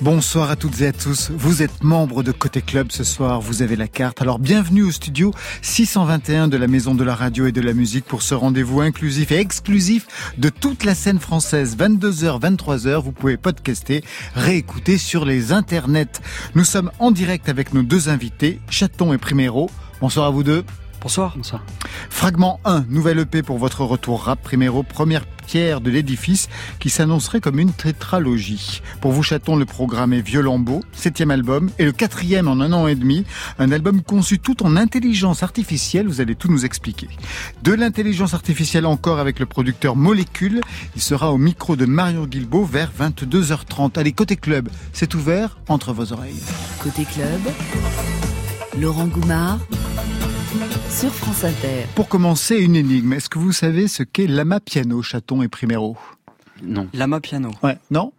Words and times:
Bonsoir 0.00 0.50
à 0.50 0.56
toutes 0.56 0.80
et 0.80 0.86
à 0.86 0.92
tous. 0.92 1.30
Vous 1.30 1.62
êtes 1.62 1.82
membre 1.82 2.22
de 2.22 2.32
Côté 2.32 2.62
Club 2.62 2.88
ce 2.90 3.04
soir. 3.04 3.40
Vous 3.40 3.62
avez 3.62 3.76
la 3.76 3.88
carte. 3.88 4.22
Alors 4.22 4.38
bienvenue 4.38 4.82
au 4.82 4.90
studio 4.90 5.32
621 5.62 6.48
de 6.48 6.56
la 6.56 6.66
Maison 6.66 6.94
de 6.94 7.04
la 7.04 7.14
Radio 7.14 7.46
et 7.46 7.52
de 7.52 7.60
la 7.60 7.72
Musique 7.72 8.04
pour 8.04 8.22
ce 8.22 8.34
rendez-vous 8.34 8.80
inclusif 8.80 9.30
et 9.32 9.38
exclusif 9.38 10.06
de 10.38 10.48
toute 10.48 10.84
la 10.84 10.94
scène 10.94 11.18
française. 11.18 11.76
22h, 11.76 12.40
23h. 12.40 13.02
Vous 13.02 13.12
pouvez 13.12 13.36
podcaster, 13.36 14.02
réécouter 14.34 14.98
sur 14.98 15.24
les 15.24 15.52
internets. 15.52 16.20
Nous 16.54 16.64
sommes 16.64 16.90
en 16.98 17.10
direct 17.10 17.48
avec 17.48 17.74
nos 17.74 17.82
deux 17.82 18.08
invités, 18.08 18.60
Chaton 18.70 19.12
et 19.12 19.18
Primero. 19.18 19.70
Bonsoir 20.00 20.26
à 20.26 20.30
vous 20.30 20.44
deux. 20.44 20.64
Bonsoir. 21.04 21.34
Bonsoir. 21.36 21.62
Fragment 22.08 22.60
1, 22.64 22.86
nouvelle 22.88 23.18
EP 23.18 23.42
pour 23.42 23.58
votre 23.58 23.84
retour 23.84 24.22
rap 24.22 24.40
Primero, 24.42 24.82
première 24.82 25.26
pierre 25.26 25.82
de 25.82 25.90
l'édifice 25.90 26.48
qui 26.78 26.88
s'annoncerait 26.88 27.42
comme 27.42 27.58
une 27.58 27.74
tétralogie. 27.74 28.80
Pour 29.02 29.12
vous 29.12 29.22
Chaton, 29.22 29.56
le 29.56 29.66
programme 29.66 30.14
est 30.14 30.22
Violent 30.22 30.58
Beau, 30.58 30.80
septième 30.92 31.30
album, 31.30 31.68
et 31.78 31.84
le 31.84 31.92
quatrième 31.92 32.48
en 32.48 32.58
un 32.58 32.72
an 32.72 32.88
et 32.88 32.94
demi, 32.94 33.26
un 33.58 33.70
album 33.70 34.00
conçu 34.00 34.38
tout 34.38 34.64
en 34.64 34.76
intelligence 34.76 35.42
artificielle, 35.42 36.06
vous 36.06 36.22
allez 36.22 36.36
tout 36.36 36.50
nous 36.50 36.64
expliquer. 36.64 37.10
De 37.62 37.74
l'intelligence 37.74 38.32
artificielle 38.32 38.86
encore 38.86 39.18
avec 39.18 39.40
le 39.40 39.44
producteur 39.44 39.96
Molécule, 39.96 40.62
il 40.96 41.02
sera 41.02 41.34
au 41.34 41.36
micro 41.36 41.76
de 41.76 41.84
Mario 41.84 42.26
Guilbault 42.26 42.64
vers 42.64 42.90
22h30. 42.98 43.98
Allez, 43.98 44.12
côté 44.12 44.36
club, 44.36 44.70
c'est 44.94 45.14
ouvert 45.14 45.58
entre 45.68 45.92
vos 45.92 46.14
oreilles. 46.14 46.42
Côté 46.82 47.04
club, 47.04 47.42
Laurent 48.80 49.06
Goumard 49.06 49.58
sur 50.90 51.12
France 51.12 51.44
Inter. 51.44 51.86
Pour 51.94 52.08
commencer, 52.08 52.56
une 52.56 52.76
énigme. 52.76 53.12
Est-ce 53.12 53.28
que 53.28 53.38
vous 53.38 53.52
savez 53.52 53.88
ce 53.88 54.02
qu'est 54.02 54.26
Lama 54.26 54.60
Piano, 54.60 55.02
Chaton 55.02 55.42
et 55.42 55.48
Primero? 55.48 55.96
Non. 56.62 56.88
Lama 56.92 57.20
Piano 57.20 57.50
Ouais, 57.62 57.78
non? 57.90 58.12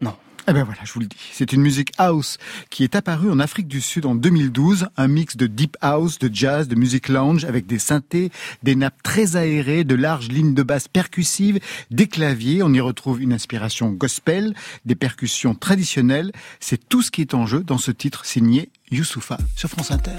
Non. 0.00 0.14
Eh 0.48 0.52
ben 0.52 0.64
voilà, 0.64 0.80
je 0.84 0.92
vous 0.92 1.00
le 1.00 1.06
dis. 1.06 1.16
C'est 1.32 1.52
une 1.52 1.62
musique 1.62 1.92
house 1.98 2.36
qui 2.68 2.84
est 2.84 2.94
apparue 2.94 3.30
en 3.30 3.38
Afrique 3.38 3.68
du 3.68 3.80
Sud 3.80 4.06
en 4.06 4.14
2012, 4.14 4.88
un 4.96 5.08
mix 5.08 5.36
de 5.36 5.46
deep 5.46 5.76
house, 5.80 6.18
de 6.18 6.28
jazz, 6.32 6.68
de 6.68 6.74
musique 6.74 7.08
lounge 7.08 7.44
avec 7.44 7.66
des 7.66 7.78
synthés, 7.78 8.30
des 8.62 8.74
nappes 8.74 9.02
très 9.02 9.36
aérées, 9.36 9.84
de 9.84 9.94
larges 9.94 10.28
lignes 10.28 10.54
de 10.54 10.62
basse 10.62 10.88
percussives, 10.88 11.58
des 11.90 12.06
claviers. 12.06 12.62
On 12.62 12.72
y 12.72 12.80
retrouve 12.80 13.22
une 13.22 13.32
inspiration 13.32 13.90
gospel, 13.90 14.54
des 14.84 14.94
percussions 14.96 15.54
traditionnelles. 15.54 16.32
C'est 16.60 16.88
tout 16.88 17.02
ce 17.02 17.10
qui 17.10 17.22
est 17.22 17.34
en 17.34 17.46
jeu 17.46 17.60
dans 17.60 17.78
ce 17.78 17.92
titre 17.92 18.26
signé 18.26 18.68
Youssoufa 18.90 19.38
sur 19.56 19.70
France 19.70 19.90
Inter. 19.90 20.16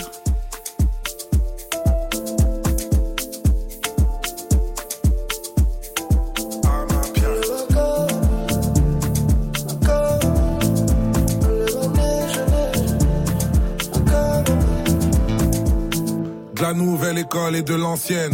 Nouvelle 16.73 17.19
école 17.19 17.55
et 17.55 17.61
de 17.61 17.75
l'ancienne. 17.75 18.33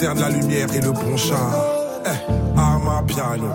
de 0.00 0.20
la 0.20 0.28
lumière 0.28 0.72
et 0.74 0.80
le 0.80 0.90
bon 0.90 1.16
char. 1.16 1.54
Eh, 2.06 2.58
à 2.58 3.02
piano. 3.06 3.48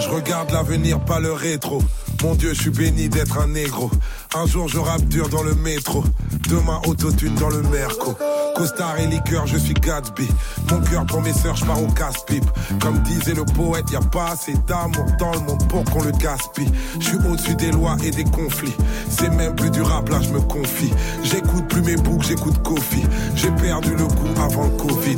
Je 0.00 0.08
regarde 0.10 0.50
l'avenir, 0.50 1.00
pas 1.00 1.20
le 1.20 1.32
rétro. 1.32 1.82
Mon 2.22 2.34
Dieu, 2.34 2.54
je 2.54 2.60
suis 2.62 2.70
béni 2.70 3.08
d'être 3.08 3.38
un 3.38 3.48
négro. 3.48 3.90
Un 4.36 4.46
jour, 4.46 4.66
je 4.66 4.78
rappe 4.78 5.04
dur 5.04 5.28
dans 5.28 5.44
le 5.44 5.54
métro. 5.54 6.02
Demain, 6.48 6.80
autotune 6.86 7.34
dans 7.36 7.50
le 7.50 7.62
merco. 7.62 8.14
Costard 8.56 8.98
et 8.98 9.06
liqueur, 9.06 9.46
je 9.46 9.56
suis 9.56 9.74
Gatsby. 9.74 10.28
Mon 10.70 10.80
cœur 10.80 11.06
pour 11.06 11.22
mes 11.22 11.32
sœurs, 11.32 11.54
je 11.54 11.64
pars 11.64 11.80
au 11.80 11.86
casse-pipe. 11.86 12.44
Comme 12.80 12.98
disait 13.02 13.34
le 13.34 13.44
poète, 13.44 13.90
y 13.92 13.96
a 13.96 14.00
pas 14.00 14.32
assez 14.32 14.54
d'amour 14.66 15.06
dans 15.20 15.32
le 15.32 15.38
monde 15.40 15.68
pour 15.68 15.84
qu'on 15.84 16.02
le 16.02 16.10
gaspille. 16.10 16.70
Je 16.98 17.04
suis 17.04 17.16
au-dessus 17.16 17.54
des 17.54 17.70
lois 17.70 17.96
et 18.04 18.10
des 18.10 18.24
conflits. 18.24 18.74
C'est 19.08 19.30
même 19.30 19.54
plus 19.54 19.70
durable, 19.70 20.10
là 20.10 20.18
je 20.20 20.30
me 20.30 20.40
confie. 20.40 20.92
J'écoute 21.22 21.68
plus 21.68 21.82
mes 21.82 21.96
boucs, 21.96 22.24
j'écoute 22.24 22.60
Kofi. 22.64 23.04
J'ai 23.36 23.50
perdu 23.52 23.90
le 23.94 24.06
coup 24.06 24.40
avant 24.42 24.64
le 24.64 24.76
Covid. 24.76 25.16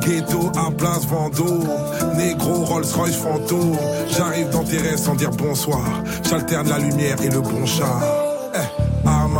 Ghetto 0.00 0.50
à 0.56 0.72
place 0.72 1.06
Vendôme. 1.06 1.68
Négro, 2.16 2.64
Rolls-Royce 2.64 3.16
fantôme. 3.16 3.78
J'arrive 4.08 4.50
dans 4.50 4.64
tes 4.64 4.78
rêves 4.78 4.98
sans 4.98 5.14
dire 5.14 5.30
bonsoir. 5.30 5.84
J'alterne 6.28 6.68
la 6.68 6.78
lumière 6.78 7.20
et 7.22 7.28
le 7.28 7.40
bon 7.40 7.64
char. 7.64 8.25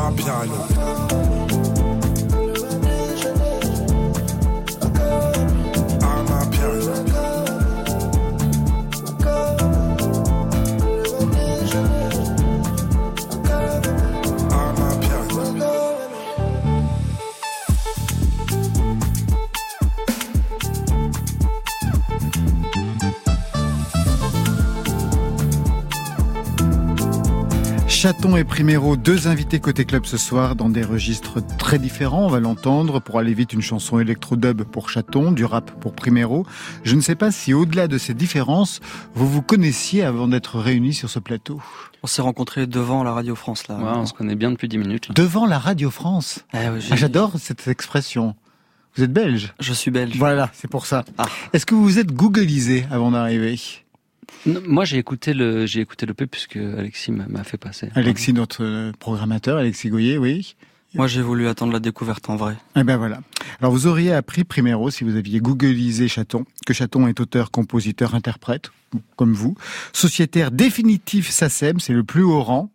Eh, 0.07 0.09
à 0.09 0.11
ma 0.11 0.17
piano. 0.17 1.06
Chaton 28.07 28.37
et 28.37 28.45
Primero, 28.45 28.97
deux 28.97 29.27
invités 29.27 29.59
côté 29.59 29.85
club 29.85 30.07
ce 30.07 30.17
soir 30.17 30.55
dans 30.55 30.69
des 30.69 30.85
registres 30.85 31.45
très 31.59 31.81
différents. 31.81 32.27
On 32.27 32.29
va 32.29 32.39
l'entendre. 32.39 33.01
Pour 33.01 33.19
aller 33.19 33.35
vite, 33.35 33.53
une 33.53 33.63
chanson 33.63 33.99
électro-dub 33.99 34.63
pour 34.63 34.91
Chaton, 34.91 35.33
du 35.33 35.45
rap 35.45 35.73
pour 35.81 35.93
Primero. 35.93 36.47
Je 36.85 36.95
ne 36.95 37.01
sais 37.01 37.17
pas 37.17 37.33
si 37.33 37.53
au-delà 37.53 37.89
de 37.89 37.99
ces 37.99 38.15
différences, 38.15 38.79
vous 39.15 39.29
vous 39.29 39.43
connaissiez 39.43 40.05
avant 40.05 40.29
d'être 40.29 40.61
réunis 40.61 40.95
sur 40.95 41.11
ce 41.11 41.19
plateau. 41.19 41.61
On 42.05 42.07
s'est 42.07 42.23
rencontrés 42.23 42.69
devant 42.69 43.03
la 43.03 43.13
Radio 43.13 43.35
France, 43.35 43.67
là. 43.67 43.77
on 43.77 44.07
se 44.07 44.13
connaît 44.13 44.37
bien 44.37 44.53
depuis 44.53 44.69
dix 44.69 44.79
minutes. 44.79 45.11
Devant 45.13 45.45
la 45.45 45.59
Radio 45.59 45.91
France 45.91 46.45
eh 46.55 46.59
ah, 46.59 46.79
J'adore 46.79 47.33
cette 47.41 47.67
expression. 47.67 48.37
Vous 48.95 49.03
êtes 49.03 49.13
belge? 49.13 49.53
Je 49.59 49.73
suis 49.73 49.91
belge. 49.91 50.17
Voilà, 50.17 50.49
c'est 50.53 50.71
pour 50.71 50.87
ça. 50.87 51.05
Ah. 51.19 51.27
Est-ce 51.53 51.67
que 51.67 51.75
vous 51.75 51.83
vous 51.83 51.99
êtes 51.99 52.13
googlisé 52.13 52.87
avant 52.89 53.11
d'arriver? 53.11 53.59
Moi, 54.47 54.85
j'ai 54.85 54.99
écouté 54.99 55.35
le, 55.35 55.67
j'ai 55.67 55.81
écouté 55.81 56.07
le 56.07 56.15
P 56.15 56.27
puisque 56.27 56.57
Alexis 56.57 57.13
m'a 57.13 57.45
fait 57.45 57.59
passer. 57.59 57.91
Alexis, 57.95 58.33
notre 58.33 58.65
euh, 58.65 58.93
programmateur, 58.99 59.59
Alexis 59.59 59.89
Goyer, 59.89 60.19
oui. 60.19 60.57
Moi, 60.95 61.09
j'ai 61.09 61.21
voulu 61.21 61.47
attendre 61.47 61.73
la 61.73 61.81
découverte 61.81 62.31
en 62.31 62.37
vrai. 62.37 62.57
Eh 62.75 62.83
ben 62.83 62.97
voilà. 62.97 63.21
Alors, 63.61 63.73
vous 63.73 63.87
auriez 63.87 64.15
appris, 64.15 64.45
primero, 64.45 64.91
si 64.91 65.05
vous 65.05 65.17
aviez 65.17 65.41
googlisé 65.41 66.09
Chaton, 66.09 66.47
que 66.65 66.73
Chaton 66.73 67.07
est 67.07 67.21
auteur, 67.21 67.51
compositeur, 67.51 68.15
interprète, 68.15 68.71
comme 69.17 69.35
vous. 69.35 69.57
Sociétaire 69.93 70.51
définitif 70.51 71.31
SACEM, 71.31 71.81
c'est 71.81 71.93
le 71.93 72.05
plus 72.05 72.23
haut 72.23 72.43
rang. 72.43 72.71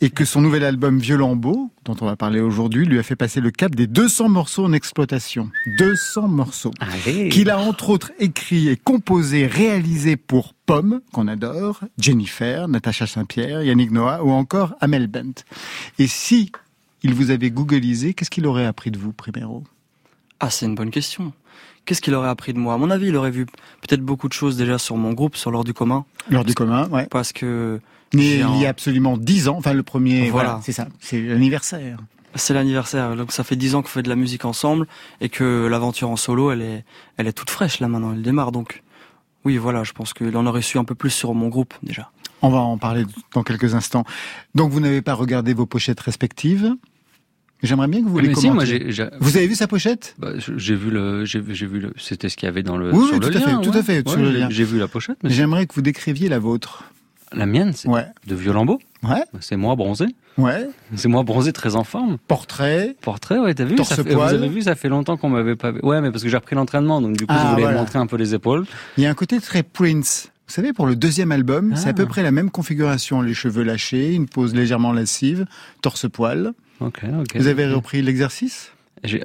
Et 0.00 0.10
que 0.10 0.24
son 0.24 0.40
nouvel 0.40 0.64
album 0.64 0.98
Violent 0.98 1.36
Beau, 1.36 1.70
dont 1.84 1.96
on 2.00 2.06
va 2.06 2.16
parler 2.16 2.40
aujourd'hui, 2.40 2.86
lui 2.86 2.98
a 2.98 3.02
fait 3.02 3.16
passer 3.16 3.40
le 3.40 3.50
cap 3.50 3.74
des 3.74 3.86
200 3.86 4.28
morceaux 4.28 4.64
en 4.64 4.72
exploitation. 4.72 5.50
200 5.78 6.28
morceaux. 6.28 6.72
Qu'il 7.04 7.50
a 7.50 7.58
entre 7.58 7.90
autres 7.90 8.12
écrit 8.18 8.68
et 8.68 8.76
composé, 8.76 9.46
réalisé 9.46 10.16
pour 10.16 10.54
Pomme, 10.64 11.00
qu'on 11.12 11.28
adore, 11.28 11.80
Jennifer, 11.98 12.68
Natacha 12.68 13.06
Saint-Pierre, 13.06 13.62
Yannick 13.62 13.90
Noah 13.90 14.24
ou 14.24 14.30
encore 14.30 14.74
Amel 14.80 15.06
Bent. 15.06 15.44
Et 15.98 16.06
si 16.06 16.50
il 17.02 17.14
vous 17.14 17.30
avait 17.30 17.50
googlisé, 17.50 18.14
qu'est-ce 18.14 18.30
qu'il 18.30 18.46
aurait 18.46 18.66
appris 18.66 18.90
de 18.90 18.98
vous, 18.98 19.12
Primero? 19.12 19.64
Ah, 20.38 20.48
c'est 20.48 20.66
une 20.66 20.74
bonne 20.74 20.90
question. 20.90 21.32
Qu'est-ce 21.84 22.00
qu'il 22.00 22.14
aurait 22.14 22.28
appris 22.28 22.52
de 22.52 22.58
moi? 22.58 22.74
À 22.74 22.76
mon 22.78 22.90
avis, 22.90 23.08
il 23.08 23.16
aurait 23.16 23.30
vu 23.30 23.46
peut-être 23.46 24.02
beaucoup 24.02 24.28
de 24.28 24.32
choses 24.32 24.56
déjà 24.56 24.78
sur 24.78 24.96
mon 24.96 25.12
groupe, 25.12 25.36
sur 25.36 25.50
l'heure 25.50 25.64
du 25.64 25.74
commun. 25.74 26.04
L'heure 26.30 26.44
du 26.44 26.54
commun, 26.54 26.88
ouais. 26.88 27.06
Parce 27.10 27.32
que 27.32 27.80
mais 28.14 28.38
il 28.38 28.60
y 28.60 28.66
a 28.66 28.68
absolument 28.68 29.16
dix 29.16 29.48
ans, 29.48 29.56
enfin 29.58 29.72
le 29.72 29.82
premier, 29.82 30.30
voilà, 30.30 30.60
c'est 30.62 30.72
ça, 30.72 30.88
c'est 31.00 31.20
l'anniversaire. 31.20 31.98
C'est 32.36 32.54
l'anniversaire, 32.54 33.16
donc 33.16 33.32
ça 33.32 33.42
fait 33.42 33.56
dix 33.56 33.74
ans 33.74 33.82
qu'on 33.82 33.88
fait 33.88 34.02
de 34.02 34.08
la 34.08 34.14
musique 34.14 34.44
ensemble 34.44 34.86
et 35.20 35.28
que 35.28 35.66
l'aventure 35.66 36.10
en 36.10 36.16
solo, 36.16 36.52
elle 36.52 36.62
est, 36.62 36.84
elle 37.16 37.26
est 37.26 37.32
toute 37.32 37.50
fraîche 37.50 37.80
là 37.80 37.88
maintenant, 37.88 38.12
elle 38.12 38.22
démarre 38.22 38.52
donc. 38.52 38.82
Oui, 39.44 39.56
voilà, 39.56 39.84
je 39.84 39.92
pense 39.92 40.12
qu'il 40.12 40.36
en 40.36 40.46
aurait 40.46 40.62
su 40.62 40.78
un 40.78 40.84
peu 40.84 40.94
plus 40.94 41.10
sur 41.10 41.34
mon 41.34 41.48
groupe 41.48 41.74
déjà. 41.82 42.10
On 42.42 42.50
va 42.50 42.58
en 42.58 42.78
parler 42.78 43.04
dans 43.34 43.42
quelques 43.42 43.74
instants. 43.74 44.04
Donc 44.54 44.70
vous 44.70 44.80
n'avez 44.80 45.02
pas 45.02 45.14
regardé 45.14 45.54
vos 45.54 45.66
pochettes 45.66 46.00
respectives 46.00 46.74
J'aimerais 47.62 47.88
bien 47.88 48.02
que 48.02 48.08
vous 48.08 48.18
les 48.18 48.32
commentiez. 48.32 49.10
vous 49.20 49.36
avez 49.36 49.46
vu 49.46 49.54
sa 49.54 49.66
pochette? 49.66 50.14
Bah, 50.18 50.30
J'ai 50.38 50.74
vu 50.74 50.90
le, 50.90 51.24
j'ai 51.24 51.40
vu 51.40 51.80
le, 51.80 51.92
c'était 51.98 52.28
ce 52.28 52.36
qu'il 52.36 52.46
y 52.46 52.48
avait 52.48 52.62
dans 52.62 52.78
le. 52.78 52.92
Oui, 52.94 53.10
tout, 53.20 53.28
à 53.28 53.32
fait, 53.32 53.60
tout 53.60 53.78
à 53.78 53.82
fait, 53.82 54.04
J'ai 54.50 54.64
vu 54.64 54.78
la 54.78 54.88
pochette. 54.88 55.18
J'aimerais 55.24 55.66
que 55.66 55.74
vous 55.74 55.82
décriviez 55.82 56.28
la 56.28 56.38
vôtre. 56.38 56.84
La 57.32 57.46
mienne, 57.46 57.72
c'est 57.74 57.88
de. 57.88 57.94
Ouais. 59.02 59.24
C'est 59.40 59.56
moi 59.56 59.76
bronzé. 59.76 60.06
Ouais. 60.36 60.68
C'est 60.96 61.08
moi 61.08 61.22
bronzé 61.22 61.52
très 61.52 61.76
en 61.76 61.84
forme. 61.84 62.18
Portrait. 62.26 62.96
Portrait, 63.00 63.38
ouais, 63.38 63.54
t'as 63.54 63.64
vu 63.64 63.76
Torse 63.76 63.94
ça 63.94 64.02
Vous 64.02 64.20
avez 64.20 64.48
vu, 64.48 64.62
ça 64.62 64.74
fait 64.74 64.88
longtemps 64.88 65.16
qu'on 65.16 65.30
m'avait 65.30 65.56
pas 65.56 65.70
vu. 65.70 65.80
Ouais, 65.82 66.00
mais 66.00 66.10
parce 66.10 66.22
que 66.22 66.28
j'ai 66.28 66.36
repris 66.36 66.56
l'entraînement, 66.56 67.00
donc 67.00 67.16
du 67.16 67.26
coup, 67.26 67.32
je 67.32 67.38
ah, 67.38 67.54
voulais 67.54 67.72
montrer 67.72 67.98
un 67.98 68.06
peu 68.06 68.16
les 68.16 68.34
épaules. 68.34 68.66
Il 68.96 69.04
y 69.04 69.06
a 69.06 69.10
un 69.10 69.14
côté 69.14 69.40
très 69.40 69.62
Prince. 69.62 70.30
Vous 70.48 70.54
savez, 70.54 70.72
pour 70.72 70.86
le 70.86 70.96
deuxième 70.96 71.30
album, 71.30 71.76
c'est 71.76 71.88
à 71.88 71.92
peu 71.92 72.02
ah. 72.02 72.06
près 72.06 72.22
la 72.22 72.32
même 72.32 72.50
configuration. 72.50 73.22
Les 73.22 73.34
cheveux 73.34 73.62
lâchés, 73.62 74.14
une 74.14 74.28
pose 74.28 74.54
légèrement 74.54 74.92
lascive, 74.92 75.46
torse-poil. 75.80 76.52
Ok, 76.80 77.02
ok. 77.04 77.36
Vous 77.36 77.46
avez 77.46 77.68
repris 77.68 78.02
l'exercice? 78.02 78.72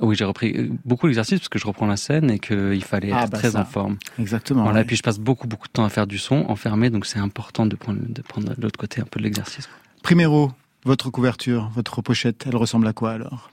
Oui, 0.02 0.16
j'ai 0.16 0.26
repris 0.26 0.72
beaucoup 0.86 1.08
l'exercice 1.08 1.40
parce 1.40 1.50
que 1.50 1.60
je 1.60 1.68
reprends 1.68 1.86
la 1.86 1.98
scène 1.98 2.32
et 2.32 2.40
qu'il 2.40 2.84
fallait 2.84 3.12
ah, 3.12 3.24
être 3.24 3.32
bah 3.32 3.38
très 3.38 3.56
en 3.56 3.66
forme. 3.66 3.98
Exactement. 4.20 4.64
Voilà, 4.64 4.82
Et 4.82 4.86
puis 4.86 4.96
je 4.96 5.04
passe 5.04 5.20
beaucoup 5.20 5.48
beaucoup 5.48 5.68
de 5.68 5.74
temps 5.74 5.86
à 5.86 5.90
faire 5.90 6.08
du 6.08 6.18
son 6.18 6.46
enfermé, 6.48 6.90
donc 6.90 7.06
c'est 7.06 7.20
important 7.20 7.66
de 7.66 7.76
prendre 7.76 8.00
de 8.02 8.22
prendre 8.22 8.54
l'autre 8.58 8.80
côté 8.80 9.02
un 9.02 9.06
peu 9.06 9.20
de 9.20 9.26
l'exercice. 9.26 9.68
Primero, 10.02 10.52
votre 10.86 11.10
couverture, 11.10 11.70
votre 11.76 12.02
pochette, 12.02 12.46
elle 12.48 12.56
ressemble 12.56 12.88
à 12.88 12.94
quoi 12.94 13.12
alors? 13.12 13.50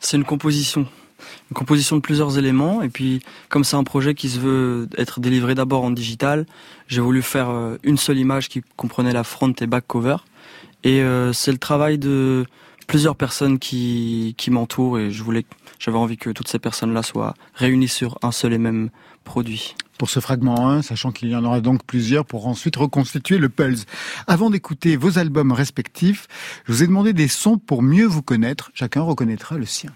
C'est 0.00 0.16
une 0.16 0.24
composition. 0.24 0.86
Une 1.50 1.54
composition 1.54 1.94
de 1.96 2.00
plusieurs 2.00 2.36
éléments 2.36 2.82
et 2.82 2.88
puis 2.88 3.22
comme 3.48 3.62
c'est 3.62 3.76
un 3.76 3.84
projet 3.84 4.14
qui 4.14 4.28
se 4.28 4.40
veut 4.40 4.88
être 4.98 5.20
délivré 5.20 5.54
d'abord 5.54 5.84
en 5.84 5.90
digital, 5.90 6.46
j'ai 6.88 7.00
voulu 7.00 7.22
faire 7.22 7.50
euh, 7.50 7.76
une 7.84 7.96
seule 7.96 8.18
image 8.18 8.48
qui 8.48 8.62
comprenait 8.76 9.12
la 9.12 9.22
front 9.22 9.52
et 9.60 9.66
back 9.66 9.84
cover 9.86 10.16
et 10.84 11.00
euh, 11.00 11.32
c'est 11.32 11.52
le 11.52 11.58
travail 11.58 11.98
de 11.98 12.44
plusieurs 12.92 13.16
personnes 13.16 13.58
qui, 13.58 14.36
m'entourent 14.50 14.98
et 14.98 15.10
je 15.10 15.22
voulais, 15.22 15.46
j'avais 15.78 15.96
envie 15.96 16.18
que 16.18 16.28
toutes 16.28 16.48
ces 16.48 16.58
personnes-là 16.58 17.02
soient 17.02 17.32
réunies 17.54 17.88
sur 17.88 18.18
un 18.20 18.32
seul 18.32 18.52
et 18.52 18.58
même 18.58 18.90
produit. 19.24 19.76
Pour 19.96 20.10
ce 20.10 20.20
fragment 20.20 20.68
1, 20.68 20.82
sachant 20.82 21.10
qu'il 21.10 21.30
y 21.30 21.34
en 21.34 21.42
aura 21.42 21.62
donc 21.62 21.84
plusieurs 21.84 22.26
pour 22.26 22.46
ensuite 22.46 22.76
reconstituer 22.76 23.38
le 23.38 23.48
Pulse. 23.48 23.86
Avant 24.26 24.50
d'écouter 24.50 24.98
vos 24.98 25.18
albums 25.18 25.52
respectifs, 25.52 26.26
je 26.66 26.72
vous 26.74 26.82
ai 26.82 26.86
demandé 26.86 27.14
des 27.14 27.28
sons 27.28 27.56
pour 27.56 27.82
mieux 27.82 28.04
vous 28.04 28.20
connaître. 28.20 28.70
Chacun 28.74 29.00
reconnaîtra 29.00 29.56
le 29.56 29.64
sien. 29.64 29.90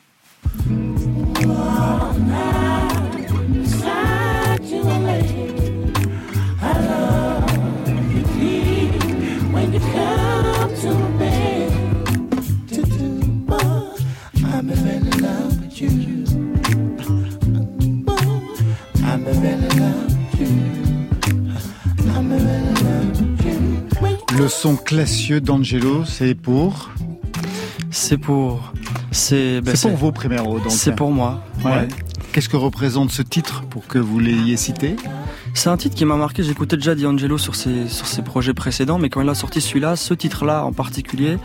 Le 24.46 24.50
son 24.50 24.76
classieux 24.76 25.40
d'Angelo, 25.40 26.04
c'est 26.04 26.36
pour 26.36 26.90
C'est 27.90 28.16
pour. 28.16 28.72
C'est 29.10 29.60
ben 29.60 29.74
pour 29.76 29.96
vos 29.96 30.12
Primero, 30.12 30.60
donc. 30.60 30.70
C'est 30.70 30.94
pour 30.94 31.10
moi. 31.10 31.42
Ouais. 31.64 31.88
Qu'est-ce 32.30 32.48
que 32.48 32.56
représente 32.56 33.10
ce 33.10 33.22
titre 33.22 33.64
pour 33.68 33.88
que 33.88 33.98
vous 33.98 34.20
l'ayez 34.20 34.56
cité? 34.56 34.94
C'est 35.52 35.68
un 35.68 35.76
titre 35.76 35.96
qui 35.96 36.04
m'a 36.04 36.14
marqué. 36.14 36.44
J'écoutais 36.44 36.76
déjà 36.76 36.94
D'Angelo 36.94 37.38
sur 37.38 37.56
ses, 37.56 37.88
sur 37.88 38.06
ses 38.06 38.22
projets 38.22 38.54
précédents, 38.54 38.98
mais 38.98 39.08
quand 39.08 39.20
il 39.20 39.28
a 39.28 39.34
sorti 39.34 39.60
celui-là, 39.60 39.96
ce 39.96 40.14
titre-là 40.14 40.64
en 40.64 40.72
particulier, 40.72 41.38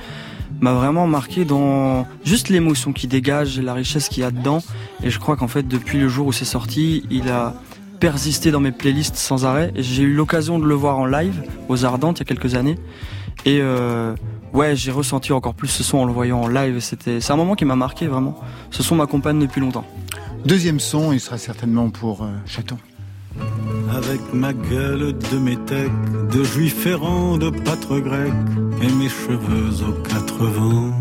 m'a 0.59 0.74
vraiment 0.74 1.07
marqué 1.07 1.44
dans 1.44 2.06
juste 2.24 2.50
l'émotion 2.50 2.94
qui 2.94 3.07
dégage, 3.07 3.59
la 3.59 3.74
richesse 3.74 4.09
qu'il 4.09 4.21
y 4.21 4.25
a 4.27 4.30
dedans. 4.30 4.62
Et 5.03 5.09
je 5.09 5.18
crois 5.18 5.38
qu'en 5.38 5.48
fait, 5.48 5.68
depuis 5.68 5.98
le 5.98 6.07
jour 6.07 6.27
où 6.27 6.31
c'est 6.31 6.45
sorti, 6.45 7.03
il 7.09 7.30
a 7.30 7.56
persisté 8.01 8.51
dans 8.51 8.59
mes 8.59 8.74
playlists 8.74 9.15
sans 9.15 9.45
arrêt. 9.45 9.71
Et 9.75 9.83
j'ai 9.83 10.03
eu 10.03 10.13
l'occasion 10.13 10.59
de 10.59 10.65
le 10.65 10.74
voir 10.74 10.98
en 10.98 11.06
live 11.06 11.44
aux 11.69 11.86
Ardentes 11.86 12.19
il 12.19 12.21
y 12.21 12.24
a 12.24 12.25
quelques 12.25 12.56
années. 12.56 12.77
Et 13.45 13.59
euh, 13.62 14.13
ouais, 14.53 14.75
j'ai 14.75 14.92
ressenti 14.92 15.31
encore 15.31 15.53
plus 15.53 15.69
ce 15.69 15.83
son 15.83 16.00
en 16.00 16.06
le 16.06 16.12
voyant 16.12 16.42
en 16.42 16.48
live. 16.48 16.80
C'était, 16.80 17.21
c'est 17.21 17.31
un 17.31 17.38
moment 17.38 17.56
qui 17.56 17.63
m'a 17.63 17.77
marqué 17.77 18.07
vraiment. 18.07 18.38
Ce 18.71 18.83
son 18.83 18.95
m'accompagne 18.95 19.39
depuis 19.39 19.62
longtemps. 19.62 19.86
Deuxième 20.44 20.80
son, 20.80 21.13
il 21.13 21.19
sera 21.19 21.38
certainement 21.38 21.89
pour 21.92 22.24
euh, 22.24 22.30
Chaton. 22.48 22.77
Avec 23.95 24.19
ma 24.33 24.51
gueule 24.51 25.13
de 25.31 25.38
métèque, 25.38 25.92
de 26.33 26.44
juif 26.44 26.86
errant, 26.88 27.38
de 27.38 27.50
pâtre 27.50 28.00
grec, 28.00 28.33
et 28.81 28.92
mes 28.94 29.09
cheveux 29.09 29.86
aux 29.88 30.01
quatre 30.03 30.44
vents. 30.45 30.92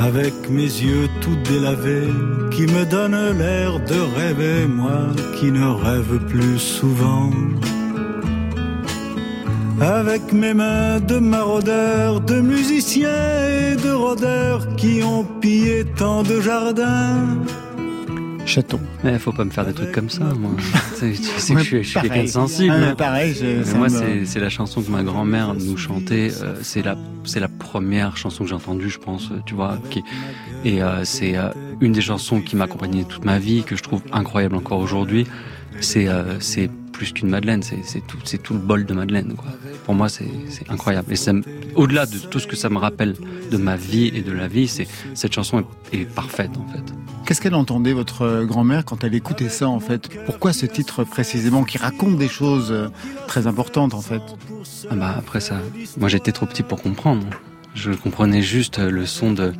Avec 0.00 0.48
mes 0.48 0.62
yeux 0.62 1.08
tout 1.20 1.36
délavés, 1.48 2.12
qui 2.52 2.62
me 2.62 2.84
donnent 2.84 3.36
l'air 3.36 3.80
de 3.80 4.00
rêver, 4.16 4.66
moi 4.66 5.08
qui 5.38 5.50
ne 5.50 5.66
rêve 5.66 6.18
plus 6.28 6.58
souvent. 6.58 7.30
Avec 9.80 10.32
mes 10.32 10.54
mains 10.54 11.00
de 11.00 11.18
maraudeurs, 11.18 12.20
de 12.20 12.40
musiciens 12.40 13.46
et 13.48 13.76
de 13.76 13.90
rôdeurs 13.90 14.76
qui 14.76 15.02
ont 15.02 15.24
pillé 15.40 15.84
tant 15.84 16.22
de 16.22 16.40
jardins 16.40 17.38
Chaton. 18.48 18.80
Mais 19.04 19.18
faut 19.18 19.32
pas 19.32 19.44
me 19.44 19.50
faire 19.50 19.66
des 19.66 19.74
trucs 19.74 19.92
comme 19.92 20.08
ça, 20.08 20.24
moi. 20.24 20.50
tu 20.98 21.14
sais 21.14 21.54
que 21.54 21.60
je 21.60 21.82
suis, 21.82 22.00
quelqu'un 22.00 22.22
de 22.22 22.28
sensible. 22.28 22.74
Ah, 22.74 22.94
pareil, 22.94 23.36
moi, 23.76 23.88
c'est 23.90 24.40
la 24.40 24.48
chanson 24.48 24.80
que 24.80 24.90
ma 24.90 25.02
grand-mère 25.02 25.54
nous 25.54 25.76
chantait. 25.76 26.30
Euh, 26.42 26.54
c'est 26.62 26.82
la, 26.82 26.96
la 27.36 27.48
première 27.48 28.16
chanson 28.16 28.44
que 28.44 28.48
j'ai 28.48 28.56
entendue, 28.56 28.88
je 28.88 28.98
pense, 28.98 29.30
tu 29.44 29.54
vois. 29.54 29.78
Qui, 29.90 30.02
et 30.64 30.82
euh, 30.82 31.04
c'est 31.04 31.36
euh, 31.36 31.50
une 31.82 31.92
des 31.92 32.00
chansons 32.00 32.40
qui 32.40 32.56
m'a 32.56 32.64
accompagné 32.64 33.04
toute 33.04 33.26
ma 33.26 33.38
vie, 33.38 33.64
que 33.64 33.76
je 33.76 33.82
trouve 33.82 34.00
incroyable 34.12 34.56
encore 34.56 34.78
aujourd'hui. 34.78 35.26
C'est, 35.80 36.08
c'est 36.40 36.68
plus 36.92 37.12
qu'une 37.12 37.28
Madeleine, 37.28 37.62
c'est 37.62 38.04
tout, 38.06 38.18
tout 38.42 38.54
le 38.54 38.58
bol 38.58 38.86
de 38.86 38.94
Madeleine. 38.94 39.34
Quoi. 39.36 39.50
Pour 39.84 39.94
moi, 39.94 40.08
c'est 40.08 40.26
incroyable. 40.70 41.12
Et 41.12 41.74
au-delà 41.76 42.06
de 42.06 42.18
tout 42.18 42.40
ce 42.40 42.46
que 42.46 42.56
ça 42.56 42.70
me 42.70 42.78
rappelle 42.78 43.14
de 43.50 43.56
ma 43.58 43.76
vie 43.76 44.10
et 44.14 44.22
de 44.22 44.32
la 44.32 44.48
vie, 44.48 44.66
c'est 44.66 44.88
cette 45.14 45.34
chanson 45.34 45.64
est, 45.92 46.06
parfaite 46.06 46.50
en 46.56 46.66
fait. 46.72 46.82
Qu'est-ce 47.28 47.42
qu'elle 47.42 47.54
entendait 47.54 47.92
votre 47.92 48.46
grand-mère 48.46 48.86
quand 48.86 49.04
elle 49.04 49.14
écoutait 49.14 49.50
ça 49.50 49.68
en 49.68 49.80
fait? 49.80 50.08
Pourquoi 50.24 50.54
ce 50.54 50.64
titre 50.64 51.04
précisément 51.04 51.62
qui 51.62 51.76
raconte 51.76 52.16
des 52.16 52.26
choses 52.26 52.72
euh, 52.72 52.88
très 53.26 53.46
importantes 53.46 53.92
en 53.92 54.00
fait? 54.00 54.22
Ah 54.90 54.94
bah 54.94 55.14
après 55.18 55.40
ça, 55.40 55.60
moi 55.98 56.08
j'étais 56.08 56.32
trop 56.32 56.46
petit 56.46 56.62
pour 56.62 56.80
comprendre. 56.80 57.26
Je 57.74 57.92
comprenais 57.92 58.40
juste 58.40 58.78
le 58.78 59.04
son 59.04 59.34
de, 59.34 59.52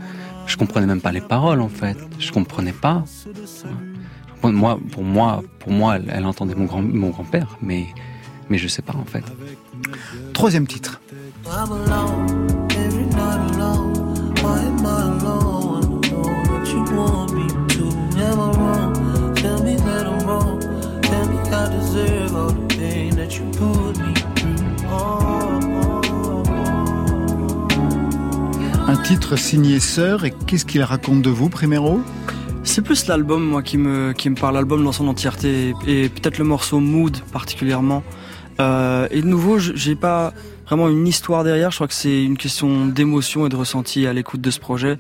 je 0.47 0.57
comprenais 0.57 0.87
même 0.87 1.03
pas 1.03 1.13
les 1.13 1.21
paroles 1.21 1.61
en 1.61 1.69
fait. 1.69 1.99
Je 2.19 2.33
comprenais 2.33 2.73
pas. 2.73 3.05
Moi, 4.43 4.81
pour 4.91 5.05
moi, 5.05 5.43
pour 5.59 5.71
moi, 5.71 5.99
elle, 6.09 6.25
entendait 6.25 6.55
mon 6.55 6.65
grand, 6.65 6.81
mon 6.81 7.11
grand-père, 7.11 7.59
mais, 7.61 7.89
mais 8.49 8.57
je 8.57 8.67
sais 8.67 8.81
pas 8.81 8.95
en 8.95 9.05
fait. 9.05 9.25
Troisième 10.33 10.67
titre. 10.67 11.03
Titre 29.03 29.37
signé 29.37 29.81
Sœur, 29.81 30.25
et 30.25 30.33
qu'est-ce 30.47 30.65
qu'il 30.65 30.83
raconte 30.83 31.23
de 31.23 31.31
vous, 31.31 31.49
Primero? 31.49 32.01
C'est 32.65 32.83
plus 32.83 33.07
l'album 33.07 33.43
moi 33.43 33.63
qui 33.63 33.79
me 33.79 34.13
qui 34.13 34.29
me 34.29 34.35
parle 34.35 34.55
l'album 34.55 34.85
dans 34.85 34.93
son 34.93 35.09
entièreté 35.09 35.75
et, 35.87 36.09
peut-être 36.09 36.39
le 36.39 36.45
morceau 36.45 36.81
Mood 36.81 37.17
particulièrement 37.33 38.03
Euh, 38.61 39.07
et 39.13 39.23
de 39.23 39.27
nouveau, 39.27 39.61
j'ai 39.61 39.95
pas 39.95 40.33
vraiment 40.67 40.89
une 40.89 41.07
histoire 41.07 41.45
derrière. 41.45 41.71
Je 41.71 41.77
crois 41.77 41.87
que 41.87 41.95
c'est 41.95 42.25
une 42.25 42.37
question 42.37 42.87
d'émotion 42.87 43.47
et 43.47 43.49
de 43.49 43.55
ressenti 43.55 44.05
à 44.05 44.13
l'écoute 44.13 44.41
de 44.41 44.51
ce 44.51 44.59
projet. 44.59 44.99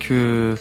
Que 0.00 0.56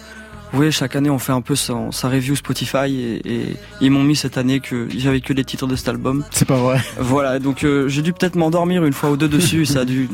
vous 0.52 0.58
voyez, 0.58 0.72
chaque 0.72 0.96
année, 0.96 1.10
on 1.10 1.18
fait 1.18 1.32
un 1.32 1.42
peu 1.42 1.56
sa, 1.56 1.74
sa 1.92 2.08
review 2.08 2.36
Spotify 2.36 3.20
et, 3.26 3.58
ils 3.82 3.92
m'ont 3.92 4.04
mis 4.04 4.16
cette 4.16 4.38
année 4.38 4.60
que 4.60 4.88
j'avais 4.96 5.22
que 5.22 5.34
les 5.34 5.44
titres 5.44 5.66
de 5.68 5.76
cet 5.76 5.90
album. 5.90 6.24
C'est 6.32 6.48
pas 6.48 6.58
vrai. 6.58 6.80
Voilà, 7.00 7.40
donc 7.40 7.64
euh, 7.64 7.90
j'ai 7.90 8.04
dû 8.04 8.14
peut-être 8.14 8.36
m'endormir 8.36 8.86
une 8.86 8.94
fois 8.94 9.10
ou 9.10 9.18
deux 9.18 9.28
dessus. 9.28 9.66
ça 9.66 9.80
a 9.80 9.86
dû 9.86 10.08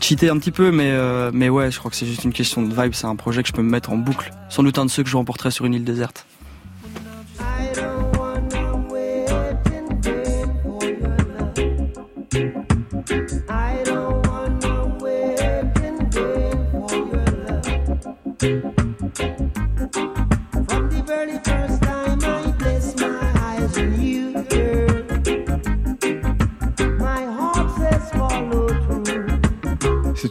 cheater 0.00 0.30
un 0.30 0.38
petit 0.38 0.50
peu, 0.50 0.70
mais 0.70 0.90
euh, 0.90 1.30
mais 1.32 1.48
ouais, 1.48 1.70
je 1.70 1.78
crois 1.78 1.90
que 1.90 1.96
c'est 1.96 2.06
juste 2.06 2.24
une 2.24 2.32
question 2.32 2.62
de 2.62 2.74
vibe. 2.74 2.94
C'est 2.94 3.06
un 3.06 3.16
projet 3.16 3.42
que 3.42 3.48
je 3.48 3.52
peux 3.52 3.62
me 3.62 3.70
mettre 3.70 3.90
en 3.90 3.96
boucle. 3.96 4.32
Sans 4.48 4.62
doute 4.62 4.78
un 4.78 4.84
de 4.84 4.90
ceux 4.90 5.02
que 5.02 5.08
je 5.08 5.16
remporterai 5.16 5.50
sur 5.50 5.64
une 5.64 5.74
île 5.74 5.84
déserte. 5.84 6.26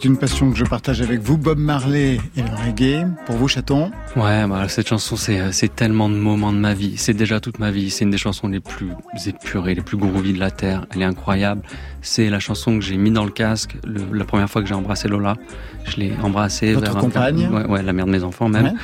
Une 0.06 0.16
passion 0.16 0.52
que 0.52 0.56
je 0.56 0.64
partage 0.64 1.02
avec 1.02 1.20
vous, 1.20 1.36
Bob 1.36 1.58
Marley 1.58 2.20
et 2.36 2.42
le 2.42 2.64
reggae. 2.64 3.06
Pour 3.26 3.36
vous, 3.36 3.48
Chaton 3.48 3.90
Ouais, 4.14 4.46
bah, 4.46 4.68
cette 4.68 4.88
chanson, 4.88 5.16
c'est, 5.16 5.52
c'est 5.52 5.74
tellement 5.74 6.08
de 6.08 6.14
moments 6.14 6.52
de 6.52 6.58
ma 6.58 6.74
vie. 6.74 6.94
C'est 6.96 7.12
déjà 7.12 7.40
toute 7.40 7.58
ma 7.58 7.72
vie. 7.72 7.90
C'est 7.90 8.04
une 8.04 8.12
des 8.12 8.18
chansons 8.18 8.46
les 8.46 8.60
plus 8.60 8.92
épurées, 9.26 9.74
les 9.74 9.82
plus 9.82 9.96
groovy 9.96 10.32
de 10.32 10.38
la 10.38 10.52
Terre. 10.52 10.86
Elle 10.94 11.02
est 11.02 11.06
incroyable. 11.06 11.62
C'est 12.02 12.30
la 12.30 12.38
chanson 12.38 12.78
que 12.78 12.84
j'ai 12.84 12.96
mis 12.96 13.10
dans 13.10 13.24
le 13.24 13.32
casque 13.32 13.76
la 14.12 14.24
première 14.24 14.48
fois 14.48 14.62
que 14.62 14.68
j'ai 14.68 14.74
embrassé 14.74 15.08
Lola. 15.08 15.34
Je 15.84 15.96
l'ai 15.96 16.12
embrassée. 16.22 16.74
Votre 16.74 16.96
compagne 16.98 17.48
ouais, 17.48 17.66
ouais, 17.66 17.82
la 17.82 17.92
mère 17.92 18.06
de 18.06 18.12
mes 18.12 18.22
enfants 18.22 18.48
même. 18.48 18.74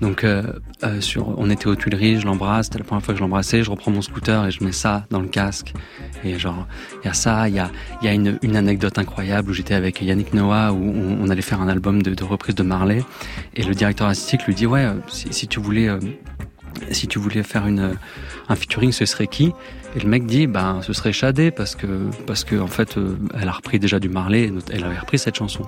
Donc 0.00 0.24
euh, 0.24 0.42
euh, 0.82 1.00
sur, 1.00 1.38
on 1.38 1.50
était 1.50 1.66
aux 1.66 1.76
Tuileries, 1.76 2.20
je 2.20 2.26
l'embrasse, 2.26 2.66
c'était 2.66 2.78
la 2.78 2.84
première 2.84 3.04
fois 3.04 3.12
que 3.12 3.18
je 3.18 3.22
l'embrassais, 3.22 3.62
je 3.62 3.70
reprends 3.70 3.90
mon 3.90 4.00
scooter 4.00 4.46
et 4.46 4.50
je 4.50 4.64
mets 4.64 4.72
ça 4.72 5.04
dans 5.10 5.20
le 5.20 5.28
casque. 5.28 5.74
Et 6.24 6.38
genre, 6.38 6.66
il 7.02 7.06
y 7.06 7.10
a 7.10 7.14
ça, 7.14 7.48
il 7.48 7.54
y 7.54 7.58
a, 7.58 7.70
y 8.02 8.08
a 8.08 8.12
une, 8.12 8.38
une, 8.42 8.56
anecdote 8.56 8.98
incroyable 8.98 9.50
où 9.50 9.52
j'étais 9.52 9.74
avec 9.74 10.00
Yannick 10.00 10.32
Noah, 10.32 10.72
où 10.72 10.82
on, 10.82 11.28
allait 11.28 11.42
faire 11.42 11.60
un 11.60 11.68
album 11.68 12.02
de, 12.02 12.14
de, 12.14 12.24
reprise 12.24 12.54
de 12.54 12.62
Marley, 12.62 13.02
et 13.54 13.62
le 13.62 13.74
directeur 13.74 14.06
artistique 14.06 14.46
lui 14.46 14.54
dit 14.54 14.66
ouais, 14.66 14.84
euh, 14.84 14.94
si, 15.08 15.32
si 15.32 15.48
tu 15.48 15.60
voulais, 15.60 15.88
euh, 15.88 15.98
si 16.90 17.06
tu 17.06 17.18
voulais 17.18 17.42
faire 17.42 17.66
une, 17.66 17.94
un 18.48 18.56
featuring, 18.56 18.92
ce 18.92 19.04
serait 19.04 19.26
qui? 19.26 19.52
Et 19.96 20.00
le 20.00 20.08
mec 20.08 20.24
dit 20.24 20.46
ben 20.46 20.80
ce 20.82 20.92
serait 20.92 21.12
Shadé 21.12 21.50
parce 21.50 21.74
que 21.74 21.86
parce 22.26 22.44
que 22.44 22.56
en 22.56 22.68
fait, 22.68 22.96
euh, 22.96 23.16
elle 23.38 23.48
a 23.48 23.52
repris 23.52 23.78
déjà 23.78 23.98
du 23.98 24.08
Marley, 24.08 24.52
elle 24.72 24.84
avait 24.84 24.98
repris 24.98 25.18
cette 25.18 25.36
chanson. 25.36 25.64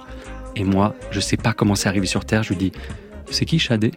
Et 0.55 0.65
moi, 0.65 0.95
je 1.11 1.19
sais 1.19 1.37
pas 1.37 1.53
comment 1.53 1.75
c'est 1.75 1.89
arrivé 1.89 2.07
sur 2.07 2.25
Terre, 2.25 2.43
je 2.43 2.51
lui 2.51 2.57
dis 2.57 2.73
c'est 3.33 3.45
qui 3.45 3.59
Shadé 3.59 3.93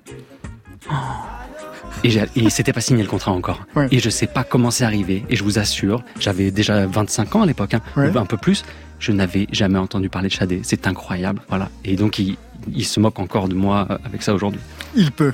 et, 2.03 2.19
et 2.35 2.49
c'était 2.49 2.73
pas 2.73 2.81
signé 2.81 3.01
le 3.01 3.09
contrat 3.09 3.31
encore. 3.31 3.65
Et 3.91 3.99
je 3.99 4.09
sais 4.09 4.27
pas 4.27 4.43
comment 4.43 4.69
c'est 4.71 4.83
arrivé. 4.83 5.23
Et 5.29 5.35
je 5.35 5.43
vous 5.43 5.57
assure, 5.57 6.03
j'avais 6.19 6.51
déjà 6.51 6.85
25 6.85 7.35
ans 7.35 7.41
à 7.41 7.45
l'époque, 7.45 7.73
hein, 7.73 7.81
un 7.95 8.25
peu 8.25 8.37
plus. 8.37 8.63
Je 8.99 9.11
n'avais 9.11 9.47
jamais 9.51 9.79
entendu 9.79 10.09
parler 10.09 10.29
de 10.29 10.33
Shadé. 10.33 10.61
C'est 10.63 10.87
incroyable, 10.87 11.41
voilà. 11.49 11.69
Et 11.83 11.95
donc 11.95 12.19
il, 12.19 12.37
il 12.73 12.85
se 12.85 12.99
moque 12.99 13.19
encore 13.19 13.49
de 13.49 13.55
moi 13.55 13.87
avec 14.05 14.21
ça 14.23 14.33
aujourd'hui. 14.33 14.59
Il 14.95 15.11
peut. 15.11 15.33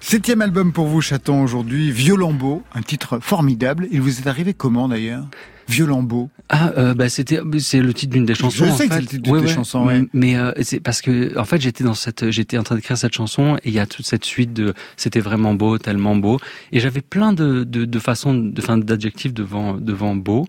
Septième 0.00 0.42
album 0.42 0.72
pour 0.72 0.86
vous, 0.86 1.00
Chaton, 1.00 1.42
aujourd'hui, 1.42 1.92
Violambeau, 1.92 2.62
un 2.74 2.82
titre 2.82 3.20
formidable. 3.20 3.86
Il 3.92 4.00
vous 4.00 4.18
est 4.18 4.26
arrivé 4.26 4.52
comment 4.52 4.88
d'ailleurs? 4.88 5.24
Violambeau. 5.70 6.30
Ah, 6.48 6.72
euh, 6.76 6.94
bah 6.94 7.08
c'était 7.08 7.40
c'est 7.58 7.80
le 7.80 7.94
titre 7.94 8.12
d'une 8.12 8.24
des 8.24 8.34
chansons. 8.34 8.64
Je 8.64 8.70
sais 8.70 8.88
que 8.88 8.94
c'est 8.94 9.00
le 9.00 9.06
titre 9.06 9.22
d'une 9.22 9.40
des 9.40 9.48
chansons. 9.48 9.86
Ouais. 9.86 10.04
Mais 10.12 10.36
euh, 10.36 10.52
c'est 10.62 10.80
parce 10.80 11.00
que 11.00 11.38
en 11.38 11.44
fait 11.44 11.60
j'étais 11.60 11.84
dans 11.84 11.94
cette 11.94 12.30
j'étais 12.30 12.58
en 12.58 12.62
train 12.62 12.74
d'écrire 12.74 12.98
cette 12.98 13.14
chanson 13.14 13.56
et 13.56 13.68
il 13.68 13.72
y 13.74 13.78
a 13.78 13.86
toute 13.86 14.06
cette 14.06 14.24
suite 14.24 14.52
de 14.52 14.74
c'était 14.96 15.20
vraiment 15.20 15.54
beau, 15.54 15.78
tellement 15.78 16.16
beau 16.16 16.38
et 16.72 16.80
j'avais 16.80 17.00
plein 17.00 17.32
de 17.32 17.64
de, 17.64 17.84
de 17.84 17.98
façons 17.98 18.34
de 18.34 18.60
fin 18.60 18.78
d'adjectifs 18.78 19.32
devant 19.32 19.74
devant 19.74 20.16
beau 20.16 20.46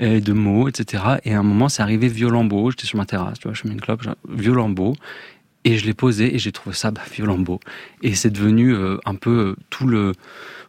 et 0.00 0.20
de 0.20 0.32
mots 0.32 0.68
etc. 0.68 1.02
Et 1.24 1.34
à 1.34 1.38
un 1.38 1.42
moment 1.42 1.68
c'est 1.68 1.82
arrivé 1.82 2.08
Violambeau. 2.08 2.70
J'étais 2.70 2.86
sur 2.86 2.98
ma 2.98 3.06
terrasse, 3.06 3.38
tu 3.38 3.48
vois, 3.48 3.54
je 3.54 3.66
mets 3.66 3.74
une 3.74 3.80
clope, 3.80 4.02
Violambeau 4.28 4.94
et 5.64 5.78
je 5.78 5.86
l'ai 5.86 5.94
posé 5.94 6.34
et 6.34 6.38
j'ai 6.38 6.52
trouvé 6.52 6.76
ça 6.76 6.90
bah, 6.90 7.02
violent 7.12 7.38
beau. 7.38 7.60
Et 8.02 8.14
c'est 8.14 8.30
devenu 8.30 8.74
euh, 8.74 8.98
un 9.04 9.14
peu 9.14 9.30
euh, 9.30 9.56
tout 9.70 9.86
le 9.86 10.12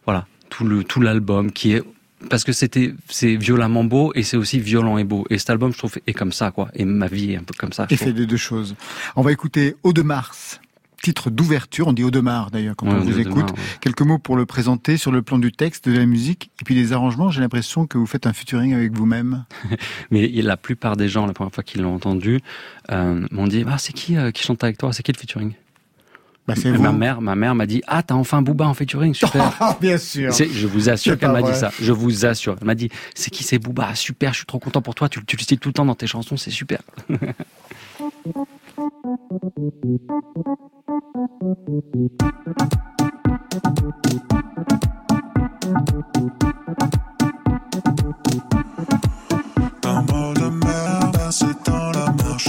voilà 0.04 0.26
tout 0.50 0.64
le 0.64 0.84
tout 0.84 1.00
l'album 1.00 1.52
qui 1.52 1.72
est 1.72 1.82
parce 2.28 2.44
que 2.44 2.52
c'était 2.52 2.94
c'est 3.08 3.36
violemment 3.36 3.84
beau 3.84 4.12
et 4.14 4.22
c'est 4.22 4.36
aussi 4.36 4.58
violent 4.58 4.98
et 4.98 5.04
beau. 5.04 5.26
Et 5.30 5.38
cet 5.38 5.50
album 5.50 5.72
je 5.72 5.78
trouve 5.78 5.98
est 6.06 6.12
comme 6.12 6.32
ça 6.32 6.50
quoi. 6.50 6.68
Et 6.74 6.84
ma 6.84 7.06
vie 7.06 7.32
est 7.32 7.36
un 7.36 7.42
peu 7.42 7.54
comme 7.56 7.72
ça. 7.72 7.86
Et 7.90 7.96
fait 7.96 8.12
des 8.12 8.26
deux 8.26 8.36
choses. 8.36 8.74
On 9.14 9.22
va 9.22 9.32
écouter 9.32 9.76
Eau 9.82 9.92
de 9.92 10.02
Mars 10.02 10.60
titre 11.02 11.30
d'ouverture, 11.30 11.86
on 11.86 11.92
dit 11.92 12.02
Audemars 12.02 12.50
d'ailleurs 12.50 12.74
quand 12.74 12.88
on 12.88 12.98
vous 12.98 13.20
écoute. 13.20 13.52
Quelques 13.80 14.02
mots 14.02 14.18
pour 14.18 14.36
le 14.36 14.44
présenter 14.44 14.96
sur 14.96 15.12
le 15.12 15.22
plan 15.22 15.38
du 15.38 15.52
texte, 15.52 15.88
de 15.88 15.96
la 15.96 16.06
musique 16.06 16.50
et 16.60 16.64
puis 16.64 16.74
des 16.74 16.92
arrangements. 16.92 17.30
J'ai 17.30 17.40
l'impression 17.40 17.86
que 17.86 17.96
vous 17.96 18.06
faites 18.06 18.26
un 18.26 18.32
featuring 18.32 18.74
avec 18.74 18.92
vous-même. 18.92 19.44
Mais 20.10 20.26
la 20.26 20.56
plupart 20.56 20.96
des 20.96 21.08
gens, 21.08 21.26
la 21.26 21.32
première 21.32 21.52
fois 21.52 21.62
qu'ils 21.62 21.82
l'ont 21.82 21.94
entendu, 21.94 22.40
euh, 22.90 23.24
m'ont 23.30 23.46
dit 23.46 23.64
ah 23.68 23.78
c'est 23.78 23.92
qui 23.92 24.16
euh, 24.16 24.32
qui 24.32 24.42
chante 24.42 24.64
avec 24.64 24.78
toi, 24.78 24.92
c'est 24.92 25.02
qui 25.02 25.12
le 25.12 25.18
featuring? 25.18 25.52
Bah. 26.46 26.54
Ma 26.78 26.92
mère, 26.92 27.20
ma 27.20 27.34
mère 27.34 27.54
m'a 27.54 27.66
dit 27.66 27.82
ah 27.86 28.02
t'as 28.02 28.14
enfin 28.14 28.42
Booba 28.42 28.66
en 28.66 28.74
featuring 28.74 29.14
super. 29.14 29.76
Bien 29.80 29.98
sûr. 29.98 30.32
Je 30.32 30.66
vous 30.66 30.88
assure 30.88 31.18
qu'elle 31.18 31.32
m'a 31.32 31.42
dit 31.42 31.54
ça. 31.54 31.70
Je 31.80 31.92
vous 31.92 32.24
assure. 32.24 32.56
Elle 32.60 32.66
m'a 32.66 32.74
dit 32.74 32.90
c'est 33.14 33.30
qui 33.30 33.42
c'est 33.42 33.58
Booba? 33.58 33.94
Super. 33.94 34.32
Je 34.32 34.38
suis 34.38 34.46
trop 34.46 34.58
content 34.58 34.82
pour 34.82 34.94
toi. 34.94 35.08
Tu, 35.08 35.24
tu 35.24 35.36
le 35.36 35.42
cites 35.42 35.60
tout 35.60 35.68
le 35.68 35.74
temps 35.74 35.84
dans 35.84 35.94
tes 35.94 36.06
chansons. 36.06 36.36
C'est 36.36 36.50
super. 36.50 36.80
Un 49.84 50.02
mot 50.02 50.34
de 50.34 50.48
merde, 50.64 51.18
c'est 51.30 51.64
dans 51.64 51.90
la 51.92 52.12
marche, 52.12 52.48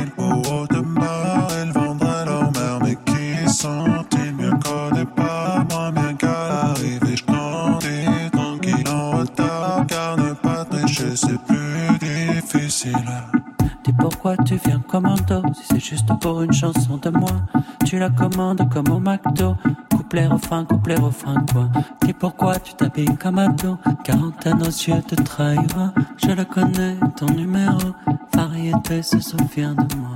une 16.41 16.53
chanson 16.53 16.97
de 16.97 17.09
moi. 17.09 17.31
Tu 17.85 17.99
la 17.99 18.09
commandes 18.09 18.67
comme 18.69 18.89
au 18.89 18.99
McDo. 18.99 19.55
Couplet, 19.89 20.27
refrain, 20.27 20.65
couplet, 20.65 20.95
refrain, 20.95 21.43
quoi. 21.51 21.69
Dis 22.03 22.13
pourquoi 22.13 22.55
tu 22.59 22.73
t'habilles 22.73 23.17
comme 23.17 23.39
ado. 23.39 23.77
Quarantaine 24.03 24.57
nos 24.57 24.65
yeux 24.65 25.01
te 25.07 25.15
trahira. 25.15 25.93
Je 26.17 26.31
le 26.31 26.45
connais, 26.45 26.95
ton 27.15 27.27
numéro. 27.27 27.79
Variété 28.35 29.01
se 29.01 29.19
souvient 29.19 29.73
de 29.73 29.95
moi. 29.95 30.15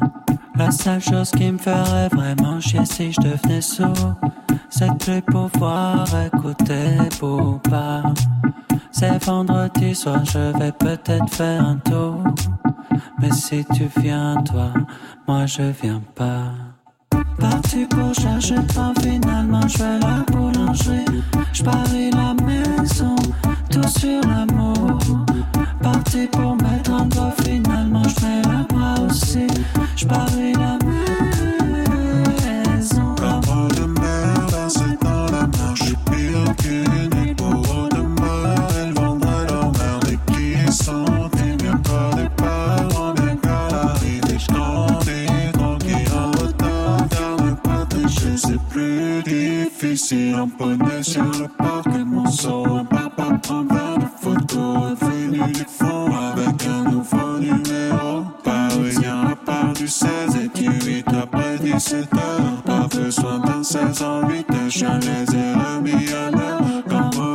La 0.56 0.72
seule 0.72 1.02
chose 1.02 1.32
qui 1.32 1.52
me 1.52 1.58
ferait 1.58 2.10
vraiment 2.10 2.60
chier 2.60 2.86
si 2.86 3.12
je 3.12 3.22
devenais 3.22 3.62
sourd, 3.62 4.16
c'est 4.70 4.88
de 4.88 5.20
pouvoir 5.22 6.08
écouter 6.26 6.98
pour 7.20 7.60
pas. 7.62 8.04
C'est 8.92 9.24
vendredi 9.26 9.94
soir, 9.94 10.24
je 10.24 10.58
vais 10.58 10.72
peut-être 10.72 11.30
faire 11.30 11.66
un 11.66 11.76
tour. 11.78 12.24
Mais 13.20 13.32
si 13.32 13.66
tu 13.74 13.86
viens, 14.00 14.36
toi, 14.44 14.74
moi 15.28 15.46
je 15.46 15.64
viens 15.82 16.02
pas. 16.16 16.54
Parti 17.40 17.86
pour 17.86 18.14
chercher 18.14 18.62
pas, 18.74 18.94
finalement 19.02 19.68
je 19.68 19.78
vais 19.78 20.00
la 20.00 20.24
boulangerie. 20.32 21.06
Je 21.54 21.64
parie 21.64 22.12
la 22.12 22.34
maison, 22.46 23.16
tout 23.70 23.88
sur 23.88 24.22
l'amour. 24.22 25.00
Parti 25.82 26.28
pour 26.28 26.56
mettre 26.56 26.94
un 26.94 27.06
doigt, 27.06 27.34
finalement 27.44 28.04
je 28.04 28.26
mets 28.26 28.42
la 28.44 28.64
bras 28.64 28.96
aussi. 29.06 29.48
Je 29.96 30.06
la 30.08 30.78
maison. 30.86 31.05
Poney 50.58 51.04
sur 51.04 51.24
le 51.24 51.48
parquet, 51.48 52.04
mon 52.06 52.30
son. 52.30 52.80
Un 52.80 52.86
papa 52.86 53.40
prend 53.42 53.66
plein 53.66 53.98
de 53.98 54.06
photos, 54.22 54.98
venu 55.00 55.52
du 55.54 55.66
fond 55.68 56.08
avec 56.14 56.68
un 56.68 56.90
nouveau 56.92 57.40
numéro. 57.40 58.24
Parisien 58.44 59.28
à 59.32 59.36
part 59.36 59.74
du 59.74 59.88
16 59.88 60.10
et 60.36 60.60
du 60.60 60.70
8 60.86 61.06
après 61.22 61.58
17 61.60 62.14
heures. 62.14 62.62
Pas 62.66 62.88
besoin 62.88 63.40
d'un 63.40 63.64
16 63.64 64.02
en 64.02 64.28
8 64.28 64.52
heures, 64.52 64.70
je 64.70 64.86
les 64.86 65.36
ai 65.36 65.54
remis 65.54 66.10
à 66.14 66.32
l'heure. 66.32 66.56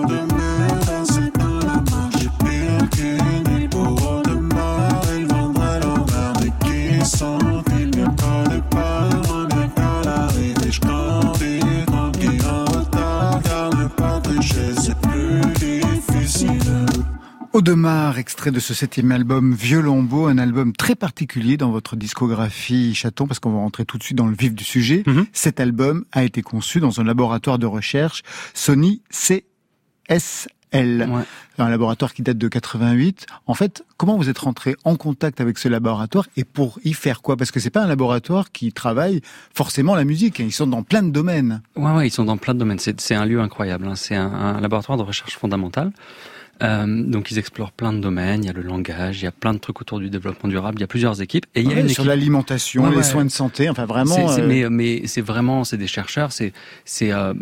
De 0.08 0.29
Audemars, 17.60 18.16
extrait 18.16 18.50
de 18.52 18.58
ce 18.58 18.72
septième 18.72 19.12
album 19.12 19.52
Violon-Beau, 19.52 20.28
un 20.28 20.38
album 20.38 20.72
très 20.72 20.94
particulier 20.94 21.58
dans 21.58 21.70
votre 21.70 21.94
discographie 21.94 22.94
Chaton, 22.94 23.26
parce 23.26 23.38
qu'on 23.38 23.50
va 23.52 23.58
rentrer 23.58 23.84
tout 23.84 23.98
de 23.98 24.02
suite 24.02 24.16
dans 24.16 24.28
le 24.28 24.34
vif 24.34 24.54
du 24.54 24.64
sujet. 24.64 25.02
Mhm. 25.06 25.26
Cet 25.34 25.60
album 25.60 26.06
a 26.12 26.24
été 26.24 26.40
conçu 26.40 26.80
dans 26.80 27.00
un 27.02 27.04
laboratoire 27.04 27.58
de 27.58 27.66
recherche 27.66 28.22
Sony 28.54 29.02
CSL, 29.10 30.46
Ouais. 30.72 31.22
un 31.58 31.68
laboratoire 31.68 32.14
qui 32.14 32.22
date 32.22 32.38
de 32.38 32.48
88. 32.48 33.26
En 33.46 33.52
fait, 33.52 33.84
comment 33.98 34.16
vous 34.16 34.30
êtes 34.30 34.38
rentré 34.38 34.74
en 34.84 34.96
contact 34.96 35.42
avec 35.42 35.58
ce 35.58 35.68
laboratoire 35.68 36.28
et 36.38 36.44
pour 36.44 36.78
y 36.82 36.94
faire 36.94 37.20
quoi? 37.20 37.36
Parce 37.36 37.50
que 37.50 37.60
c'est 37.60 37.68
pas 37.68 37.82
un 37.82 37.88
laboratoire 37.88 38.52
qui 38.52 38.72
travaille 38.72 39.20
forcément 39.54 39.94
la 39.94 40.04
musique, 40.04 40.40
hein. 40.40 40.44
ils 40.46 40.52
sont 40.52 40.66
dans 40.66 40.82
plein 40.82 41.02
de 41.02 41.10
domaines. 41.10 41.60
Ouais, 41.76 41.92
ouais, 41.92 42.06
ils 42.08 42.10
sont 42.10 42.24
dans 42.24 42.38
plein 42.38 42.54
de 42.54 42.58
domaines. 42.60 42.78
C'est, 42.78 42.98
c'est 43.02 43.14
un 43.14 43.26
lieu 43.26 43.38
incroyable. 43.42 43.86
hein. 43.86 43.96
C'est 43.96 44.16
un, 44.16 44.32
un 44.32 44.60
laboratoire 44.62 44.96
de 44.96 45.02
recherche 45.02 45.36
fondamentale. 45.36 45.92
Euh, 46.62 47.02
donc 47.04 47.30
ils 47.30 47.38
explorent 47.38 47.72
plein 47.72 47.92
de 47.92 47.98
domaines. 48.00 48.44
Il 48.44 48.46
y 48.46 48.50
a 48.50 48.52
le 48.52 48.62
langage, 48.62 49.20
il 49.20 49.24
y 49.24 49.28
a 49.28 49.32
plein 49.32 49.54
de 49.54 49.58
trucs 49.58 49.80
autour 49.80 49.98
du 49.98 50.10
développement 50.10 50.48
durable. 50.50 50.78
Il 50.78 50.82
y 50.82 50.84
a 50.84 50.88
plusieurs 50.88 51.20
équipes 51.22 51.46
et 51.54 51.60
il 51.62 51.68
y 51.68 51.72
a 51.72 51.74
Ouais, 51.76 51.80
une 51.82 51.88
sur 51.88 52.00
équipe. 52.02 52.08
l'alimentation, 52.08 52.84
Ouais, 52.84 52.90
les 52.90 52.96
ouais. 52.98 53.02
soins 53.02 53.24
de 53.24 53.30
santé, 53.30 53.68
enfin 53.70 53.86
vraiment. 53.86 54.14
C'est- 54.28 54.42
euh, 54.42 54.46
mais, 54.46 54.68
mais 54.68 55.06
c'est 55.06 55.20
vraiment, 55.22 55.64
c'est 55.64 55.78
des 55.78 55.86
chercheurs. 55.86 56.32
C'est, 56.32 56.52
c'est, 56.84 57.12
euh, 57.12 57.32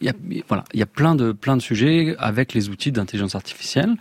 il 0.00 0.06
y 0.06 0.10
a, 0.10 0.14
voilà, 0.48 0.64
il 0.74 0.78
y 0.78 0.82
a 0.82 0.86
plein 0.86 1.14
de 1.16 1.32
plein 1.32 1.56
de 1.56 1.62
sujets 1.62 2.14
avec 2.18 2.52
les 2.54 2.68
outils 2.68 2.92
d'intelligence 2.92 3.34
artificielle, 3.34 3.96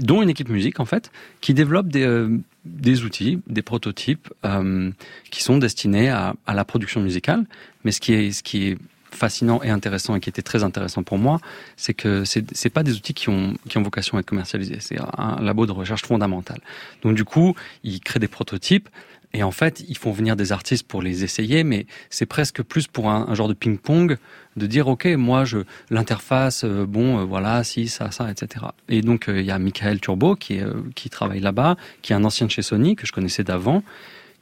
dont 0.00 0.22
une 0.22 0.30
équipe 0.30 0.48
musique 0.48 0.80
en 0.80 0.84
fait, 0.86 1.10
qui 1.40 1.52
développe 1.54 1.88
des 1.88 2.26
des 2.64 3.02
outils, 3.04 3.40
des 3.48 3.60
prototypes 3.62 4.28
euh, 4.44 4.90
qui 5.30 5.42
sont 5.42 5.58
destinés 5.58 6.08
à, 6.08 6.34
à 6.46 6.54
la 6.54 6.64
production 6.64 7.00
musicale. 7.00 7.44
Mais 7.84 7.90
ce 7.92 8.00
qui 8.00 8.12
est 8.14 8.32
ce 8.32 8.42
qui 8.42 8.68
est 8.68 8.78
fascinant 9.14 9.62
et 9.62 9.70
intéressant 9.70 10.14
et 10.16 10.20
qui 10.20 10.28
était 10.28 10.42
très 10.42 10.64
intéressant 10.64 11.02
pour 11.02 11.18
moi, 11.18 11.40
c'est 11.76 11.94
que 11.94 12.24
c'est 12.24 12.44
c'est 12.54 12.70
pas 12.70 12.82
des 12.82 12.94
outils 12.96 13.14
qui 13.14 13.28
ont 13.28 13.54
qui 13.68 13.78
ont 13.78 13.82
vocation 13.82 14.16
à 14.16 14.20
être 14.20 14.26
commercialisés. 14.26 14.78
C'est 14.80 14.98
un 14.98 15.40
labo 15.40 15.66
de 15.66 15.72
recherche 15.72 16.02
fondamentale. 16.02 16.60
Donc 17.02 17.14
du 17.14 17.24
coup, 17.24 17.54
ils 17.84 18.00
créent 18.00 18.20
des 18.20 18.28
prototypes 18.28 18.88
et 19.34 19.42
en 19.42 19.50
fait, 19.50 19.82
ils 19.88 19.96
font 19.96 20.12
venir 20.12 20.36
des 20.36 20.52
artistes 20.52 20.86
pour 20.86 21.00
les 21.00 21.24
essayer, 21.24 21.64
mais 21.64 21.86
c'est 22.10 22.26
presque 22.26 22.62
plus 22.62 22.86
pour 22.86 23.08
un, 23.08 23.34
genre 23.34 23.48
de 23.48 23.54
ping-pong 23.54 24.18
de 24.56 24.66
dire 24.66 24.88
ok, 24.88 25.06
moi 25.06 25.44
je 25.44 25.58
l'interface, 25.88 26.64
euh, 26.64 26.84
bon 26.86 27.20
euh, 27.20 27.24
voilà, 27.24 27.64
si 27.64 27.88
ça 27.88 28.10
ça, 28.10 28.30
etc. 28.30 28.66
Et 28.88 29.00
donc 29.00 29.28
euh, 29.28 29.40
il 29.40 29.46
y 29.46 29.50
a 29.50 29.58
Michael 29.58 30.00
Turbo 30.00 30.36
qui 30.36 30.60
qui 30.94 31.08
travaille 31.08 31.40
là-bas, 31.40 31.76
qui 32.02 32.12
est 32.12 32.16
un 32.16 32.24
ancien 32.24 32.46
de 32.46 32.50
chez 32.50 32.62
Sony 32.62 32.94
que 32.96 33.06
je 33.06 33.12
connaissais 33.12 33.44
d'avant 33.44 33.82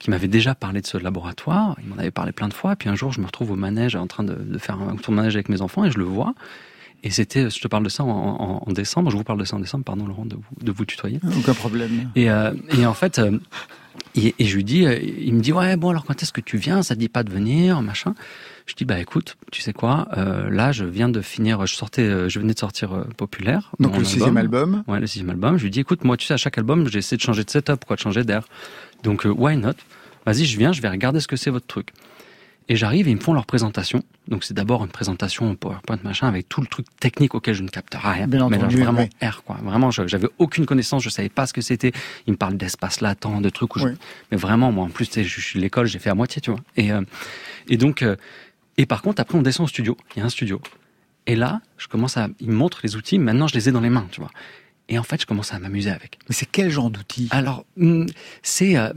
qui 0.01 0.11
m'avait 0.11 0.27
déjà 0.29 0.55
parlé 0.57 0.81
de 0.81 0.87
ce 0.87 0.99
laboratoire. 0.99 1.77
Il 1.83 1.89
m'en 1.89 1.97
avait 1.99 2.11
parlé 2.11 2.33
plein 2.33 2.49
de 2.49 2.55
fois. 2.55 2.75
Puis 2.75 2.89
un 2.89 2.97
jour, 2.97 3.13
je 3.13 3.21
me 3.21 3.27
retrouve 3.27 3.53
au 3.53 3.57
manège 3.57 3.95
en 3.95 4.07
train 4.09 4.25
de, 4.25 4.35
de 4.35 4.59
faire 4.59 4.81
un 4.81 4.97
tour 4.97 5.13
de 5.13 5.17
manège 5.17 5.37
avec 5.37 5.49
mes 5.49 5.61
enfants 5.63 5.85
et 5.85 5.91
je 5.93 5.99
le 5.99 6.05
vois. 6.05 6.35
Et 7.03 7.11
c'était, 7.11 7.49
je 7.49 7.61
te 7.61 7.69
parle 7.69 7.85
de 7.85 7.89
ça 7.89 8.03
en, 8.05 8.09
en- 8.09 8.63
en 8.67 8.73
décembre, 8.73 9.11
je 9.11 9.17
vous 9.17 9.25
parle 9.25 9.39
de 9.39 9.45
ça 9.45 9.57
en 9.57 9.61
décembre, 9.61 9.85
pardon 9.85 10.07
Laurent, 10.07 10.27
de 10.27 10.35
vous, 10.37 10.43
de 10.65 10.71
vous 10.73 10.85
tutoyer. 10.85 11.19
Aucun 11.39 11.55
problème. 11.55 12.11
Et, 12.15 12.31
euh, 12.31 12.53
et 12.79 12.85
en 12.85 12.93
fait, 12.93 13.19
euh, 13.19 13.39
et, 14.15 14.35
et 14.39 14.45
je 14.45 14.57
lui 14.57 14.65
dis, 14.65 14.85
euh, 14.87 14.99
il 14.99 15.33
me 15.35 15.41
dit, 15.41 15.53
ouais, 15.53 15.77
bon, 15.77 15.91
alors 15.91 16.05
quand 16.05 16.23
est-ce 16.23 16.33
que 16.33 16.43
tu 16.43 16.59
viens? 16.59 16.83
Ça 16.83 16.95
te 16.95 17.01
dit 17.01 17.09
pas 17.09 17.23
de 17.23 17.31
venir, 17.31 17.81
machin. 17.81 18.15
Je 18.67 18.75
dis, 18.75 18.85
bah 18.85 19.01
écoute, 19.01 19.37
tu 19.51 19.63
sais 19.63 19.73
quoi 19.73 20.09
euh, 20.17 20.51
Là, 20.51 20.73
je 20.73 20.85
viens 20.85 21.09
de 21.09 21.23
finir, 21.23 21.67
je 21.67 21.75
sortais, 21.75 22.03
euh, 22.03 22.29
je 22.29 22.39
venais 22.39 22.53
de 22.55 22.59
sortir 22.59 23.05
Populaire. 23.17 23.71
Donc 23.81 23.97
le 23.97 24.05
sixième 24.05 24.37
album. 24.37 24.85
Ouais, 24.87 25.01
le 25.01 25.07
sixième 25.07 25.31
album. 25.31 25.57
Je 25.57 25.65
lui 25.65 25.71
dis, 25.71 25.81
écoute, 25.81 26.05
moi, 26.05 26.17
tu 26.19 26.27
sais, 26.27 26.35
à 26.35 26.37
chaque 26.37 26.59
album, 26.59 26.87
j'essaie 26.89 27.17
de 27.17 27.23
changer 27.23 27.45
de 27.45 27.51
setup, 27.51 27.85
quoi, 27.87 27.97
de 27.97 28.01
changer 28.03 28.25
d'air. 28.25 28.45
Donc, 29.03 29.27
euh, 29.27 29.31
why 29.31 29.57
not? 29.57 29.75
Vas-y, 30.27 30.45
je 30.45 30.59
viens, 30.59 30.73
je 30.73 30.83
vais 30.83 30.89
regarder 30.89 31.21
ce 31.21 31.27
que 31.29 31.37
c'est 31.37 31.51
votre 31.51 31.67
truc. 31.67 31.91
Et 32.69 32.77
j'arrive 32.77 33.09
et 33.09 33.11
ils 33.11 33.17
me 33.17 33.21
font 33.21 33.33
leur 33.33 33.47
présentation. 33.47 34.05
Donc 34.29 34.45
c'est 34.45 34.55
d'abord 34.55 34.85
une 34.85 34.91
présentation 34.93 35.51
en 35.51 35.57
PowerPoint 35.57 35.99
machin 36.05 36.29
avec 36.29 36.49
tout 36.49 36.61
le 36.61 36.69
truc 36.69 36.87
technique 37.01 37.35
auquel 37.35 37.53
je 37.57 37.65
ne 37.65 37.69
capte 37.69 37.97
rien. 38.01 38.29
Bien 38.29 38.49
mais 38.49 38.59
entendu, 38.59 38.77
vraiment 38.81 39.09
oui. 39.21 39.27
R 39.29 39.43
quoi. 39.43 39.57
Vraiment, 39.61 39.91
j'avais 39.91 40.29
aucune 40.39 40.67
connaissance, 40.67 41.03
je 41.03 41.09
savais 41.09 41.31
pas 41.31 41.47
ce 41.49 41.53
que 41.53 41.63
c'était. 41.63 41.91
Ils 42.29 42.33
me 42.33 42.37
parlent 42.37 42.57
d'espace 42.57 43.01
latent, 43.01 43.41
de 43.41 43.49
trucs 43.51 43.75
où 43.75 43.81
je- 43.81 43.87
Oui. 43.87 43.93
mais 44.31 44.37
vraiment 44.37 44.71
moi 44.71 44.85
en 44.85 44.89
plus 44.89 45.11
je 45.13 45.41
suis 45.41 45.59
de 45.59 45.65
l'école, 45.65 45.87
j'ai 45.87 45.99
fait 45.99 46.11
à 46.11 46.15
moitié, 46.15 46.41
tu 46.41 46.53
vois. 46.53 46.61
Et 46.77 46.93
euh, 46.93 47.03
et 47.69 47.77
donc 47.77 48.03
euh, 48.03 48.15
et 48.77 48.87
par 48.87 49.03
contre 49.03 49.21
après 49.21 49.37
on 49.37 49.43
descend 49.43 49.65
au 49.65 49.69
studio, 49.69 49.97
il 50.15 50.21
y 50.21 50.23
a 50.23 50.27
un 50.27 50.31
studio. 50.31 50.61
Et 51.27 51.35
là, 51.35 51.61
je 51.77 51.89
commence 51.89 52.17
à 52.19 52.29
ils 52.39 52.49
me 52.51 52.55
montrent 52.55 52.81
les 52.85 52.95
outils, 52.95 53.19
maintenant 53.19 53.49
je 53.49 53.55
les 53.55 53.69
ai 53.69 53.73
dans 53.73 53.81
les 53.81 53.91
mains, 53.91 54.07
tu 54.13 54.21
vois. 54.21 54.31
Et 54.91 54.99
en 54.99 55.03
fait, 55.03 55.21
je 55.21 55.27
commence 55.27 55.55
à 55.55 55.59
m'amuser 55.59 55.91
avec. 55.91 56.19
Mais 56.29 56.35
c'est 56.35 56.47
quel 56.51 56.69
genre 56.71 56.91
d'outil 56.91 57.29
Alors, 57.31 57.65
hum, 57.81 58.07
c'est 58.43 58.77
euh, 58.77 58.91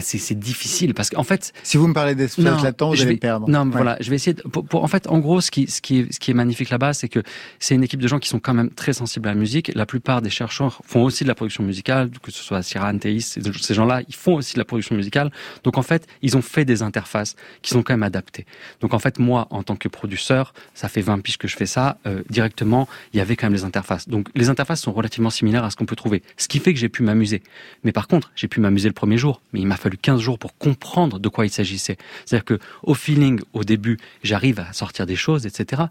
c'est 0.00 0.38
difficile 0.38 0.92
parce 0.92 1.08
qu'en 1.10 1.22
fait, 1.22 1.52
Si 1.62 1.76
vous 1.76 1.86
me 1.86 1.94
parlez 1.94 2.14
d'espace 2.14 2.62
latent, 2.62 2.94
je 2.94 3.04
vais- 3.04 3.12
me 3.12 3.16
perdre. 3.18 3.48
Non, 3.48 3.64
mais 3.64 3.70
Ouais. 3.74 3.76
voilà, 3.82 3.96
je 4.00 4.10
vais 4.10 4.16
essayer. 4.16 4.34
De, 4.34 4.42
pour, 4.42 4.66
pour- 4.66 4.82
en 4.84 4.88
fait, 4.88 5.06
en 5.06 5.18
gros, 5.18 5.40
ce 5.40 5.50
qui, 5.50 5.66
ce 5.68 5.80
qui 5.80 6.00
est, 6.00 6.12
ce 6.12 6.18
qui 6.20 6.32
est 6.32 6.34
magnifique 6.34 6.70
là-bas, 6.70 6.92
c'est 6.92 7.08
que 7.08 7.22
c'est 7.60 7.74
une 7.74 7.84
équipe 7.84 8.00
de 8.02 8.08
gens 8.08 8.18
qui 8.18 8.28
sont 8.28 8.40
quand 8.40 8.54
même 8.54 8.70
très 8.70 8.92
sensibles 8.92 9.28
à 9.28 9.32
la 9.32 9.38
musique. 9.38 9.70
La 9.74 9.86
plupart 9.86 10.20
des 10.20 10.30
chercheurs 10.30 10.80
font 10.84 11.02
aussi 11.04 11.22
de 11.24 11.28
la 11.28 11.34
production 11.34 11.62
musicale, 11.62 12.10
que 12.22 12.30
ce 12.30 12.42
soit 12.42 12.60
Théis, 13.00 13.20
ces, 13.22 13.40
ces 13.60 13.74
gens-là, 13.74 14.02
ils 14.08 14.14
font 14.14 14.34
aussi 14.34 14.54
de 14.54 14.58
la 14.58 14.64
production 14.64 14.96
musicale. 14.96 15.30
Donc 15.64 15.78
en 15.78 15.82
fait, 15.82 16.06
ils 16.22 16.36
ont 16.36 16.42
fait 16.42 16.64
des 16.64 16.82
interfaces 16.82 17.36
qui 17.62 17.70
sont 17.70 17.82
quand 17.82 17.92
même 17.94 18.02
adaptées. 18.02 18.46
Donc 18.80 18.94
en 18.94 18.98
fait, 18.98 19.18
moi, 19.18 19.46
en 19.50 19.62
tant 19.62 19.76
que 19.76 19.88
producteur, 19.88 20.52
ça 20.74 20.88
fait 20.88 21.00
20 21.02 21.20
piges 21.20 21.38
que 21.38 21.46
je 21.48 21.56
fais 21.56 21.66
ça. 21.66 21.98
euh, 22.06 22.22
directement, 22.30 22.88
il 23.12 23.18
y 23.18 23.20
avait 23.20 23.36
quand 23.36 23.46
même 23.46 23.54
les 23.54 23.64
interfaces. 23.64 24.08
Donc 24.08 24.28
les 24.34 24.48
interfaces 24.48 24.80
sont 24.82 24.92
relativement 24.92 25.30
similaires 25.36 25.64
à 25.64 25.70
ce 25.70 25.76
qu'on 25.76 25.86
peut 25.86 25.96
trouver, 25.96 26.22
ce 26.36 26.48
qui 26.48 26.58
fait 26.58 26.72
que 26.74 26.80
j'ai 26.80 26.88
pu 26.88 27.02
m'amuser. 27.02 27.42
Mais 27.84 27.92
par 27.92 28.08
contre, 28.08 28.32
j'ai 28.34 28.48
pu 28.48 28.60
m'amuser 28.60 28.88
le 28.88 28.94
premier 28.94 29.18
jour, 29.18 29.40
mais 29.52 29.60
il 29.60 29.66
m'a 29.66 29.76
fallu 29.76 29.96
15 29.96 30.20
jours 30.20 30.38
pour 30.38 30.56
comprendre 30.58 31.18
de 31.18 31.28
quoi 31.28 31.46
il 31.46 31.50
s'agissait. 31.50 31.96
C'est-à-dire 32.24 32.44
que 32.44 32.58
au 32.82 32.94
feeling, 32.94 33.40
au 33.52 33.64
début, 33.64 33.98
j'arrive 34.22 34.60
à 34.60 34.72
sortir 34.72 35.06
des 35.06 35.16
choses, 35.16 35.46
etc. 35.46 35.82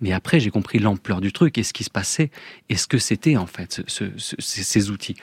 Mais 0.00 0.12
après, 0.12 0.40
j'ai 0.40 0.50
compris 0.50 0.78
l'ampleur 0.78 1.20
du 1.20 1.32
truc 1.32 1.56
et 1.58 1.62
ce 1.62 1.72
qui 1.72 1.84
se 1.84 1.90
passait 1.90 2.30
et 2.68 2.76
ce 2.76 2.86
que 2.86 2.98
c'était 2.98 3.36
en 3.36 3.46
fait, 3.46 3.82
ce- 3.88 4.04
ce- 4.16 4.36
ce- 4.38 4.62
ces, 4.62 4.90
outils. 4.90 5.16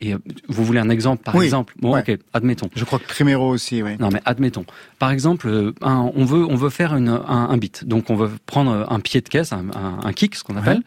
Et 0.00 0.14
euh, 0.14 0.18
vous 0.48 0.64
voulez 0.64 0.80
un 0.80 0.90
exemple, 0.90 1.22
par 1.22 1.36
Oui, 1.36 1.44
exemple? 1.44 1.74
Bon, 1.78 1.92
ouais. 1.94 2.00
ok, 2.00 2.18
admettons. 2.32 2.68
Je 2.74 2.84
crois 2.84 2.98
que 2.98 3.06
Primero 3.06 3.48
aussi, 3.48 3.82
oui. 3.84 3.96
Non, 4.00 4.08
mais 4.12 4.20
admettons. 4.24 4.64
Par 4.98 5.12
exemple, 5.12 5.46
euh, 5.48 5.72
un- 5.80 6.10
on 6.16 6.24
veut 6.24 6.44
on 6.44 6.56
veut 6.56 6.70
faire 6.70 6.96
une, 6.96 7.08
un, 7.08 7.20
un 7.50 7.56
beat. 7.56 7.84
Donc 7.84 8.10
on 8.10 8.16
veut 8.16 8.30
prendre 8.46 8.86
un 8.90 8.98
pied 9.00 9.20
de 9.20 9.28
caisse, 9.28 9.52
un, 9.52 9.66
un- 9.74 10.00
un 10.02 10.12
kick, 10.12 10.34
ce 10.34 10.42
qu'on 10.42 10.56
appelle. 10.56 10.82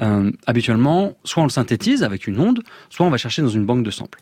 Euh, 0.00 0.30
habituellement, 0.46 1.16
soit 1.24 1.42
on 1.42 1.46
le 1.46 1.50
synthétise 1.50 2.02
avec 2.02 2.26
une 2.26 2.38
onde, 2.38 2.62
soit 2.90 3.06
on 3.06 3.10
va 3.10 3.16
chercher 3.16 3.42
dans 3.42 3.48
une 3.48 3.64
banque 3.64 3.82
de 3.82 3.90
samples. 3.90 4.20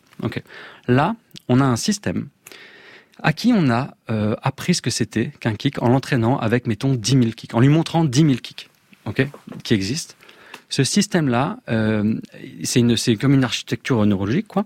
Là, 0.87 1.15
on 1.49 1.59
a 1.59 1.65
un 1.65 1.75
système 1.75 2.29
à 3.21 3.33
qui 3.33 3.53
on 3.53 3.69
a 3.69 3.95
euh, 4.09 4.35
appris 4.41 4.75
ce 4.75 4.81
que 4.81 4.89
c'était 4.89 5.31
qu'un 5.39 5.55
kick 5.55 5.81
en 5.81 5.89
l'entraînant 5.89 6.37
avec, 6.37 6.67
mettons, 6.67 6.93
10 6.93 7.11
000 7.11 7.25
kicks, 7.35 7.53
en 7.53 7.59
lui 7.59 7.69
montrant 7.69 8.03
10 8.03 8.19
000 8.19 8.33
kicks, 8.35 8.69
qui 9.63 9.73
existent. 9.73 10.15
Ce 10.69 10.83
système-là, 10.83 11.59
euh, 11.69 12.15
c'est 12.63 13.15
comme 13.15 13.33
une 13.33 13.43
architecture 13.43 14.05
neurologique, 14.05 14.47
quoi. 14.47 14.65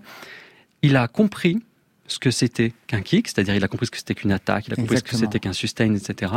Il 0.82 0.96
a 0.96 1.06
compris 1.08 1.58
ce 2.06 2.18
que 2.18 2.30
c'était 2.30 2.72
qu'un 2.86 3.02
kick, 3.02 3.28
c'est-à-dire 3.28 3.54
il 3.54 3.62
a 3.62 3.68
compris 3.68 3.86
ce 3.86 3.90
que 3.90 3.98
c'était 3.98 4.14
qu'une 4.14 4.32
attaque, 4.32 4.66
il 4.66 4.72
a 4.72 4.76
compris 4.76 4.98
ce 4.98 5.02
que 5.02 5.16
c'était 5.16 5.38
qu'un 5.38 5.52
sustain, 5.52 5.94
etc. 5.94 6.32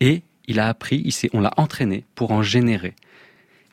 Et 0.00 0.22
il 0.46 0.58
a 0.58 0.68
appris, 0.68 1.02
il 1.04 1.30
on 1.32 1.40
l'a 1.40 1.52
entraîné 1.56 2.04
pour 2.14 2.32
en 2.32 2.42
générer. 2.42 2.94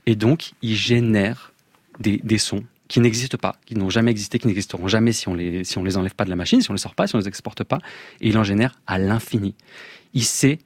Et 0.06 0.16
donc, 0.16 0.54
il 0.62 0.76
génère 0.76 1.54
des, 2.00 2.38
sons 2.38 2.64
qui 2.88 3.00
n'existent 3.00 3.38
pas, 3.38 3.56
qui 3.66 3.76
n'ont 3.76 3.90
jamais 3.90 4.12
existé, 4.12 4.40
qui 4.40 4.48
n'existeront 4.48 4.88
jamais 4.88 5.12
si 5.12 5.28
on 5.28 5.36
les 5.36 5.64
si 5.64 5.78
on 5.78 5.84
les 5.84 5.98
enlève 5.98 6.16
pas 6.16 6.26
de 6.26 6.30
la 6.30 6.36
machine, 6.36 6.62
si 6.62 6.70
on 6.72 6.74
les 6.74 6.80
sort 6.80 6.96
pas, 6.96 7.08
si 7.08 7.16
on 7.16 7.20
les 7.20 7.28
exporte 7.28 7.64
pas. 7.64 7.80
Et 8.20 8.30
il 8.30 8.38
en 8.38 8.44
génère 8.44 8.80
à 8.88 8.98
l'infini. 8.98 9.56
Il 10.14 10.24
sait 10.24 10.60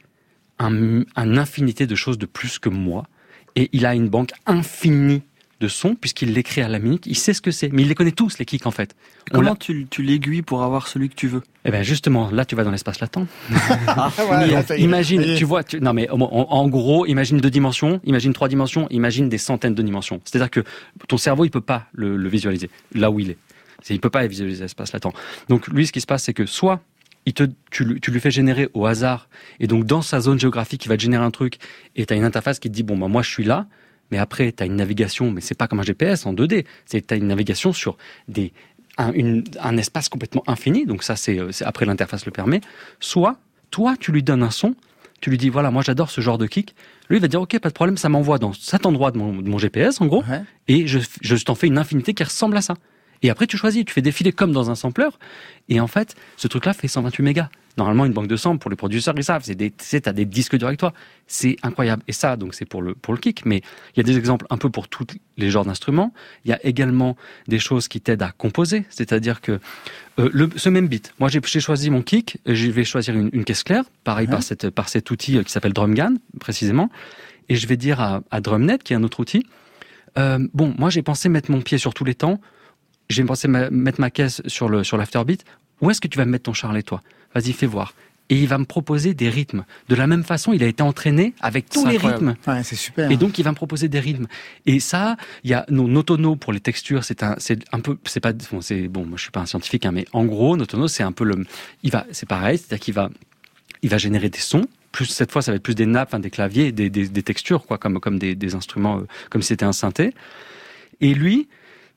un 0.57 1.03
infinité 1.15 1.85
de 1.85 1.95
choses 1.95 2.17
de 2.17 2.25
plus 2.25 2.59
que 2.59 2.69
moi. 2.69 3.05
Et 3.57 3.69
il 3.73 3.85
a 3.85 3.95
une 3.95 4.09
banque 4.09 4.31
infinie 4.45 5.23
de 5.61 5.67
sons 5.67 5.95
puisqu'il 5.95 6.41
crée 6.43 6.61
à 6.61 6.67
la 6.67 6.79
minute. 6.79 7.05
Il 7.07 7.15
sait 7.15 7.33
ce 7.33 7.41
que 7.41 7.51
c'est, 7.51 7.69
mais 7.71 7.83
il 7.83 7.87
les 7.87 7.95
connaît 7.95 8.11
tous 8.11 8.37
les 8.39 8.45
kicks 8.45 8.65
en 8.65 8.71
fait. 8.71 8.95
On 9.31 9.35
Comment 9.35 9.55
tu, 9.55 9.87
tu 9.89 10.03
l'aiguilles 10.03 10.41
pour 10.41 10.63
avoir 10.63 10.87
celui 10.87 11.09
que 11.09 11.15
tu 11.15 11.27
veux? 11.27 11.41
Eh 11.63 11.71
ben 11.71 11.81
justement, 11.83 12.29
là 12.31 12.43
tu 12.45 12.55
vas 12.55 12.63
dans 12.63 12.71
l'espace 12.71 12.99
latent. 12.99 13.25
Ah, 13.87 14.11
est, 14.69 14.79
imagine, 14.79 15.21
est. 15.21 15.35
tu 15.37 15.45
vois, 15.45 15.63
tu- 15.63 15.79
non 15.79 15.93
mais 15.93 16.09
en, 16.09 16.67
gros, 16.67 17.05
imagine 17.05 17.37
deux 17.37 17.49
dimensions, 17.49 18.01
imagine 18.03 18.33
trois 18.33 18.47
dimensions, 18.49 18.87
imagine 18.89 19.29
des 19.29 19.37
centaines 19.37 19.75
de 19.75 19.81
dimensions. 19.81 20.19
C'est-à-dire 20.25 20.49
que 20.51 20.63
ton 21.07 21.17
cerveau, 21.17 21.45
il 21.45 21.49
peut 21.51 21.61
pas 21.61 21.87
le, 21.93 22.17
le 22.17 22.29
visualiser 22.29 22.69
là 22.93 23.09
où 23.11 23.19
il 23.19 23.31
est. 23.31 23.37
C'est- 23.81 23.93
Il 23.93 23.99
peut 23.99 24.09
pas 24.09 24.25
visualiser 24.27 24.61
l'espace 24.63 24.91
latent. 24.93 25.13
Donc 25.49 25.67
lui, 25.67 25.87
ce 25.87 25.91
qui 25.91 26.01
se 26.01 26.05
passe, 26.07 26.23
c'est 26.23 26.33
que 26.33 26.45
soit 26.45 26.81
il 27.25 27.33
te, 27.33 27.43
tu, 27.71 27.85
lui- 27.85 27.99
tu 28.01 28.11
lui 28.11 28.19
fais 28.19 28.29
générer 28.31 28.69
au 28.73 28.85
hasard. 28.85 29.29
Et 29.59 29.65
donc, 29.67 29.85
dans 29.85 30.01
sa 30.03 30.19
zone 30.19 30.39
géographique, 30.39 30.85
il 30.85 30.89
va 30.89 30.95
te 30.97 31.01
générer 31.01 31.23
un 31.23 31.31
truc. 31.31 31.57
Et 31.95 32.05
tu 32.05 32.13
as 32.13 32.17
une 32.17 32.23
interface 32.23 32.59
qui 32.59 32.69
te 32.69 32.73
dit, 32.75 32.83
bon, 32.83 32.97
bah, 32.99 33.07
moi, 33.07 33.23
je 33.23 33.29
suis 33.31 33.43
là. 33.43 33.65
Mais 34.11 34.17
après, 34.17 34.51
tu 34.51 34.61
as 34.63 34.65
une 34.65 34.75
navigation, 34.75 35.31
mais 35.31 35.41
c'est 35.41 35.55
pas 35.57 35.67
comme 35.67 35.79
un 35.79 35.83
GPS 35.83 36.25
en 36.25 36.33
2D. 36.33 36.65
C'est 36.85 37.05
tu 37.07 37.13
as 37.13 37.17
une 37.17 37.27
navigation 37.27 37.73
sur 37.73 37.97
des, 38.27 38.53
un, 38.97 39.11
une- 39.13 39.43
un 39.61 39.77
espace 39.77 40.09
complètement 40.09 40.43
infini. 40.47 40.85
Donc, 40.85 41.03
ça, 41.03 41.15
c'est 41.15 41.39
euh, 41.39 41.51
c'est 41.51 41.65
après 41.65 41.85
l'interface 41.85 42.25
le 42.25 42.31
permet. 42.31 42.61
Soit, 42.99 43.37
toi, 43.71 43.95
tu 43.99 44.11
lui 44.11 44.23
donnes 44.23 44.43
un 44.43 44.51
son. 44.51 44.75
Tu 45.21 45.29
lui 45.29 45.37
dis, 45.37 45.49
voilà, 45.49 45.71
moi, 45.71 45.81
j'adore 45.81 46.11
ce 46.11 46.21
genre 46.21 46.37
de 46.37 46.45
kick. 46.45 46.75
Lui, 47.09 47.17
il 47.17 47.21
va 47.21 47.27
dire, 47.27 47.41
OK, 47.41 47.57
pas 47.59 47.69
de 47.69 47.73
problème, 47.73 47.97
ça 47.97 48.09
m'envoie 48.09 48.37
dans 48.37 48.53
cet 48.53 48.85
endroit 48.85 49.11
de 49.11 49.17
mon, 49.17 49.33
de 49.41 49.49
mon 49.49 49.57
GPS, 49.57 50.01
en 50.01 50.05
gros 50.07 50.23
Ouais. 50.29 50.41
et 50.67 50.87
je, 50.87 50.99
je 51.21 51.35
t'en 51.43 51.55
fais 51.55 51.67
une 51.67 51.77
infinité 51.77 52.13
qui 52.13 52.23
ressemble 52.23 52.57
à 52.57 52.61
ça. 52.61 52.75
Et 53.23 53.29
après, 53.29 53.47
tu 53.47 53.57
choisis, 53.57 53.85
tu 53.85 53.93
fais 53.93 54.01
défiler 54.01 54.31
comme 54.33 54.51
dans 54.51 54.69
un 54.69 54.75
sampler. 54.75 55.07
Et 55.69 55.79
en 55.79 55.87
fait, 55.87 56.15
ce 56.37 56.47
truc-là 56.47 56.73
fait 56.73 56.87
128 56.87 57.23
mégas. 57.23 57.49
Normalement, 57.77 58.05
une 58.05 58.13
banque 58.13 58.27
de 58.27 58.37
samples, 58.37 58.59
pour 58.59 58.69
les 58.69 58.77
producteurs, 58.77 59.13
ils 59.17 59.23
savent, 59.23 59.43
c'est 59.43 59.55
des, 59.55 59.69
t'as 59.71 60.13
des 60.13 60.23
disques 60.25 60.55
durs 60.57 60.67
avec 60.67 60.79
toi. 60.79 60.93
C'est 61.27 61.57
incroyable. 61.61 62.03
Et 62.07 62.13
ça, 62.13 62.37
donc, 62.37 62.53
c'est 62.55 62.65
pour 62.65 62.81
le, 62.81 62.95
pour 62.95 63.13
le 63.13 63.19
kick. 63.19 63.45
Mais 63.45 63.57
il 63.93 63.97
y 63.97 63.99
a 63.99 64.03
des 64.03 64.17
exemples 64.17 64.45
un 64.49 64.57
peu 64.57 64.69
pour 64.69 64.87
tous 64.87 65.05
les 65.37 65.49
genres 65.49 65.65
d'instruments. 65.65 66.13
Il 66.45 66.51
y 66.51 66.53
a 66.53 66.65
également 66.65 67.17
des 67.47 67.59
choses 67.59 67.87
qui 67.87 67.99
t'aident 67.99 68.21
à 68.21 68.31
composer. 68.31 68.85
C'est-à-dire 68.89 69.41
que, 69.41 69.59
euh, 70.19 70.29
le, 70.31 70.49
ce 70.55 70.69
même 70.69 70.87
beat. 70.87 71.13
Moi, 71.19 71.29
j'ai 71.29 71.41
choisi 71.59 71.89
mon 71.89 72.01
kick. 72.01 72.37
Je 72.45 72.67
vais 72.71 72.85
choisir 72.85 73.13
une, 73.15 73.29
une 73.33 73.43
caisse 73.43 73.63
claire. 73.63 73.83
Pareil, 74.05 74.27
par, 74.27 74.41
cette, 74.43 74.69
par 74.69 74.87
cet 74.87 75.11
outil 75.11 75.37
euh, 75.37 75.43
qui 75.43 75.51
s'appelle 75.51 75.73
DrumGan, 75.73 76.15
précisément. 76.39 76.89
Et 77.49 77.55
je 77.55 77.67
vais 77.67 77.77
dire 77.77 77.99
à, 77.99 78.21
à 78.31 78.41
DrumNet, 78.41 78.79
qui 78.83 78.93
est 78.93 78.95
un 78.95 79.03
autre 79.03 79.19
outil, 79.19 79.45
euh, 80.17 80.39
bon, 80.53 80.73
moi 80.79 80.89
j'ai 80.89 81.03
pensé 81.03 81.29
mettre 81.29 81.51
mon 81.51 81.61
pied 81.61 81.77
sur 81.77 81.93
tous 81.93 82.05
les 82.05 82.15
temps. 82.15 82.39
J'ai 83.09 83.23
pensé 83.23 83.47
ma- 83.47 83.69
mettre 83.69 84.01
ma 84.01 84.09
caisse 84.09 84.41
sur 84.47 84.67
le 84.69 84.83
sur 84.83 84.97
l'afterbeat. 84.97 85.43
Où 85.81 85.91
est-ce 85.91 86.01
que 86.01 86.07
tu 86.07 86.17
vas 86.17 86.25
mettre 86.25 86.45
ton 86.45 86.53
charlet 86.53 86.81
toi? 86.81 87.01
Vas-y, 87.35 87.53
fais 87.53 87.67
voir. 87.67 87.93
Et 88.29 88.39
il 88.39 88.47
va 88.47 88.57
me 88.57 88.65
proposer 88.65 89.13
des 89.13 89.29
rythmes. 89.29 89.65
De 89.87 89.93
la 89.93 90.07
même 90.07 90.23
façon, 90.23 90.51
il 90.51 90.63
a 90.63 90.65
été 90.65 90.81
entraîné 90.81 91.35
avec 91.41 91.69
tous 91.69 91.85
les 91.85 91.97
incroyable. 91.97 92.29
rythmes. 92.29 92.51
Ouais, 92.51 92.63
c'est 92.63 92.75
super. 92.75 93.11
Et 93.11 93.17
donc, 93.17 93.37
il 93.37 93.43
va 93.43 93.51
me 93.51 93.55
proposer 93.55 93.87
des 93.87 93.99
rythmes. 93.99 94.25
Et 94.65 94.79
ça, 94.79 95.15
il 95.43 95.51
y 95.51 95.53
a 95.53 95.63
nos 95.69 95.87
Notono 95.87 96.35
pour 96.35 96.51
les 96.51 96.59
textures. 96.59 97.03
C'est 97.03 97.21
un, 97.21 97.35
c'est 97.37 97.59
un 97.71 97.81
peu, 97.81 97.99
c'est 98.05 98.19
pas, 98.21 98.33
bon, 98.33 98.61
c'est 98.61 98.87
bon. 98.87 99.05
Moi, 99.05 99.17
je 99.17 99.21
suis 99.21 99.31
pas 99.31 99.41
un 99.41 99.45
scientifique, 99.45 99.85
hein, 99.85 99.91
mais 99.91 100.05
en 100.11 100.25
gros, 100.25 100.57
Notono, 100.57 100.87
c'est 100.87 101.03
un 101.03 101.11
peu 101.11 101.23
le, 101.23 101.45
il 101.83 101.91
va, 101.91 102.07
c'est 102.11 102.27
pareil, 102.27 102.57
c'est-à-dire 102.57 102.79
qu'il 102.79 102.95
va, 102.95 103.11
il 103.83 103.89
va 103.91 103.99
générer 103.99 104.29
des 104.29 104.39
sons. 104.39 104.65
Plus 104.91 105.05
cette 105.05 105.31
fois, 105.31 105.43
ça 105.43 105.51
va 105.51 105.57
être 105.57 105.63
plus 105.63 105.75
des 105.75 105.85
nappes, 105.85 106.15
des 106.19 106.31
claviers, 106.31 106.71
des, 106.71 106.89
des, 106.89 107.07
des 107.07 107.21
textures, 107.23 107.67
quoi, 107.67 107.77
comme 107.77 107.99
comme 107.99 108.17
des, 108.17 108.33
des 108.33 108.55
instruments, 108.55 108.97
euh, 108.99 109.07
comme 109.29 109.43
si 109.43 109.49
c'était 109.49 109.65
un 109.65 109.73
synthé. 109.73 110.15
Et 110.99 111.13
lui, 111.13 111.47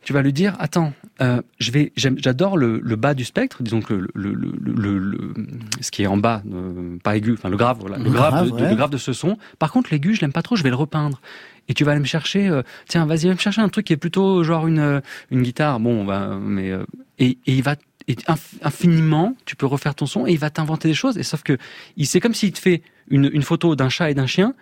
tu 0.05 0.13
vas 0.13 0.23
lui 0.23 0.33
dire, 0.33 0.55
attends, 0.59 0.93
euh, 1.21 1.43
je 1.59 1.71
vais, 1.71 1.93
j'aime- 1.97 2.17
j'adore 2.19 2.57
le, 2.57 2.81
le 2.83 2.97
bas 2.97 3.15
du 3.15 3.25
spectre, 3.25 3.63
disons 3.63 3.81
que 3.83 3.93
le, 3.95 4.09
le, 4.15 4.33
le, 4.33 4.53
le- 4.61 4.99
le- 4.99 5.35
ce 5.81 5.91
qui 5.91 6.03
est 6.03 6.07
en 6.07 6.17
bas, 6.17 6.43
euh, 6.53 6.97
pas 7.03 7.17
aigu, 7.17 7.35
enfin 7.37 7.49
le 7.51 7.57
grave, 7.57 7.79
voilà, 7.81 7.99
le 7.99 8.11
grave, 8.11 8.33
grave, 8.35 8.47
de, 8.47 8.53
ouais. 8.53 8.69
le 8.71 8.77
grave 8.77 8.91
de 8.91 8.97
ce 8.97 9.13
son. 9.13 9.37
Par 9.59 9.71
contre, 9.73 9.91
l'aigu, 9.91 10.15
je 10.15 10.21
l'aime 10.23 10.33
pas 10.33 10.43
trop, 10.43 10.57
je 10.57 10.63
vais 10.63 10.71
le 10.71 10.77
repeindre. 10.77 11.21
Et 11.69 11.75
tu 11.75 11.85
vas 11.85 11.91
aller 11.93 12.01
me 12.01 12.07
chercher, 12.07 12.49
euh, 12.49 12.63
tiens, 12.89 13.05
vas-y, 13.05 13.27
va 13.27 13.35
me 13.35 13.39
chercher 13.39 13.61
un 13.61 13.69
truc 13.69 13.87
qui 13.87 13.93
est 13.93 13.99
plutôt 13.99 14.43
genre 14.45 14.67
une 14.67 15.03
une 15.31 15.43
guitare, 15.43 15.81
bon, 15.81 16.01
on 16.01 16.05
va, 16.07 16.39
mais 16.41 16.71
euh, 16.71 16.85
et, 17.19 17.31
et 17.47 17.55
il 17.57 17.63
va 17.63 17.75
et 18.07 18.17
infiniment, 18.63 19.35
tu 19.45 19.55
peux 19.57 19.67
refaire 19.67 19.95
ton 19.95 20.07
son 20.07 20.27
et 20.27 20.33
il 20.33 20.39
va 20.39 20.49
t'inventer 20.49 20.89
des 20.89 20.95
choses. 20.95 21.19
Et 21.19 21.23
sauf 21.23 21.43
que 21.43 21.59
il 21.99 22.07
c'est 22.07 22.21
comme 22.21 22.33
s'il 22.33 22.53
te 22.53 22.59
fait 22.59 22.83
une, 23.11 23.29
une 23.33 23.43
photo 23.43 23.77
d'un 23.77 23.91
chat 23.91 24.11
et 24.11 24.15
d'un 24.15 24.27
chien, 24.27 24.55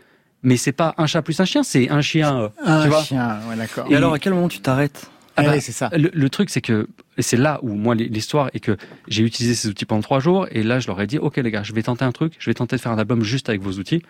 mais 0.42 0.57
c'est 0.57 0.72
pas 0.72 0.94
un 0.99 1.07
chat 1.07 1.22
plus 1.22 1.38
un 1.40 1.44
chien, 1.44 1.62
c'est 1.62 1.88
un 1.90 2.01
chien. 2.01 2.40
euh, 2.40 2.49
un 2.64 2.83
tu 2.83 2.88
vois 2.88 3.03
chien, 3.05 3.38
ouais, 3.49 3.57
d'accord. 3.57 3.87
Et 3.90 3.94
alors, 3.94 4.12
à 4.14 4.18
quel 4.18 4.33
moment 4.35 4.49
tu 4.49 4.59
t'arrêtes? 4.61 5.11
Ah 5.37 5.42
Eh 5.42 5.46
bah, 5.46 5.53
oui, 5.55 5.61
c'est 5.61 5.72
ça. 5.72 5.90
le, 5.92 6.11
le 6.12 6.31
truc, 6.31 6.51
c'est 6.51 6.61
que 6.61 6.88
c'est 7.18 7.37
là 7.37 7.59
où 7.62 7.75
moi 7.75 7.94
l'histoire 7.94 8.51
est 8.55 8.61
que 8.61 8.77
j'ai 9.09 9.22
utilisé 9.22 9.55
ces 9.55 9.68
outils 9.68 9.85
pendant 9.85 10.03
trois 10.03 10.20
jours 10.20 10.46
et 10.51 10.62
là 10.62 10.81
je 10.81 10.87
leur 10.87 11.01
ai 11.01 11.07
dit 11.07 11.18
ok 11.18 11.37
les 11.38 11.51
gars, 11.51 11.62
je 11.62 11.72
vais 11.72 11.83
tenter 11.83 12.05
un 12.05 12.12
truc, 12.12 12.35
je 12.38 12.51
vais 12.51 12.55
tenter 12.55 12.77
de 12.77 12.81
faire 12.81 12.92
un 12.92 12.99
album 12.99 13.22
juste 13.22 13.49
avec 13.49 13.61
vos 13.62 13.72
outils, 13.72 14.03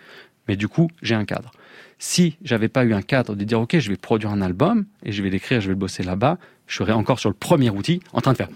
mais 0.47 0.55
du 0.55 0.67
coup 0.67 0.89
j'ai 1.01 1.15
un 1.15 1.25
cadre. 1.25 1.51
Si 1.99 2.37
j'avais 2.43 2.67
pas 2.67 2.83
eu 2.83 2.93
un 2.93 3.01
cadre 3.01 3.35
de 3.35 3.43
dire 3.43 3.59
ok 3.61 3.77
je 3.79 3.89
vais 3.89 3.95
produire 3.97 4.29
un 4.31 4.41
album 4.41 4.85
et 5.03 5.11
je 5.11 5.23
vais 5.23 5.29
l'écrire, 5.29 5.61
je 5.61 5.67
vais 5.67 5.73
le 5.73 5.79
bosser 5.79 6.03
là-bas, 6.03 6.37
je 6.67 6.75
serais 6.75 6.91
encore 6.91 7.19
sur 7.19 7.29
le 7.29 7.35
premier 7.35 7.69
outil 7.69 8.01
en 8.13 8.19
train 8.21 8.33
de 8.33 8.37
faire. 8.37 8.49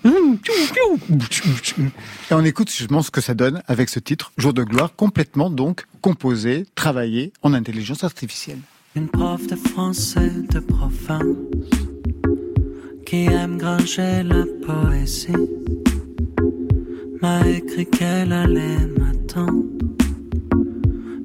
Et 2.29 2.33
on 2.33 2.43
écoute 2.43 2.69
justement 2.69 3.01
ce 3.01 3.11
que 3.11 3.21
ça 3.21 3.33
donne 3.33 3.61
avec 3.67 3.89
ce 3.89 3.99
titre, 3.99 4.31
Jour 4.37 4.53
de 4.53 4.63
gloire, 4.63 4.95
complètement 4.95 5.49
donc 5.49 5.83
composé, 6.01 6.65
travaillé 6.75 7.31
en 7.41 7.53
intelligence 7.53 8.03
artificielle. 8.03 8.59
Une 8.95 9.07
prof 9.07 9.47
de 9.47 9.55
français 9.55 10.29
de 10.51 10.59
province 10.59 11.23
qui 13.11 13.25
aime 13.25 13.57
granger 13.57 14.23
la 14.23 14.45
poésie 14.65 15.49
m'a 17.21 17.45
écrit 17.45 17.85
qu'elle 17.85 18.31
allait 18.31 18.87
m'attendre 18.97 19.65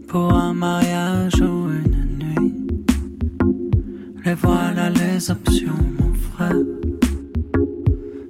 pour 0.09 0.33
un 0.35 0.53
mariage 0.53 1.41
ou 1.41 1.71
une 1.81 2.03
nuit. 2.23 2.55
Les 4.25 4.35
voilà 4.35 4.91
les 4.91 5.31
options, 5.31 5.85
mon 6.01 6.13
frère, 6.15 6.67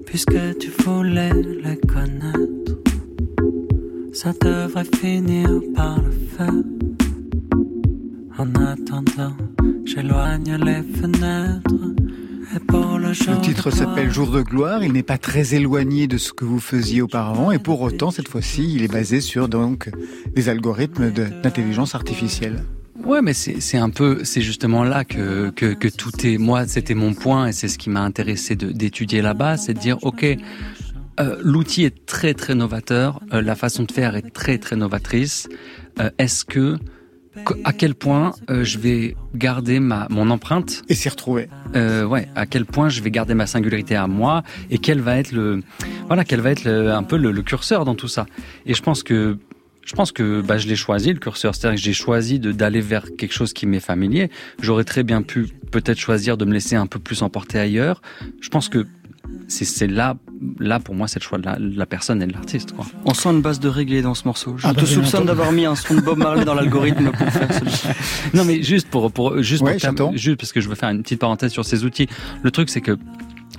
puisque 0.04 0.58
tu 0.58 0.70
voulais 0.82 1.32
les 1.64 1.78
connaître. 1.94 2.72
Ça 4.12 4.34
devrait 4.38 4.90
finir 5.00 5.48
par 5.74 5.96
le 6.02 6.12
faire. 6.36 6.62
En 8.38 8.48
attendant, 8.72 9.34
j'éloigne 9.86 10.58
les 10.62 10.82
fenêtres. 10.82 11.95
Le 12.60 13.40
titre 13.40 13.70
de 13.70 13.74
s'appelle 13.76 14.04
gloire, 14.08 14.12
Jour 14.14 14.30
de 14.30 14.42
gloire. 14.42 14.84
Il 14.84 14.92
n'est 14.92 15.02
pas 15.02 15.18
très 15.18 15.54
éloigné 15.54 16.06
de 16.06 16.16
ce 16.18 16.32
que 16.32 16.44
vous 16.44 16.60
faisiez 16.60 17.02
auparavant, 17.02 17.50
et 17.50 17.58
pour 17.58 17.80
autant, 17.82 18.10
cette 18.10 18.28
fois-ci, 18.28 18.72
il 18.74 18.82
est 18.82 18.92
basé 18.92 19.20
sur 19.20 19.48
donc 19.48 19.90
des 20.34 20.48
algorithmes 20.48 21.10
de- 21.12 21.28
d'intelligence 21.42 21.94
artificielle. 21.94 22.64
Ouais, 23.04 23.20
mais 23.22 23.34
c'est 23.34 23.76
un 23.76 23.90
peu, 23.90 24.24
c'est 24.24 24.40
justement 24.40 24.82
là 24.84 25.04
que, 25.04 25.50
que, 25.50 25.74
que 25.74 25.88
tout 25.88 26.12
est. 26.26 26.38
Moi, 26.38 26.66
c'était 26.66 26.94
mon 26.94 27.12
point 27.14 27.48
et 27.48 27.52
c'est 27.52 27.68
ce 27.68 27.78
qui 27.78 27.90
m'a 27.90 28.00
intéressé 28.02 28.56
d'étudier 28.56 29.22
là-bas, 29.22 29.56
c'est 29.58 29.74
de 29.74 29.78
dire, 29.78 29.98
ok, 30.02 30.24
euh, 31.20 31.36
l'outil 31.42 31.84
est 31.84 32.06
très 32.06 32.34
très 32.34 32.54
novateur, 32.54 33.20
euh, 33.32 33.42
la 33.42 33.54
façon 33.54 33.84
de 33.84 33.92
faire 33.92 34.16
est 34.16 34.32
très 34.32 34.58
très 34.58 34.76
novatrice. 34.76 35.48
Euh, 36.00 36.10
Est-ce 36.18 36.44
que, 36.44 36.76
que- 36.76 36.78
à 37.64 37.72
quel 37.72 37.94
point 37.94 38.32
euh, 38.50 38.64
je 38.64 38.78
vais 38.78 39.16
garder 39.34 39.80
ma 39.80 40.06
mon 40.10 40.30
empreinte 40.30 40.82
Et 40.88 40.94
s'y 40.94 41.08
retrouver. 41.08 41.48
euh, 41.74 42.04
ouais, 42.04 42.28
à 42.34 42.46
quel 42.46 42.64
point 42.64 42.88
je 42.88 43.00
vais 43.02 43.10
garder 43.10 43.34
ma 43.34 43.46
singularité 43.46 43.94
à 43.96 44.06
moi 44.06 44.42
et 44.70 44.78
quel 44.78 45.00
va 45.00 45.16
être 45.18 45.32
le, 45.32 45.62
voilà, 46.06 46.24
quel 46.24 46.40
va 46.40 46.50
être 46.50 46.64
le- 46.64 46.92
un 46.92 47.02
peu 47.02 47.16
le, 47.16 47.30
le 47.32 47.42
curseur 47.42 47.84
dans 47.84 47.94
tout 47.94 48.08
ça. 48.08 48.26
Et 48.66 48.74
je 48.74 48.82
pense 48.82 49.02
que, 49.02 49.38
je 49.84 49.92
pense 49.94 50.10
que 50.12 50.40
bah, 50.40 50.58
je 50.58 50.66
l'ai 50.66 50.74
choisi 50.76 51.12
le 51.12 51.18
curseur, 51.20 51.54
c'est-à-dire 51.54 51.76
que 51.78 51.82
j'ai 51.84 51.92
choisi 51.92 52.38
de 52.40 52.50
d'aller 52.52 52.80
vers 52.80 53.04
quelque 53.16 53.32
chose 53.34 53.52
qui 53.52 53.66
m'est 53.66 53.78
familier. 53.80 54.30
J'aurais 54.60 54.84
très 54.84 55.02
bien 55.04 55.22
pu 55.22 55.46
peut-être 55.70 55.98
choisir 55.98 56.36
de 56.36 56.44
me 56.44 56.52
laisser 56.52 56.74
un 56.76 56.86
peu 56.86 56.98
plus 56.98 57.22
emporter 57.22 57.58
ailleurs. 57.58 58.00
Je 58.40 58.48
pense 58.48 58.68
que 58.68 58.84
c'est 59.48 59.86
là, 59.86 60.16
là 60.58 60.80
pour 60.80 60.94
moi, 60.94 61.08
c'est 61.08 61.20
le 61.20 61.24
choix 61.24 61.38
de 61.38 61.76
la, 61.76 61.86
personne 61.86 62.22
et 62.22 62.26
de 62.26 62.32
l'artiste. 62.32 62.74
On 63.04 63.14
sent 63.14 63.30
une 63.30 63.42
base 63.42 63.60
de 63.60 63.68
reggae 63.68 64.02
dans 64.02 64.14
ce 64.14 64.24
morceau. 64.24 64.56
Je 64.56 64.66
Ah 64.66 64.72
bah, 64.72 64.80
te 64.82 64.86
bien 64.86 64.94
soupçonne 64.94 65.26
d'avoir 65.26 65.52
mis 65.52 65.64
un 65.64 65.74
son 65.74 65.94
de 65.94 66.00
Bob 66.00 66.18
Marley 66.18 66.44
dans 66.44 66.54
l'algorithme 66.54 67.10
pour 67.10 67.28
faire 67.28 67.52
celui 67.52 67.72
Non, 68.34 68.44
mais 68.44 68.62
juste 68.62 68.88
pour, 68.88 69.12
pour 69.12 69.42
juste, 69.42 69.62
Ouais, 69.62 69.78
pour 69.96 70.16
juste 70.16 70.38
parce 70.38 70.52
que 70.52 70.60
je 70.60 70.68
veux 70.68 70.74
faire 70.74 70.90
une 70.90 71.02
petite 71.02 71.20
parenthèse 71.20 71.52
sur 71.52 71.64
ces 71.64 71.84
outils. 71.84 72.08
Le 72.42 72.50
truc, 72.50 72.68
c'est 72.68 72.80
que 72.80 72.98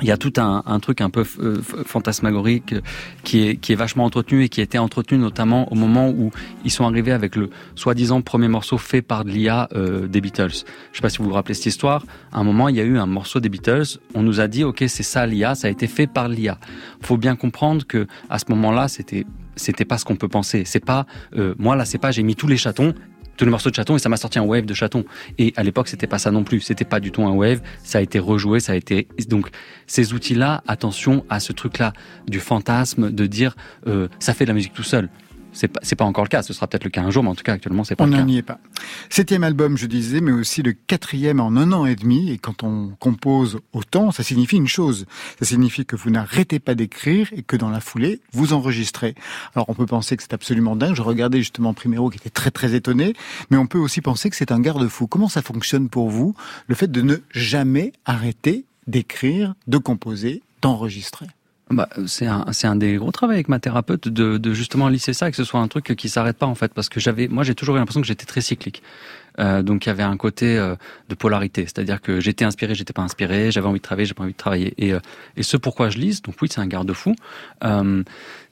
il 0.01 0.07
y 0.07 0.11
a 0.11 0.17
tout 0.17 0.33
un, 0.37 0.79
truc 0.79 1.01
un 1.01 1.09
peu 1.09 1.25
euh, 1.39 1.61
fantasmagorique 1.85 2.73
euh, 2.73 2.81
qui 3.23 3.59
est 3.67 3.75
vachement 3.75 4.05
entretenu 4.05 4.43
et 4.43 4.49
qui 4.49 4.61
été 4.61 4.77
entretenu 4.77 5.17
notamment 5.17 5.71
au 5.71 5.75
moment 5.75 6.09
où 6.09 6.31
ils 6.63 6.71
sont 6.71 6.85
arrivés 6.85 7.11
avec 7.11 7.35
le 7.35 7.49
soi-disant 7.75 8.21
premier 8.21 8.47
morceau 8.47 8.77
fait 8.77 9.01
par 9.01 9.23
l'IA 9.23 9.67
euh, 9.73 10.07
des 10.07 10.21
Beatles. 10.21 10.65
Je 10.91 10.97
sais 10.97 11.01
pas 11.01 11.09
si 11.09 11.17
vous 11.17 11.25
vous 11.25 11.33
rappelez 11.33 11.55
cette 11.55 11.65
histoire. 11.65 12.05
À 12.31 12.39
un 12.39 12.43
moment, 12.43 12.69
il 12.69 12.75
y 12.75 12.79
a 12.79 12.83
eu 12.83 12.97
un 12.97 13.07
morceau 13.07 13.39
des 13.39 13.49
Beatles. 13.49 13.99
On 14.13 14.21
nous 14.21 14.39
a 14.39 14.47
dit, 14.47 14.63
ok, 14.63 14.83
c'est 14.87 15.03
ça 15.03 15.25
l'IA, 15.25 15.55
ça 15.55 15.67
a 15.67 15.71
été 15.71 15.87
fait 15.87 16.07
par 16.07 16.27
l'IA. 16.27 16.59
Faut 17.01 17.17
bien 17.17 17.35
comprendre 17.35 17.85
que 17.85 18.07
à 18.29 18.37
ce 18.37 18.45
moment-là, 18.49 18.87
c'était 18.87 19.25
c'était 19.55 19.85
pas 19.85 19.97
ce 19.97 20.05
qu'on 20.05 20.15
peut 20.15 20.27
penser. 20.27 20.63
C'est 20.65 20.85
pas 20.85 21.07
moi 21.57 21.75
là, 21.75 21.83
c'est 21.83 21.97
pas 21.97 22.11
j'ai 22.11 22.21
mis 22.21 22.35
tous 22.35 22.45
les 22.45 22.57
chatons 22.57 22.93
tous 23.37 23.45
les 23.45 23.51
morceaux 23.51 23.69
de 23.69 23.75
chatons 23.75 23.95
et 23.95 23.99
ça 23.99 24.09
m'a 24.09 24.17
sorti 24.17 24.39
un 24.39 24.43
wave 24.43 24.65
de 24.65 24.73
chatons. 24.73 25.05
Et 25.37 25.53
à 25.55 25.63
l'époque, 25.63 25.87
c'était 25.87 26.07
pas 26.07 26.19
ça 26.19 26.31
non 26.31 26.43
plus. 26.43 26.61
C'était 26.61 26.85
pas 26.85 26.99
du 26.99 27.11
tout 27.11 27.23
un 27.23 27.31
wave. 27.31 27.61
Ça 27.83 27.99
a 27.99 28.01
été 28.01 28.19
rejoué, 28.19 28.59
ça 28.59 28.73
a 28.73 28.75
été 28.75 29.07
donc 29.29 29.49
ces 29.85 30.13
outils-là. 30.13 30.63
Attention 30.67 31.25
à 31.29 31.39
ce 31.39 31.53
truc-là 31.53 31.93
du 32.27 32.39
fantasme 32.39 33.11
de 33.11 33.25
dire 33.25 33.55
euh, 33.87 34.07
ça 34.19 34.33
fait 34.33 34.45
de 34.45 34.49
la 34.49 34.55
musique 34.55 34.73
tout 34.73 34.83
seul. 34.83 35.09
C'est 35.57 35.67
pas 35.67 35.79
c'est 35.81 35.95
pas 35.95 36.05
encore 36.05 36.23
le 36.23 36.29
cas. 36.29 36.43
Ce 36.43 36.53
sera 36.53 36.67
peut-être 36.67 36.83
le 36.83 36.91
cas 36.91 37.01
un 37.01 37.09
jour, 37.09 37.23
mais 37.23 37.29
en 37.29 37.35
tout 37.35 37.43
cas 37.43 37.53
actuellement 37.53 37.83
c'est 37.83 37.95
pas 37.95 38.03
On 38.03 38.07
le 38.07 38.13
cas. 38.13 38.21
n'en 38.21 38.27
y 38.27 38.37
est 38.37 38.43
pas. 38.43 38.59
Septième 39.09 39.43
album, 39.43 39.75
je 39.75 39.87
disais, 39.87 40.21
mais 40.21 40.31
aussi 40.31 40.61
le 40.61 40.73
quatrième 40.73 41.39
en 41.39 41.47
un 41.57 41.71
an 41.71 41.87
et 41.87 41.95
demi. 41.95 42.29
Et 42.31 42.37
quand 42.37 42.61
on 42.61 42.89
compose 42.99 43.59
autant, 43.73 44.11
ça 44.11 44.21
signifie 44.21 44.57
une 44.57 44.67
chose. 44.67 45.05
Ça 45.39 45.45
signifie 45.45 45.85
que 45.85 45.95
vous 45.95 46.11
n'arrêtez 46.11 46.59
pas 46.59 46.75
d'écrire 46.75 47.29
et 47.33 47.41
que 47.41 47.55
dans 47.57 47.69
la 47.69 47.79
foulée, 47.79 48.21
vous 48.33 48.53
enregistrez. 48.53 49.15
Alors 49.55 49.67
on 49.69 49.73
peut 49.73 49.87
penser 49.87 50.15
que 50.15 50.21
c'est 50.21 50.33
absolument 50.33 50.75
dingue. 50.75 50.93
Je 50.95 51.01
regardais 51.01 51.39
justement 51.39 51.73
Primero 51.73 52.09
qui 52.11 52.17
était 52.17 52.29
très 52.29 52.51
très 52.51 52.75
étonné. 52.75 53.13
Mais 53.49 53.57
on 53.57 53.65
peut 53.65 53.79
aussi 53.79 54.01
penser 54.01 54.29
que 54.29 54.35
c'est 54.35 54.51
un 54.51 54.59
garde-fou. 54.59 55.07
Comment 55.07 55.27
ça 55.29 55.41
fonctionne 55.41 55.89
pour 55.89 56.09
vous, 56.09 56.35
le 56.67 56.75
fait 56.75 56.91
de 56.91 57.01
ne 57.01 57.15
jamais 57.31 57.93
arrêter 58.05 58.65
d'écrire, 58.85 59.55
de 59.65 59.79
composer, 59.79 60.43
d'enregistrer? 60.61 61.25
Bah, 61.69 61.89
c'est 62.05 62.27
un, 62.27 62.45
c'est 62.51 62.67
un 62.67 62.75
des 62.75 62.95
gros 62.95 63.11
travaux 63.11 63.33
avec 63.33 63.49
ma 63.49 63.59
thérapeute 63.59 64.07
de, 64.07 64.37
de 64.37 64.53
justement 64.53 64.87
lisser 64.87 65.13
ça, 65.13 65.27
et 65.27 65.31
que 65.31 65.37
ce 65.37 65.43
soit 65.43 65.59
un 65.59 65.67
truc 65.67 65.95
qui 65.95 66.09
s'arrête 66.09 66.37
pas 66.37 66.45
en 66.45 66.55
fait, 66.55 66.73
parce 66.73 66.87
que 66.89 66.99
j'avais, 66.99 67.27
moi 67.27 67.43
j'ai 67.43 67.55
toujours 67.55 67.75
eu 67.75 67.79
l'impression 67.79 68.01
que 68.01 68.07
j'étais 68.07 68.25
très 68.25 68.41
cyclique. 68.41 68.81
Euh, 69.39 69.61
donc 69.61 69.85
il 69.85 69.89
y 69.89 69.91
avait 69.91 70.03
un 70.03 70.17
côté 70.17 70.57
euh, 70.57 70.75
de 71.09 71.15
polarité, 71.15 71.63
c'est-à-dire 71.63 72.01
que 72.01 72.19
j'étais 72.19 72.45
inspiré, 72.45 72.73
j'étais 72.73 72.93
pas 72.93 73.03
inspiré, 73.03 73.51
j'avais 73.51 73.67
envie 73.67 73.79
de 73.79 73.83
travailler, 73.83 74.05
j'ai 74.05 74.13
pas 74.13 74.23
envie 74.23 74.31
de 74.31 74.37
travailler. 74.37 74.73
Et, 74.77 74.93
euh, 74.93 74.99
et 75.35 75.43
ce 75.43 75.57
pourquoi 75.57 75.89
je 75.89 75.97
lise, 75.97 76.21
donc 76.21 76.35
oui 76.41 76.47
c'est 76.51 76.61
un 76.61 76.67
garde-fou, 76.67 77.15
euh, 77.63 78.03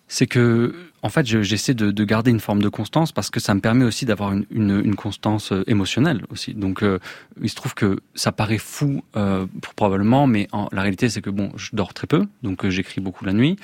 c'est 0.07 0.27
que 0.27 0.75
en 1.05 1.09
fait 1.09 1.27
je- 1.27 1.43
j'essaie 1.43 1.75
de, 1.75 1.91
de 1.91 2.03
garder 2.03 2.31
une 2.31 2.39
forme 2.39 2.63
de 2.63 2.69
constance 2.69 3.11
parce 3.11 3.29
que 3.29 3.39
ça 3.39 3.53
me 3.53 3.59
permet 3.61 3.85
aussi 3.85 4.05
d'avoir 4.05 4.33
une, 4.33 4.95
constance 4.95 5.51
euh, 5.51 5.63
émotionnelle 5.67 6.25
aussi. 6.31 6.55
Donc 6.55 6.81
euh, 6.81 6.97
il 7.41 7.49
se 7.49 7.55
trouve 7.55 7.75
que 7.75 7.99
ça 8.15 8.31
paraît 8.31 8.57
fou 8.57 9.03
euh, 9.15 9.45
probablement, 9.75 10.25
mais 10.25 10.47
en, 10.51 10.67
la 10.71 10.81
réalité 10.81 11.07
c'est 11.09 11.21
que 11.21 11.29
bon 11.29 11.51
je 11.57 11.69
dors 11.73 11.93
très 11.93 12.07
peu, 12.07 12.25
donc 12.41 12.67
j'écris 12.67 13.01
beaucoup 13.01 13.23
la 13.23 13.33
nuit. 13.33 13.55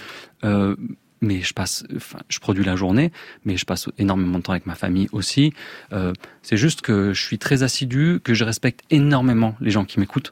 Mais 1.23 1.41
je 1.41 1.53
passe, 1.53 1.83
je 2.29 2.39
produis 2.39 2.63
la 2.63 2.75
journée, 2.75 3.11
mais 3.45 3.55
je 3.55 3.63
passe 3.63 3.87
énormément 3.99 4.39
de 4.39 4.43
temps 4.43 4.53
avec 4.53 4.65
ma 4.65 4.73
famille 4.73 5.07
aussi. 5.11 5.53
C'est 6.41 6.57
juste 6.57 6.81
que 6.81 7.13
je 7.13 7.21
suis 7.21 7.37
très 7.37 7.61
assidu, 7.61 8.19
que 8.23 8.33
je 8.33 8.43
respecte 8.43 8.81
énormément 8.89 9.55
les 9.61 9.69
gens 9.69 9.85
qui 9.85 9.99
m'écoutent, 9.99 10.31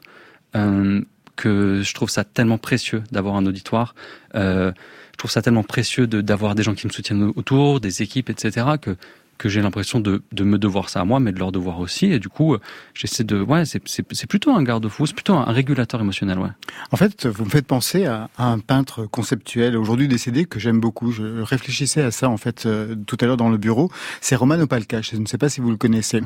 que 1.42 1.80
je 1.82 1.94
trouve 1.94 2.10
ça 2.10 2.24
tellement 2.24 2.58
précieux 2.58 3.02
d'avoir 3.12 3.34
un 3.36 3.46
auditoire. 3.46 3.94
Euh, 4.34 4.72
je 5.12 5.16
trouve 5.18 5.30
ça 5.30 5.42
tellement 5.42 5.62
précieux 5.64 6.06
de- 6.06 6.20
d'avoir 6.22 6.54
des 6.54 6.62
gens 6.62 6.74
qui 6.74 6.86
me 6.86 6.92
soutiennent 6.92 7.32
autour, 7.36 7.80
des 7.80 8.02
équipes, 8.02 8.30
etc. 8.30 8.66
que 8.80 8.96
que 9.40 9.48
j'ai 9.48 9.62
l'impression 9.62 10.00
de, 10.00 10.22
de 10.32 10.44
me 10.44 10.58
devoir 10.58 10.90
ça 10.90 11.00
à 11.00 11.04
moi, 11.04 11.18
mais 11.18 11.32
de 11.32 11.38
leur 11.38 11.50
devoir 11.50 11.80
aussi. 11.80 12.06
Et 12.12 12.18
du 12.18 12.28
coup, 12.28 12.52
euh, 12.52 12.60
j'essaie 12.92 13.24
de, 13.24 13.40
ouais, 13.40 13.64
c'est 13.64 14.26
plutôt 14.26 14.50
un 14.52 14.62
garde-fou, 14.62 15.06
c'est 15.06 15.14
plutôt 15.14 15.32
un 15.34 15.50
régulateur 15.50 15.98
émotionnel, 15.98 16.38
ouais. 16.38 16.50
En 16.92 16.98
fait, 16.98 17.26
vous 17.26 17.46
me 17.46 17.50
faites 17.50 17.66
penser 17.66 18.04
à, 18.04 18.28
à 18.36 18.44
un 18.44 18.58
peintre 18.58 19.06
conceptuel 19.06 19.78
aujourd'hui 19.78 20.08
décédé 20.08 20.44
que 20.44 20.60
j'aime 20.60 20.78
beaucoup. 20.78 21.10
Je 21.10 21.40
réfléchissais 21.40 22.02
à 22.02 22.10
ça 22.10 22.28
en 22.28 22.36
fait 22.36 22.66
euh, 22.66 22.94
tout 23.06 23.16
à 23.20 23.24
l'heure 23.24 23.38
dans 23.38 23.48
le 23.48 23.56
bureau. 23.56 23.90
C'est 24.20 24.36
Roman 24.36 24.60
Opalka. 24.60 25.00
Je 25.00 25.16
ne 25.16 25.26
sais 25.26 25.38
pas 25.38 25.48
si 25.48 25.62
vous 25.62 25.70
le 25.70 25.78
connaissez. 25.78 26.20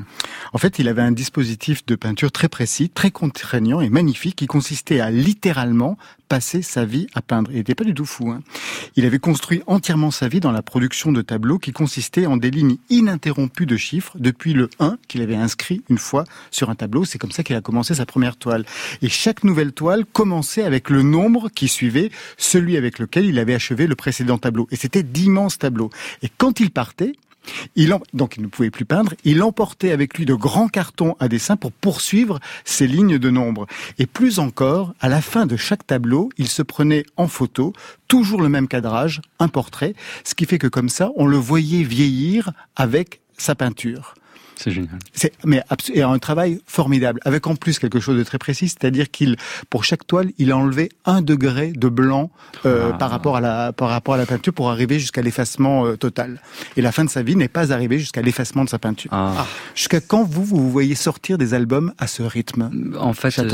En 0.53 0.59
fait, 0.59 0.81
il 0.81 0.89
avait 0.89 1.03
un 1.03 1.13
dispositif 1.13 1.87
de 1.87 1.95
peinture 1.95 2.33
très 2.33 2.49
précis, 2.49 2.91
très 2.91 3.13
contraignant 3.13 3.81
et 3.81 3.91
magnifique, 3.91 4.37
qui 4.37 4.47
consistait 4.47 4.99
à 4.99 5.13
littéralement 5.13 5.97
passer 6.29 6.63
sa 6.63 6.85
vie 6.85 7.07
à 7.15 7.23
peindre. 7.23 7.51
Il 7.51 7.57
n'était 7.57 7.75
pas 7.75 7.85
du 7.85 7.95
tout 7.95 8.07
fou. 8.07 8.31
Hein. 8.31 8.43
Il 8.97 9.05
avait 9.07 9.19
construit 9.19 9.63
entièrement 9.67 10.11
sa 10.11 10.29
vie 10.29 10.41
dans 10.41 10.53
la 10.53 10.63
production 10.63 11.13
de 11.13 11.23
tableaux 11.23 11.59
qui 11.59 11.73
consistaient 11.73 12.27
en 12.27 12.37
des 12.37 12.51
lignes 12.51 12.77
ininterrompues 12.91 13.67
de 13.67 13.77
chiffres 13.77 14.17
depuis 14.19 14.53
le 14.53 14.69
1 14.81 14.99
qu'il 15.09 15.23
avait 15.23 15.37
inscrit 15.37 15.83
une 15.89 15.99
fois 15.99 16.25
sur 16.51 16.71
un 16.71 16.75
tableau. 16.75 17.05
C'est 17.05 17.19
comme 17.19 17.33
ça 17.33 17.43
qu'il 17.43 17.57
a 17.57 17.61
commencé 17.61 17.95
sa 17.95 18.07
première 18.07 18.37
toile. 18.37 18.65
Et 19.03 19.09
chaque 19.09 19.45
nouvelle 19.45 19.73
toile 19.73 20.05
commençait 20.05 20.65
avec 20.65 20.91
le 20.91 21.03
nombre 21.03 21.49
qui 21.49 21.69
suivait 21.69 22.11
celui 22.37 22.77
avec 22.77 22.99
lequel 22.99 23.27
il 23.27 23.39
avait 23.39 23.55
achevé 23.55 23.87
le 23.87 23.95
précédent 23.95 24.39
tableau. 24.39 24.67
Et 24.71 24.77
c'était 24.77 25.03
d'immenses 25.03 25.59
tableaux. 25.59 25.91
Et 26.23 26.29
quand 26.37 26.61
il 26.61 26.71
partait, 26.71 27.13
il 27.77 27.93
en- 27.93 28.01
donc 28.13 28.37
il 28.37 28.43
ne 28.43 28.49
pouvait 28.49 28.71
plus 28.71 28.85
peindre, 28.85 29.15
il 29.25 29.43
emportait 29.43 29.91
avec 29.93 30.17
lui 30.19 30.27
de 30.27 30.35
grands 30.35 30.69
cartons 30.69 31.17
à 31.21 31.29
dessin 31.29 31.57
pour 31.57 31.73
poursuivre 31.73 32.41
ces 32.65 32.87
lignes 32.87 33.19
de 33.19 33.31
nombres. 33.31 33.67
Et 33.99 34.07
plus 34.07 34.39
encore, 34.39 34.95
à 35.01 35.09
la 35.09 35.21
fin 35.21 35.47
de 35.47 35.57
chaque 35.57 35.87
tableau, 35.87 36.31
il 36.39 36.49
se 36.49 36.63
prenait 36.63 37.05
en 37.17 37.29
photo, 37.29 37.73
toujours 38.09 38.41
le 38.43 38.49
même 38.49 38.69
cadrage, 38.69 39.21
un 39.39 39.49
portrait, 39.49 39.95
ce 40.25 40.35
qui 40.35 40.45
fait 40.47 40.59
que 40.59 40.67
comme 40.67 40.89
ça, 40.89 41.11
on 41.17 41.27
le 41.27 41.37
voyait 41.37 41.83
vieillir 41.85 42.53
avec 42.77 43.21
sa 43.37 43.55
peinture. 43.55 44.15
C'est 44.57 44.71
génial. 44.71 44.99
C'est 45.13 45.33
mais 45.45 45.63
et 45.93 46.03
un 46.03 46.19
travail 46.19 46.61
formidable, 46.67 47.21
avec 47.25 47.47
en 47.47 47.57
plus 47.57 47.79
quelque 47.79 48.01
chose 48.01 48.17
de 48.17 48.23
très 48.23 48.39
précis, 48.39 48.69
c'est-à-dire 48.69 49.11
qu'il, 49.11 49.37
pour 49.71 49.85
chaque 49.85 50.07
toile, 50.07 50.31
il 50.39 50.53
a 50.53 50.57
enlevé 50.57 50.91
un 51.05 51.23
degré 51.23 51.73
de 51.73 51.89
blanc 51.89 52.31
euh, 52.67 52.91
Ah. 52.93 52.97
par 52.97 53.11
rapport 53.11 53.37
à 53.37 53.41
la 53.41 53.73
par 53.73 53.89
rapport 53.89 54.15
à 54.15 54.17
la 54.17 54.27
peinture 54.27 54.53
pour 54.53 54.71
arriver 54.71 54.99
jusqu'à 54.99 55.23
l'effacement 55.23 55.87
euh, 55.87 55.97
total. 55.97 56.41
Et 56.77 56.83
la 56.83 56.93
fin 56.93 57.05
de 57.05 57.11
sa 57.11 57.23
vie 57.23 57.37
n'est 57.37 57.49
pas 57.49 57.73
arrivée 57.73 57.99
jusqu'à 57.99 58.23
l'effacement 58.23 58.65
de 58.65 58.69
sa 58.69 58.79
peinture. 58.79 59.11
Ah. 59.13 59.47
Jusqu'à 59.75 60.01
quand 60.01 60.25
vous 60.25 60.45
vous 60.45 60.71
voyez 60.71 60.95
sortir 60.95 61.39
des 61.39 61.55
albums 61.55 61.93
à 61.99 62.07
ce 62.07 62.23
rythme 62.23 62.71
En 62.99 63.13
fait, 63.13 63.39
euh, 63.39 63.51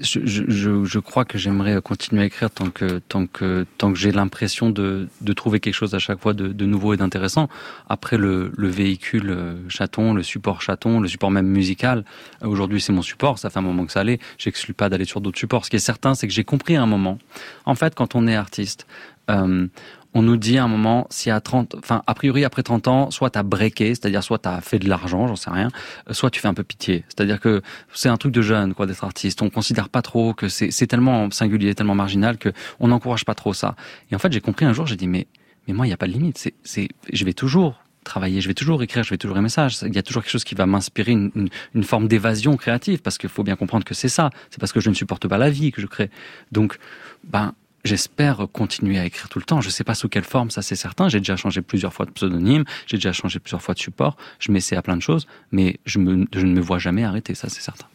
je, 0.00 0.84
je, 0.84 0.98
crois 0.98 1.24
que 1.24 1.38
j'aimerais 1.38 1.80
continuer 1.82 2.22
à 2.22 2.24
écrire 2.26 2.50
tant 2.50 2.70
que 2.70 2.98
tant 3.08 3.26
que 3.26 3.66
tant 3.78 3.92
que 3.92 3.98
j'ai 3.98 4.12
l'impression 4.12 4.70
de, 4.70 5.08
de 5.20 5.32
trouver 5.32 5.60
quelque 5.60 5.74
chose 5.74 5.94
à 5.94 5.98
chaque 5.98 6.20
fois 6.20 6.34
de, 6.34 6.48
de 6.48 6.66
nouveau 6.66 6.94
et 6.94 6.96
d'intéressant. 6.96 7.48
Après 7.88 8.16
le, 8.16 8.52
le 8.56 8.68
véhicule 8.68 9.30
euh, 9.30 9.68
chaton, 9.68 10.14
le 10.14 10.22
support 10.22 10.62
chaton, 10.62 11.00
le 11.00 11.08
support 11.08 11.30
même 11.30 11.46
musical. 11.48 12.04
euh, 12.42 12.48
Aujourd'hui, 12.48 12.80
c'est 12.80 12.92
mon 12.92 13.02
support. 13.02 13.38
Ça 13.38 13.50
fait 13.50 13.58
un 13.58 13.62
moment 13.62 13.86
que 13.86 13.92
ça 13.92 14.00
allait. 14.00 14.18
J'exclus 14.38 14.74
pas 14.74 14.88
d'aller 14.88 15.04
sur 15.04 15.20
d'autres 15.20 15.38
supports. 15.38 15.64
Ce 15.64 15.70
qui 15.70 15.76
est 15.76 15.80
certain, 15.80 16.14
c'est 16.14 16.26
que 16.26 16.32
j'ai 16.34 16.44
compris 16.44 16.76
à 16.76 16.82
un 16.82 16.86
moment. 16.86 17.18
En 17.64 17.74
fait, 17.74 17.94
quand 17.94 18.14
on 18.14 18.26
est 18.26 18.36
artiste. 18.36 18.86
Euh, 19.30 19.66
on 20.14 20.22
nous 20.22 20.36
dit 20.36 20.58
à 20.58 20.64
un 20.64 20.68
moment, 20.68 21.06
si 21.10 21.30
à 21.30 21.40
30, 21.40 21.76
enfin, 21.78 22.02
a 22.06 22.14
priori, 22.14 22.44
après 22.44 22.62
30 22.62 22.88
ans, 22.88 23.10
soit 23.10 23.30
t'as 23.30 23.42
breaké, 23.42 23.88
c'est-à-dire 23.88 24.22
soit 24.22 24.38
t'as 24.38 24.60
fait 24.60 24.78
de 24.78 24.88
l'argent, 24.88 25.26
j'en 25.26 25.36
sais 25.36 25.50
rien, 25.50 25.70
euh, 26.08 26.12
soit 26.12 26.30
tu 26.30 26.40
fais 26.40 26.48
un 26.48 26.54
peu 26.54 26.64
pitié. 26.64 27.04
C'est-à-dire 27.08 27.40
que 27.40 27.62
c'est 27.92 28.08
un 28.08 28.16
truc 28.16 28.32
de 28.32 28.42
jeune, 28.42 28.74
quoi, 28.74 28.86
d'être 28.86 29.04
artiste. 29.04 29.42
On 29.42 29.50
considère 29.50 29.88
pas 29.88 30.02
trop 30.02 30.32
que 30.32 30.48
c'est, 30.48 30.86
tellement 30.86 31.30
singulier, 31.30 31.74
tellement 31.74 31.94
marginal 31.94 32.38
que 32.38 32.50
on 32.80 32.88
n'encourage 32.88 33.24
pas 33.24 33.34
trop 33.34 33.52
ça. 33.52 33.76
Et 34.10 34.14
en 34.14 34.18
fait, 34.18 34.32
j'ai 34.32 34.40
compris 34.40 34.64
un 34.64 34.72
jour, 34.72 34.86
j'ai 34.86 34.96
dit, 34.96 35.06
mais, 35.06 35.26
mais 35.66 35.74
moi, 35.74 35.86
il 35.86 35.90
n'y 35.90 35.94
a 35.94 35.98
pas 35.98 36.06
de 36.06 36.12
limite. 36.12 36.38
C'est, 36.38 36.54
c'est, 36.64 36.88
je 37.12 37.24
vais 37.24 37.34
toujours 37.34 37.82
travailler, 38.04 38.40
je 38.40 38.48
vais 38.48 38.54
toujours 38.54 38.82
écrire, 38.82 39.02
je 39.02 39.10
vais 39.10 39.18
toujours 39.18 39.36
aimer 39.36 39.50
ça. 39.50 39.68
Il 39.82 39.94
y 39.94 39.98
a 39.98 40.02
toujours 40.02 40.22
quelque 40.22 40.32
chose 40.32 40.44
qui 40.44 40.54
va 40.54 40.64
m'inspirer 40.64 41.12
une, 41.12 41.30
une, 41.34 41.48
une 41.74 41.84
forme 41.84 42.08
d'évasion 42.08 42.56
créative 42.56 43.02
parce 43.02 43.18
qu'il 43.18 43.28
faut 43.28 43.42
bien 43.42 43.56
comprendre 43.56 43.84
que 43.84 43.94
c'est 43.94 44.08
ça. 44.08 44.30
C'est 44.50 44.58
parce 44.58 44.72
que 44.72 44.80
je 44.80 44.88
ne 44.88 44.94
supporte 44.94 45.28
pas 45.28 45.36
la 45.36 45.50
vie 45.50 45.70
que 45.70 45.82
je 45.82 45.86
crée. 45.86 46.10
Donc, 46.50 46.78
ben, 47.24 47.52
J'espère 47.88 48.46
continuer 48.52 48.98
à 48.98 49.06
écrire 49.06 49.30
tout 49.30 49.38
le 49.38 49.46
temps. 49.46 49.62
Je 49.62 49.70
sais 49.70 49.82
pas 49.82 49.94
sous 49.94 50.10
quelle 50.10 50.24
forme, 50.24 50.50
ça 50.50 50.60
c'est 50.60 50.76
certain. 50.76 51.08
J'ai 51.08 51.20
déjà 51.20 51.36
changé 51.36 51.62
plusieurs 51.62 51.94
fois 51.94 52.04
de 52.04 52.10
pseudonyme, 52.10 52.64
j'ai 52.86 52.98
déjà 52.98 53.14
changé 53.14 53.38
plusieurs 53.38 53.62
fois 53.62 53.72
de 53.72 53.78
support. 53.78 54.18
Je 54.40 54.52
m'essaie 54.52 54.76
à 54.76 54.82
plein 54.82 54.94
de 54.94 55.00
choses, 55.00 55.26
mais 55.52 55.80
je, 55.86 55.98
me, 55.98 56.26
je 56.34 56.44
ne 56.44 56.52
me 56.52 56.60
vois 56.60 56.78
jamais 56.78 57.02
arrêter, 57.02 57.34
ça 57.34 57.48
c'est 57.48 57.62
certain. 57.62 57.86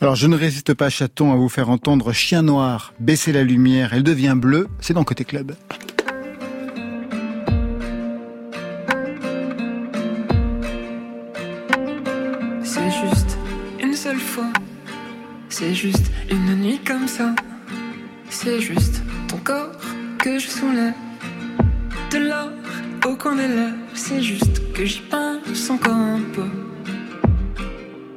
Alors 0.00 0.14
je 0.14 0.28
ne 0.28 0.36
résiste 0.36 0.72
pas, 0.74 0.88
chaton, 0.88 1.32
à 1.32 1.34
vous 1.34 1.48
faire 1.48 1.68
entendre 1.68 2.12
Chien 2.12 2.42
Noir, 2.42 2.94
baisser 3.00 3.32
la 3.32 3.42
lumière, 3.42 3.92
elle 3.92 4.04
devient 4.04 4.36
bleue, 4.36 4.68
c'est 4.78 4.94
dans 4.94 5.02
Côté 5.02 5.24
Club. 5.24 5.56
C'est 12.62 12.90
juste 12.92 13.36
une 13.82 13.94
seule 13.94 14.20
fois. 14.20 14.52
C'est 15.48 15.74
juste 15.74 16.12
une 16.30 16.54
nuit 16.54 16.78
comme 16.86 17.08
ça. 17.08 17.34
C'est 18.36 18.60
juste 18.60 19.00
ton 19.28 19.36
corps 19.36 19.70
que 20.18 20.40
je 20.40 20.48
soulève. 20.48 20.92
De 22.10 22.18
l'or 22.18 22.50
au 23.06 23.14
coin 23.14 23.36
des 23.36 23.46
lèvres. 23.46 23.76
C'est 23.94 24.20
juste 24.20 24.72
que 24.72 24.84
j'y 24.84 25.02
pense 25.02 25.70
encore 25.70 25.94
un 25.94 26.20
peu. 26.34 26.50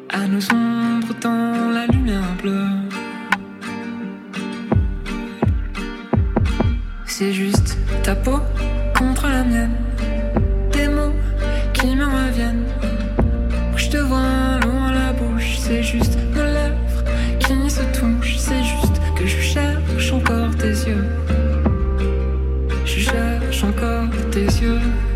À 0.10 0.28
nos 0.28 0.42
ombres 0.52 1.14
dans 1.22 1.70
la 1.72 1.86
lumière 1.86 2.36
bleue. 2.42 2.68
C'est 7.06 7.32
juste 7.32 7.78
ta 8.02 8.16
peau 8.16 8.40
contre 8.98 9.28
la 9.28 9.44
mienne. 9.44 9.76
Des 10.74 10.88
mots 10.88 11.14
qui 11.74 11.96
me 11.96 12.06
reviennent. 12.06 12.66
Je 13.76 13.88
te 13.88 13.98
vois 13.98 14.60
loin 14.64 14.92
la 14.92 15.14
bouche, 15.14 15.58
c'est 15.60 15.84
juste 15.84 16.18
nos 16.36 16.44
lèvres 16.44 17.04
qui 17.40 17.70
se 17.70 17.84
touchent, 17.98 18.17
tes 24.38 24.62
yeux. 24.62 25.07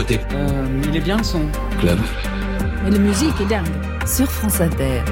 Côté. 0.00 0.18
Euh, 0.32 0.82
il 0.88 0.96
est 0.96 1.00
bien 1.00 1.18
le 1.18 1.24
son. 1.24 1.42
Club. 1.78 1.98
Mais 2.84 2.90
la 2.90 2.98
musique 2.98 3.38
est 3.40 3.46
dingue. 3.46 3.66
Sur 4.06 4.30
France 4.30 4.60
Inter. 4.60 5.02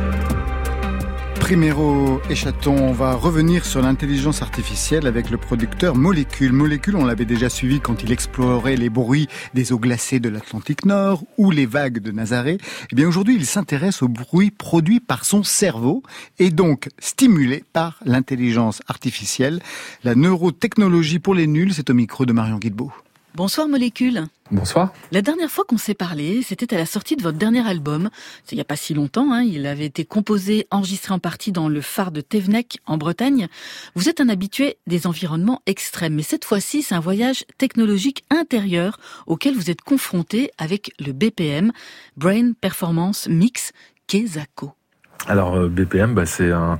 Primero 1.40 2.20
et 2.30 2.34
Chaton, 2.34 2.76
on 2.78 2.92
va 2.92 3.14
revenir 3.14 3.66
sur 3.66 3.82
l'intelligence 3.82 4.40
artificielle 4.40 5.06
avec 5.06 5.28
le 5.30 5.36
producteur 5.36 5.94
Molécule. 5.94 6.52
Molécule, 6.52 6.96
on 6.96 7.04
l'avait 7.04 7.26
déjà 7.26 7.50
suivi 7.50 7.80
quand 7.80 8.02
il 8.02 8.12
explorait 8.12 8.76
les 8.76 8.88
bruits 8.88 9.28
des 9.52 9.72
eaux 9.72 9.78
glacées 9.78 10.20
de 10.20 10.30
l'Atlantique 10.30 10.86
Nord 10.86 11.22
ou 11.36 11.50
les 11.50 11.66
vagues 11.66 11.98
de 11.98 12.10
Nazaré. 12.10 12.56
Eh 12.90 12.94
bien, 12.94 13.06
aujourd'hui, 13.06 13.36
il 13.36 13.44
s'intéresse 13.44 14.02
aux 14.02 14.08
bruits 14.08 14.50
produits 14.50 15.00
par 15.00 15.26
son 15.26 15.42
cerveau 15.42 16.02
et 16.38 16.50
donc 16.50 16.88
stimulés 16.98 17.64
par 17.74 17.98
l'intelligence 18.06 18.80
artificielle. 18.88 19.60
La 20.02 20.14
neurotechnologie 20.14 21.18
pour 21.18 21.34
les 21.34 21.46
nuls, 21.46 21.74
c'est 21.74 21.90
au 21.90 21.94
micro 21.94 22.24
de 22.24 22.32
Marion 22.32 22.58
Guilbeault. 22.58 22.92
Bonsoir 23.34 23.68
Molécule. 23.68 24.26
Bonsoir. 24.50 24.92
La 25.12 25.22
dernière 25.22 25.50
fois 25.50 25.64
qu'on 25.64 25.76
s'est 25.76 25.94
parlé, 25.94 26.42
c'était 26.42 26.74
à 26.74 26.78
la 26.78 26.86
sortie 26.86 27.14
de 27.14 27.22
votre 27.22 27.38
dernier 27.38 27.66
album. 27.66 28.08
C'est 28.44 28.52
il 28.52 28.56
n'y 28.56 28.62
a 28.62 28.64
pas 28.64 28.76
si 28.76 28.94
longtemps. 28.94 29.32
Hein. 29.32 29.42
Il 29.42 29.66
avait 29.66 29.84
été 29.84 30.04
composé, 30.04 30.66
enregistré 30.70 31.12
en 31.12 31.18
partie 31.18 31.52
dans 31.52 31.68
le 31.68 31.80
phare 31.80 32.10
de 32.10 32.20
Thévenec, 32.20 32.78
en 32.86 32.96
Bretagne. 32.96 33.48
Vous 33.94 34.08
êtes 34.08 34.20
un 34.20 34.28
habitué 34.28 34.78
des 34.86 35.06
environnements 35.06 35.62
extrêmes, 35.66 36.14
mais 36.14 36.22
cette 36.22 36.46
fois-ci, 36.46 36.82
c'est 36.82 36.94
un 36.94 37.00
voyage 37.00 37.44
technologique 37.58 38.24
intérieur 38.30 38.98
auquel 39.26 39.54
vous 39.54 39.70
êtes 39.70 39.82
confronté 39.82 40.50
avec 40.58 40.92
le 40.98 41.12
BPM, 41.12 41.72
Brain 42.16 42.52
Performance 42.60 43.28
Mix 43.28 43.72
Kezako. 44.06 44.77
Alors 45.26 45.56
euh, 45.56 45.68
BPM, 45.68 46.14
bah, 46.14 46.26
c'est 46.26 46.52
un, 46.52 46.78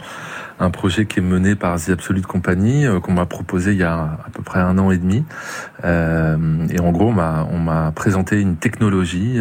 projet 0.71 1.07
qui 1.07 1.19
est 1.19 1.23
mené 1.23 1.55
par 1.55 1.81
The 1.81 1.91
Absolute 1.91 2.27
Company 2.27 2.87
euh, 2.87 3.01
qu'on 3.01 3.13
m'a 3.13 3.27
proposé 3.27 3.73
il 3.73 3.79
y 3.79 3.85
a 3.85 3.95
à 3.95 4.29
peu 4.33 4.43
près 4.43 4.61
un 4.61 4.79
an 4.79 4.91
et 4.91 4.99
demi. 4.99 5.25
Euh, 5.85 6.37
et 6.71 6.81
en 6.81 6.93
gros, 6.93 7.09
on 7.09 7.59
m'a, 7.59 7.93
présenté 7.95 8.41
une 8.41 8.57
technologie, 8.57 9.39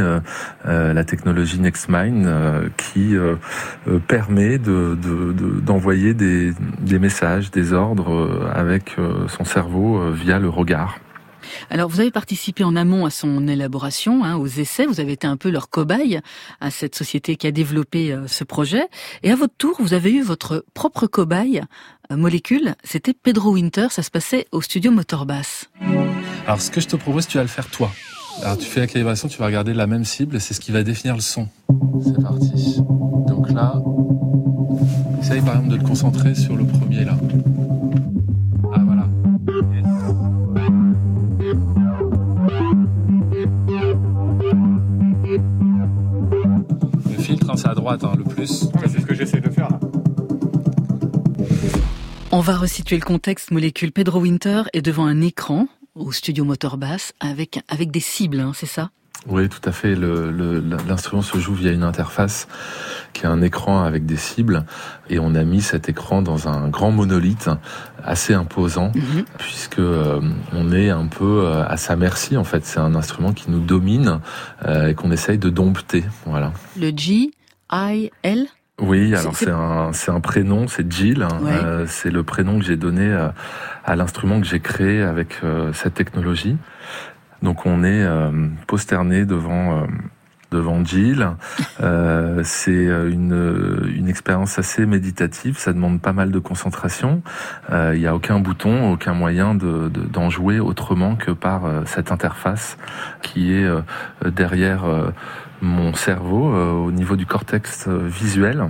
la 0.65 1.03
technologie 1.03 1.59
NextMind, 1.59 2.27
qui 2.77 3.15
permet 4.07 4.57
de, 4.57 4.97
de, 5.01 5.33
de, 5.33 5.59
d'envoyer 5.59 6.13
des, 6.13 6.53
messages, 6.99 7.51
des 7.51 7.73
ordres 7.73 8.49
avec 8.53 8.95
son 9.27 9.45
cerveau 9.45 10.11
via 10.11 10.39
le 10.39 10.49
regard. 10.49 10.97
Alors, 11.69 11.89
vous 11.89 11.99
avez 11.99 12.11
participé 12.11 12.63
en 12.63 12.75
amont 12.75 13.05
à 13.05 13.09
son 13.09 13.47
élaboration, 13.47 14.23
hein, 14.23 14.35
aux 14.35 14.47
essais. 14.47 14.85
Vous 14.85 14.99
avez 14.99 15.13
été 15.13 15.27
un 15.27 15.37
peu 15.37 15.49
leur 15.49 15.69
cobaye 15.69 16.19
à 16.61 16.71
cette 16.71 16.95
société 16.95 17.35
qui 17.35 17.47
a 17.47 17.51
développé 17.51 18.11
euh, 18.11 18.27
ce 18.27 18.43
projet. 18.43 18.87
Et 19.23 19.31
à 19.31 19.35
votre 19.35 19.55
tour, 19.57 19.75
vous 19.79 19.93
avez 19.93 20.11
eu 20.11 20.21
votre 20.21 20.65
propre 20.73 21.07
cobaye, 21.07 21.61
euh, 22.11 22.17
molécule. 22.17 22.75
C'était 22.83 23.13
Pedro 23.13 23.51
Winter. 23.51 23.87
Ça 23.89 24.03
se 24.03 24.11
passait 24.11 24.47
au 24.51 24.61
studio 24.61 24.91
Motorbass. 24.91 25.69
Alors, 26.45 26.61
ce 26.61 26.71
que 26.71 26.81
je 26.81 26.87
te 26.87 26.95
propose, 26.95 27.27
tu 27.27 27.37
vas 27.37 27.43
le 27.43 27.49
faire 27.49 27.69
toi. 27.69 27.91
Alors, 28.43 28.57
tu 28.57 28.65
fais 28.65 28.79
la 28.79 28.87
calibration, 28.87 29.27
tu 29.27 29.39
vas 29.39 29.47
regarder 29.47 29.73
la 29.73 29.87
même 29.87 30.05
cible 30.05 30.39
c'est 30.39 30.53
ce 30.53 30.59
qui 30.59 30.71
va 30.71 30.83
définir 30.83 31.15
le 31.15 31.21
son. 31.21 31.47
C'est 32.03 32.21
parti. 32.21 32.77
Donc 33.27 33.51
là, 33.51 33.81
essaye 35.21 35.41
par 35.41 35.55
exemple 35.55 35.69
de 35.69 35.77
te 35.77 35.87
concentrer 35.87 36.35
sur 36.35 36.55
le 36.55 36.65
premier 36.65 37.03
là. 37.03 37.17
Droite, 47.95 48.03
hein, 48.03 48.17
le 48.17 48.23
plus. 48.23 48.67
c'est 48.87 49.01
ce 49.01 49.05
que 49.05 49.13
j'essaie 49.13 49.39
de 49.39 49.49
faire 49.49 49.69
là. 49.69 49.79
On 52.31 52.41
va 52.41 52.57
resituer 52.57 52.97
le 52.97 53.05
contexte 53.05 53.51
molécule. 53.51 53.91
Pedro 53.91 54.19
Winter 54.19 54.63
est 54.73 54.81
devant 54.81 55.05
un 55.05 55.21
écran 55.21 55.67
au 55.95 56.11
studio 56.11 56.43
Motor 56.43 56.77
Bass 56.77 57.13
avec, 57.19 57.59
avec 57.69 57.89
des 57.89 57.99
cibles, 57.99 58.39
hein, 58.39 58.51
c'est 58.53 58.67
ça? 58.67 58.91
Oui, 59.27 59.49
tout 59.49 59.67
à 59.67 59.71
fait. 59.71 59.95
L'instrument 59.95 61.21
se 61.21 61.37
joue 61.39 61.53
via 61.53 61.71
une 61.71 61.83
interface 61.83 62.47
qui 63.13 63.23
est 63.23 63.27
un 63.27 63.41
écran 63.41 63.83
avec 63.83 64.05
des 64.05 64.15
cibles 64.15 64.63
et 65.09 65.19
on 65.19 65.35
a 65.35 65.43
mis 65.43 65.61
cet 65.61 65.89
écran 65.89 66.21
dans 66.21 66.47
un 66.47 66.69
grand 66.69 66.91
monolithe 66.91 67.49
assez 68.03 68.33
imposant 68.33 68.91
mhm. 68.93 69.25
puisque 69.37 69.79
euh, 69.79 70.21
on 70.53 70.71
est 70.71 70.89
un 70.89 71.07
peu 71.07 71.45
euh, 71.45 71.67
à 71.67 71.77
sa 71.77 71.95
merci 71.95 72.37
en 72.37 72.43
fait. 72.43 72.65
C'est 72.65 72.79
un 72.79 72.95
instrument 72.95 73.33
qui 73.33 73.49
nous 73.49 73.59
domine 73.59 74.19
euh, 74.65 74.89
et 74.89 74.93
qu'on 74.93 75.11
essaye 75.11 75.39
de 75.39 75.49
dompter. 75.49 76.05
Voilà. 76.25 76.53
Le 76.79 76.91
G 76.95 77.31
I-L 77.71 78.47
oui, 78.79 79.15
alors 79.15 79.35
c'est 79.35 79.49
un, 79.49 79.89
un 80.07 80.19
prénom, 80.19 80.67
c'est 80.67 80.91
Jill. 80.91 81.25
Euh, 81.45 81.85
c'est 81.87 82.11
le 82.11 82.21
prénom 82.21 82.59
que 82.59 82.65
j'ai 82.65 82.77
donné 82.77 83.11
à, 83.11 83.17
euh, 83.17 83.29
à 83.85 83.95
l'instrument 83.95 84.39
que 84.39 84.45
j'ai 84.45 84.59
créé 84.59 85.01
avec 85.01 85.39
euh, 85.43 85.73
cette 85.73 85.95
technologie. 85.95 86.57
Donc 87.41 87.65
on 87.65 87.83
est 87.83 88.05
posterné 88.65 89.25
devant 89.25 89.85
devant 90.49 90.83
Jill. 90.83 91.27
c'est 92.43 92.71
une, 92.71 93.91
une 93.95 94.07
expérience 94.07 94.57
assez 94.57 94.87
méditative. 94.87 95.59
Ça 95.59 95.71
demande 95.71 96.01
pas 96.01 96.13
mal 96.13 96.31
de 96.31 96.39
concentration. 96.39 97.21
Il 97.71 97.99
n'y 97.99 98.07
a 98.07 98.15
aucun 98.15 98.39
bouton, 98.39 98.91
aucun 98.91 99.13
moyen 99.13 99.53
de, 99.53 99.87
d'en 99.87 100.31
jouer 100.31 100.59
autrement 100.59 101.15
que 101.15 101.29
par 101.29 101.61
cette 101.85 102.11
interface 102.11 102.79
qui 103.21 103.53
est 103.53 103.69
derrière 104.25 104.83
mon 105.61 105.93
cerveau 105.93 106.53
euh, 106.53 106.71
au 106.71 106.91
niveau 106.91 107.15
du 107.15 107.25
cortex 107.25 107.85
euh, 107.87 108.07
visuel. 108.07 108.65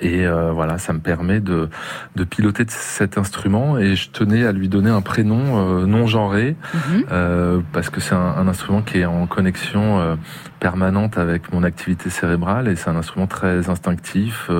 Et 0.00 0.26
euh, 0.26 0.50
voilà, 0.50 0.78
ça 0.78 0.92
me 0.92 0.98
permet 0.98 1.40
de, 1.40 1.68
de 2.16 2.24
piloter 2.24 2.64
cet 2.68 3.16
instrument 3.18 3.78
et 3.78 3.96
je 3.96 4.10
tenais 4.10 4.44
à 4.44 4.50
lui 4.50 4.68
donner 4.68 4.90
un 4.90 5.02
prénom 5.02 5.86
non 5.86 6.06
genré 6.06 6.56
mhm. 6.72 7.62
parce 7.70 7.90
que 7.90 8.00
c'est 8.00 8.14
un, 8.14 8.34
un, 8.38 8.48
instrument 8.48 8.80
qui 8.80 9.00
est 9.00 9.04
en 9.04 9.26
connexion 9.26 10.18
permanente 10.58 11.18
avec 11.18 11.52
mon 11.52 11.62
activité 11.62 12.08
cérébrale 12.08 12.66
et 12.68 12.76
c'est 12.76 12.88
un 12.88 12.96
instrument 12.96 13.26
très 13.26 13.68
instinctif 13.68 14.50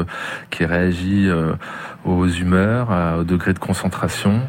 qui 0.51 0.67
réagit 0.67 1.29
aux 2.05 2.29
humeurs, 2.29 2.91
au 3.19 3.25
degré 3.25 3.55
de 3.55 3.59
concentration 3.59 4.41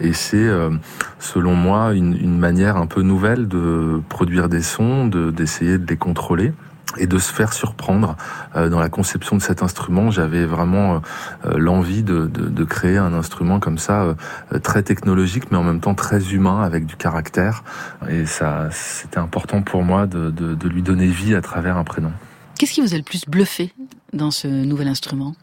et 0.00 0.12
c'est 0.12 0.48
selon 1.18 1.54
moi 1.54 1.92
une, 1.94 2.16
une, 2.16 2.38
manière 2.38 2.76
un 2.76 2.86
peu 2.86 3.02
nouvelle 3.02 3.48
de 3.48 4.00
produire 4.08 4.48
des 4.48 4.62
sons, 4.62 5.06
d'essayer 5.06 5.78
de 5.78 5.86
les 5.86 5.96
contrôler 5.96 6.52
et 6.98 7.06
de 7.06 7.18
se 7.18 7.32
faire 7.32 7.52
surprendre 7.52 8.16
euh, 8.56 8.68
dans 8.68 8.80
la 8.80 8.88
conception 8.88 9.36
de 9.36 9.42
cet 9.42 9.62
instrument. 9.62 10.10
J'avais 10.10 10.44
vraiment 10.44 10.94
euh, 10.94 10.98
euh, 11.46 11.58
l'envie 11.58 12.02
de, 12.02 12.26
de, 12.26 12.48
de, 12.48 12.64
créer 12.64 12.96
un 12.96 13.12
instrument 13.12 13.60
comme 13.60 13.78
ça, 13.78 14.16
très 14.62 14.82
technologique, 14.82 15.50
mais 15.50 15.56
en 15.56 15.62
même 15.62 15.80
temps 15.80 15.94
très 15.94 16.32
humain, 16.32 16.62
avec 16.62 16.86
du 16.86 16.96
caractère. 16.96 17.62
Et 18.08 18.26
ça, 18.26 18.68
c'était 18.70 19.18
important 19.18 19.62
pour 19.62 19.82
moi 19.82 20.06
de, 20.06 20.30
de 20.30 20.68
lui 20.68 20.82
donner 20.82 21.06
vie 21.06 21.34
à 21.34 21.40
travers 21.40 21.76
un 21.76 21.84
prénom. 21.84 22.12
Qu'est-ce 22.58 22.72
qui 22.72 22.80
vous 22.80 22.94
a 22.94 22.96
le 22.96 23.02
plus 23.02 23.26
bluffé 23.26 23.72
dans 24.12 24.30
ce 24.30 24.46
nouvel 24.46 24.88
instrument? 24.88 25.34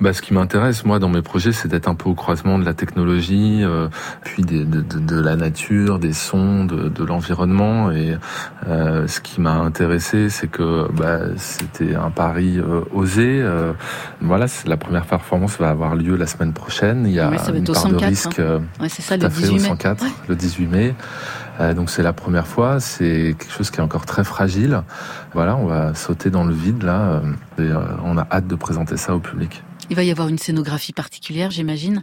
Bah, 0.00 0.12
ce 0.12 0.22
qui 0.22 0.32
m'intéresse, 0.32 0.84
moi, 0.84 0.98
dans 0.98 1.08
mes 1.08 1.22
projets, 1.22 1.52
c'est 1.52 1.68
d'être 1.68 1.88
un 1.88 1.94
peu 1.94 2.08
au 2.08 2.14
croisement 2.14 2.58
de 2.58 2.64
la 2.64 2.72
technologie, 2.72 3.60
euh, 3.62 3.88
puis 4.24 4.42
de, 4.42 4.64
de, 4.64 4.80
de, 4.80 5.20
la 5.20 5.36
nature, 5.36 5.98
des 5.98 6.12
sons, 6.12 6.64
de, 6.64 6.88
de 6.88 7.04
l'environnement. 7.04 7.90
Et 7.90 8.16
euh, 8.66 9.06
ce 9.06 9.20
qui 9.20 9.40
m'a 9.40 9.54
intéressé, 9.54 10.30
c'est 10.30 10.48
que 10.48 10.90
bah, 10.92 11.20
c'était 11.36 11.94
un 11.94 12.10
pari 12.10 12.58
euh, 12.58 12.80
osé. 12.92 13.44
Voilà, 14.20 14.46
la 14.66 14.76
première 14.76 15.06
performance 15.06 15.58
va 15.58 15.70
avoir 15.70 15.94
lieu 15.94 16.16
la 16.16 16.26
semaine 16.26 16.52
prochaine. 16.52 17.04
Il 17.06 17.12
y 17.12 17.20
a 17.20 17.30
une 17.54 17.64
part 17.64 17.88
de 17.88 17.96
risque. 17.96 18.38
Hein. 18.38 18.62
Ouais, 18.80 18.88
c'est 18.88 19.02
ça, 19.02 19.16
le 19.16 19.28
18 19.28 19.52
mai. 19.52 19.58
104, 19.60 20.04
le 20.28 20.34
18 20.34 20.66
mai. 20.66 20.94
Euh, 21.60 21.74
donc 21.74 21.90
c'est 21.90 22.02
la 22.02 22.12
première 22.12 22.46
fois, 22.46 22.80
c'est 22.80 23.36
quelque 23.38 23.52
chose 23.52 23.70
qui 23.70 23.78
est 23.78 23.82
encore 23.82 24.06
très 24.06 24.24
fragile. 24.24 24.82
Voilà, 25.34 25.56
on 25.56 25.66
va 25.66 25.94
sauter 25.94 26.30
dans 26.30 26.44
le 26.44 26.54
vide 26.54 26.82
là, 26.82 27.22
et 27.58 27.70
on 28.04 28.16
a 28.18 28.26
hâte 28.30 28.46
de 28.46 28.54
présenter 28.54 28.96
ça 28.96 29.14
au 29.14 29.20
public. 29.20 29.62
Il 29.90 29.96
va 29.96 30.02
y 30.02 30.10
avoir 30.10 30.28
une 30.28 30.38
scénographie 30.38 30.92
particulière, 30.92 31.50
j'imagine? 31.50 32.02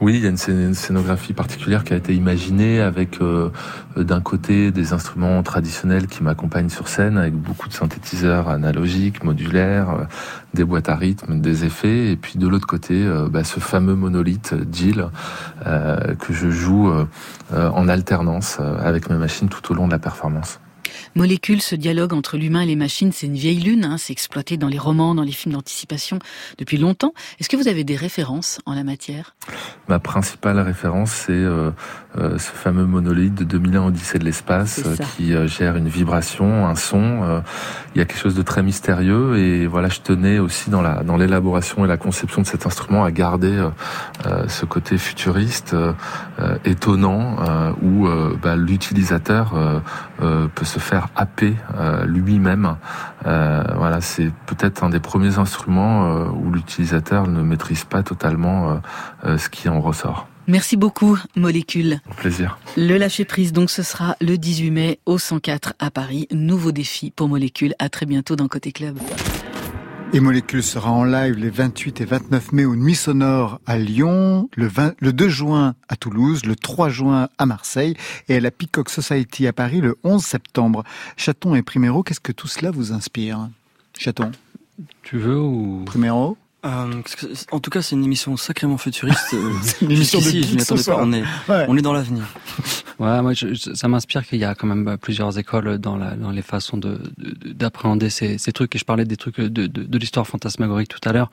Oui, 0.00 0.14
il 0.16 0.22
y 0.22 0.26
a 0.26 0.28
une 0.28 0.74
scénographie 0.74 1.32
particulière 1.32 1.82
qui 1.82 1.92
a 1.92 1.96
été 1.96 2.14
imaginée 2.14 2.80
avec 2.80 3.20
euh, 3.20 3.50
d'un 3.96 4.20
côté 4.20 4.70
des 4.70 4.92
instruments 4.92 5.42
traditionnels 5.42 6.06
qui 6.06 6.22
m'accompagnent 6.22 6.68
sur 6.68 6.86
scène 6.86 7.18
avec 7.18 7.34
beaucoup 7.34 7.68
de 7.68 7.72
synthétiseurs 7.72 8.48
analogiques, 8.48 9.24
modulaires, 9.24 9.90
euh, 9.90 10.04
des 10.54 10.62
boîtes 10.62 10.88
à 10.88 10.94
rythme, 10.94 11.40
des 11.40 11.64
effets, 11.64 12.12
et 12.12 12.16
puis 12.16 12.38
de 12.38 12.46
l'autre 12.46 12.66
côté 12.66 13.04
euh, 13.04 13.28
bah, 13.28 13.42
ce 13.42 13.58
fameux 13.58 13.96
monolithe 13.96 14.54
Jill 14.72 15.06
que 15.64 16.32
je 16.32 16.50
joue 16.50 16.90
en 17.52 17.88
alternance 17.88 18.58
avec 18.60 19.10
mes 19.10 19.16
machines 19.16 19.48
tout 19.48 19.72
au 19.72 19.74
long 19.74 19.86
de 19.86 19.92
la 19.92 19.98
performance. 19.98 20.60
Molécule, 21.18 21.60
ce 21.60 21.74
dialogue 21.74 22.12
entre 22.12 22.36
l'humain 22.36 22.60
et 22.60 22.66
les 22.66 22.76
machines, 22.76 23.10
c'est 23.10 23.26
une 23.26 23.34
vieille 23.34 23.58
lune, 23.58 23.84
hein, 23.84 23.96
c'est 23.98 24.12
exploité 24.12 24.56
dans 24.56 24.68
les 24.68 24.78
romans, 24.78 25.16
dans 25.16 25.24
les 25.24 25.32
films 25.32 25.56
d'anticipation 25.56 26.20
depuis 26.58 26.76
longtemps. 26.76 27.12
Est-ce 27.40 27.48
que 27.48 27.56
vous 27.56 27.66
avez 27.66 27.82
des 27.82 27.96
références 27.96 28.60
en 28.66 28.72
la 28.72 28.84
matière? 28.84 29.34
Ma 29.88 29.98
principale 29.98 30.60
référence, 30.60 31.10
c'est 31.10 31.32
euh, 31.32 31.72
euh, 32.18 32.38
ce 32.38 32.52
fameux 32.52 32.86
monolithe 32.86 33.34
de 33.34 33.44
2001 33.44 33.86
Odyssée 33.86 34.18
de 34.18 34.24
l'espace 34.24 34.82
euh, 34.86 34.96
qui 35.16 35.34
euh, 35.34 35.46
gère 35.46 35.76
une 35.76 35.88
vibration, 35.88 36.66
un 36.66 36.74
son. 36.74 37.22
Euh, 37.22 37.40
il 37.94 37.98
y 37.98 38.00
a 38.00 38.04
quelque 38.04 38.20
chose 38.20 38.34
de 38.34 38.42
très 38.42 38.62
mystérieux 38.62 39.38
et 39.38 39.66
voilà, 39.66 39.88
je 39.88 40.00
tenais 40.00 40.38
aussi 40.38 40.70
dans 40.70 40.82
la 40.82 41.02
dans 41.02 41.16
l'élaboration 41.16 41.84
et 41.84 41.88
la 41.88 41.96
conception 41.96 42.42
de 42.42 42.46
cet 42.46 42.64
instrument 42.64 43.02
à 43.02 43.10
garder 43.10 43.68
ce 44.46 44.64
côté 44.66 44.98
futuriste, 44.98 45.74
étonnant, 46.64 47.36
où 47.82 48.06
bah, 48.40 48.56
l'utilisateur 48.56 49.82
peut 50.20 50.64
se 50.64 50.78
faire 50.78 51.07
happer 51.16 51.54
lui-même. 52.06 52.76
voilà, 53.24 54.00
c'est 54.00 54.30
peut-être 54.46 54.84
un 54.84 54.90
des 54.90 55.00
premiers 55.00 55.38
instruments 55.38 56.26
où 56.30 56.50
l'utilisateur 56.52 57.26
ne 57.26 57.42
maîtrise 57.42 57.84
pas 57.84 58.02
totalement 58.02 58.80
ce 59.24 59.48
qui 59.48 59.68
en 59.68 59.80
ressort. 59.80 60.26
Merci 60.46 60.78
beaucoup, 60.78 61.18
Molécule. 61.36 62.00
plaisir. 62.16 62.58
Le 62.78 62.96
lâcher 62.96 63.26
prise, 63.26 63.52
donc, 63.52 63.68
ce 63.68 63.82
sera 63.82 64.16
le 64.22 64.38
18 64.38 64.70
mai 64.70 64.98
au 65.04 65.18
104 65.18 65.74
à 65.78 65.90
Paris. 65.90 66.26
Nouveau 66.32 66.72
défi 66.72 67.10
pour 67.10 67.28
Molécule. 67.28 67.74
À 67.78 67.90
très 67.90 68.06
bientôt 68.06 68.34
dans 68.34 68.48
Côté 68.48 68.72
Club. 68.72 68.98
Et 70.14 70.20
Molécule 70.20 70.62
sera 70.62 70.90
en 70.90 71.04
live 71.04 71.36
les 71.36 71.50
28 71.50 72.00
et 72.00 72.04
29 72.06 72.52
mai 72.52 72.64
aux 72.64 72.76
Nuits 72.76 72.94
Sonores 72.94 73.60
à 73.66 73.76
Lyon, 73.76 74.48
le, 74.56 74.66
20, 74.66 74.94
le 75.00 75.12
2 75.12 75.28
juin 75.28 75.74
à 75.88 75.96
Toulouse, 75.96 76.46
le 76.46 76.56
3 76.56 76.88
juin 76.88 77.28
à 77.36 77.44
Marseille 77.44 77.94
et 78.28 78.36
à 78.36 78.40
la 78.40 78.50
Peacock 78.50 78.88
Society 78.88 79.46
à 79.46 79.52
Paris 79.52 79.82
le 79.82 79.98
11 80.04 80.24
septembre. 80.24 80.82
Chaton 81.18 81.54
et 81.54 81.62
Primero, 81.62 82.02
qu'est-ce 82.02 82.20
que 82.20 82.32
tout 82.32 82.48
cela 82.48 82.70
vous 82.70 82.92
inspire? 82.92 83.50
Chaton? 83.98 84.32
Tu 85.02 85.18
veux 85.18 85.38
ou 85.38 85.82
Primero? 85.84 86.38
Euh, 86.66 87.02
en 87.52 87.60
tout 87.60 87.70
cas, 87.70 87.82
c'est 87.82 87.94
une 87.94 88.04
émission 88.04 88.36
sacrément 88.36 88.78
futuriste. 88.78 89.20
c'est 89.62 89.82
une 89.82 89.92
émission 89.92 90.18
de 90.18 90.24
je 90.24 90.54
m'y 90.56 90.60
attendais 90.60 90.82
pas. 90.82 90.98
On 90.98 91.12
est, 91.12 91.22
ouais. 91.48 91.66
on 91.68 91.76
est 91.76 91.82
dans 91.82 91.92
l'avenir. 91.92 92.24
Ouais, 92.98 93.22
moi, 93.22 93.32
je, 93.32 93.54
ça 93.54 93.86
m'inspire 93.86 94.26
qu'il 94.26 94.40
y 94.40 94.44
a 94.44 94.56
quand 94.56 94.66
même 94.66 94.98
plusieurs 94.98 95.38
écoles 95.38 95.78
dans, 95.78 95.96
la, 95.96 96.16
dans 96.16 96.32
les 96.32 96.42
façons 96.42 96.76
de, 96.76 96.98
d'appréhender 97.44 98.10
ces, 98.10 98.38
ces 98.38 98.50
trucs. 98.50 98.74
Et 98.74 98.78
je 98.80 98.84
parlais 98.84 99.04
des 99.04 99.16
trucs 99.16 99.40
de, 99.40 99.46
de, 99.46 99.66
de 99.68 99.98
l'histoire 99.98 100.26
fantasmagorique 100.26 100.88
tout 100.88 101.08
à 101.08 101.12
l'heure. 101.12 101.30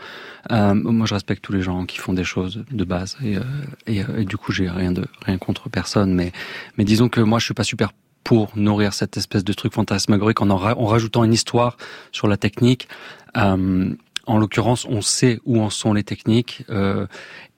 Euh, 0.51 0.75
moi, 0.75 1.07
je 1.07 1.15
respecte 1.15 1.43
tous 1.43 1.53
les 1.53 1.63
gens 1.63 1.87
qui 1.87 1.97
font 1.97 2.13
des 2.13 2.23
choses 2.23 2.63
de 2.69 2.83
base. 2.83 3.17
Et, 3.23 3.37
euh, 3.37 3.41
et, 3.87 4.03
et, 4.15 4.25
du 4.25 4.37
coup, 4.37 4.51
j'ai 4.51 4.69
rien 4.69 4.91
de 4.91 5.07
rien 5.25 5.39
contre 5.39 5.67
personne. 5.69 6.13
Mais, 6.13 6.33
mais 6.77 6.83
disons 6.83 7.09
que 7.09 7.19
moi, 7.19 7.39
je 7.39 7.45
suis 7.45 7.55
pas 7.55 7.63
super 7.63 7.93
pour 8.23 8.51
nourrir 8.55 8.93
cette 8.93 9.17
espèce 9.17 9.43
de 9.43 9.53
truc 9.53 9.73
fantasmagorique 9.73 10.41
en, 10.41 10.51
en, 10.51 10.61
en 10.61 10.85
rajoutant 10.85 11.23
une 11.23 11.33
histoire 11.33 11.77
sur 12.11 12.27
la 12.27 12.37
technique. 12.37 12.87
Euh, 13.37 13.89
en 14.25 14.37
l'occurrence, 14.37 14.85
on 14.89 15.01
sait 15.01 15.39
où 15.45 15.61
en 15.61 15.69
sont 15.69 15.93
les 15.93 16.03
techniques 16.03 16.63
euh, 16.69 17.07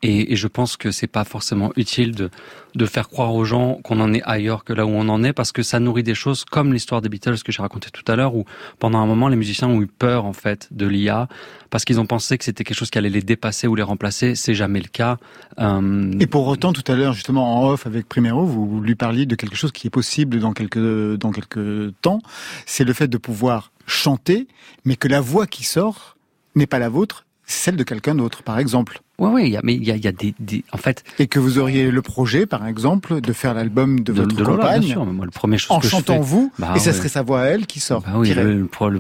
et, 0.04 0.34
et, 0.34 0.36
je 0.36 0.48
pense 0.48 0.78
que 0.78 0.92
c'est 0.92 1.08
pas 1.08 1.24
forcément 1.24 1.72
utile 1.76 2.14
de, 2.14 2.30
de 2.76 2.86
faire 2.86 3.10
croire 3.10 3.34
aux 3.34 3.46
gens 3.46 3.80
qu'on 3.84 4.00
en 4.00 4.14
est 4.14 4.22
ailleurs 4.24 4.64
que 4.64 4.72
là 4.72 4.86
où 4.86 4.90
on 4.90 5.10
en 5.10 5.24
est 5.24 5.34
parce 5.34 5.52
que 5.52 5.64
ça 5.64 5.80
nourrit 5.80 6.04
des 6.04 6.14
choses 6.14 6.46
comme 6.46 6.72
l'histoire 6.72 7.02
des 7.02 7.10
Beatles 7.10 7.42
que 7.44 7.52
j'ai 7.52 7.62
raconté 7.62 7.90
tout 7.90 8.10
à 8.12 8.16
l'heure 8.16 8.36
où 8.36 8.46
pendant 8.78 9.00
un 9.00 9.08
moment 9.08 9.28
les 9.28 9.36
musiciens 9.36 9.68
ont 9.68 9.82
eu 9.82 9.88
peur 9.88 10.26
en 10.26 10.34
fait 10.34 10.68
de 10.72 10.86
l'IA 10.86 11.28
parce 11.72 11.84
qu'ils 11.84 12.00
ont 12.00 12.06
pensé 12.06 12.38
que 12.38 12.44
c'était 12.44 12.64
quelque 12.64 12.78
chose 12.78 12.92
qui 12.92 13.00
allait 13.00 13.10
les 13.10 13.22
dépasser 13.22 13.68
ou 13.68 13.76
les 13.76 13.84
remplacer. 13.84 14.36
C'est 14.36 14.54
jamais 14.54 14.80
le 14.80 14.88
cas. 14.88 15.18
Euh... 15.60 16.12
Et 16.20 16.28
pour 16.28 16.48
autant, 16.48 16.74
tout 16.74 16.90
à 16.90 16.96
l'heure 16.96 17.14
justement 17.14 17.60
en 17.60 17.70
off 17.70 17.88
avec 17.88 18.08
Primero, 18.08 18.46
vous 18.46 18.80
lui 18.80 18.96
parliez 18.96 19.26
de 19.26 19.36
quelque 19.36 19.56
chose 19.56 19.72
qui 19.72 19.88
est 19.88 19.92
possible 19.92 20.40
dans 20.40 20.54
quelques 20.54 21.16
dans 21.18 21.32
quelques 21.32 21.94
temps. 22.02 22.22
C'est 22.66 22.84
le 22.84 22.94
fait 22.94 23.08
de 23.08 23.18
pouvoir 23.18 23.72
chanter, 23.88 24.48
mais 24.86 24.96
que 24.96 25.08
la 25.08 25.22
voix 25.22 25.48
qui 25.48 25.64
sort 25.64 26.17
n'est 26.58 26.68
pas 26.68 26.80
la 26.80 26.90
vôtre, 26.90 27.26
c'est 27.46 27.66
celle 27.66 27.78
de 27.78 27.84
quelqu'un 27.84 28.16
d'autre, 28.16 28.44
par 28.44 28.60
exemple. 28.60 29.02
Oui, 29.20 29.30
oui, 29.34 29.58
mais 29.64 29.74
il 29.74 29.84
y 29.84 29.92
a, 29.92 29.96
y 29.96 30.08
a 30.08 30.12
des, 30.12 30.36
des, 30.38 30.64
en 30.74 30.78
fait. 30.78 31.04
Et 31.18 31.28
que 31.28 31.40
vous 31.40 31.58
auriez 31.58 31.90
le 31.90 32.02
projet, 32.04 32.46
par 32.46 32.68
exemple, 32.68 33.20
de 33.20 33.34
faire 33.34 33.56
l'album 33.56 34.02
de, 34.02 34.12
de, 34.12 34.22
votre 34.22 34.36
de 34.36 34.44
compagne, 34.44 34.82
bien 34.82 34.90
sûr, 34.92 35.06
moi, 35.06 35.26
le 35.26 35.32
premier 35.32 35.58
chose 35.58 35.76
en 35.76 35.80
que 35.80 35.88
chantant 35.88 36.18
je 36.18 36.20
fais, 36.20 36.26
vous, 36.26 36.52
bah, 36.60 36.74
et 36.76 36.80
ça 36.80 36.94
serait 36.94 37.08
sa 37.08 37.24
voix 37.24 37.42
à 37.42 37.46
elle 37.46 37.66
qui 37.66 37.80
sort. 37.80 38.02
Bah 38.02 38.12
oui, 38.18 38.32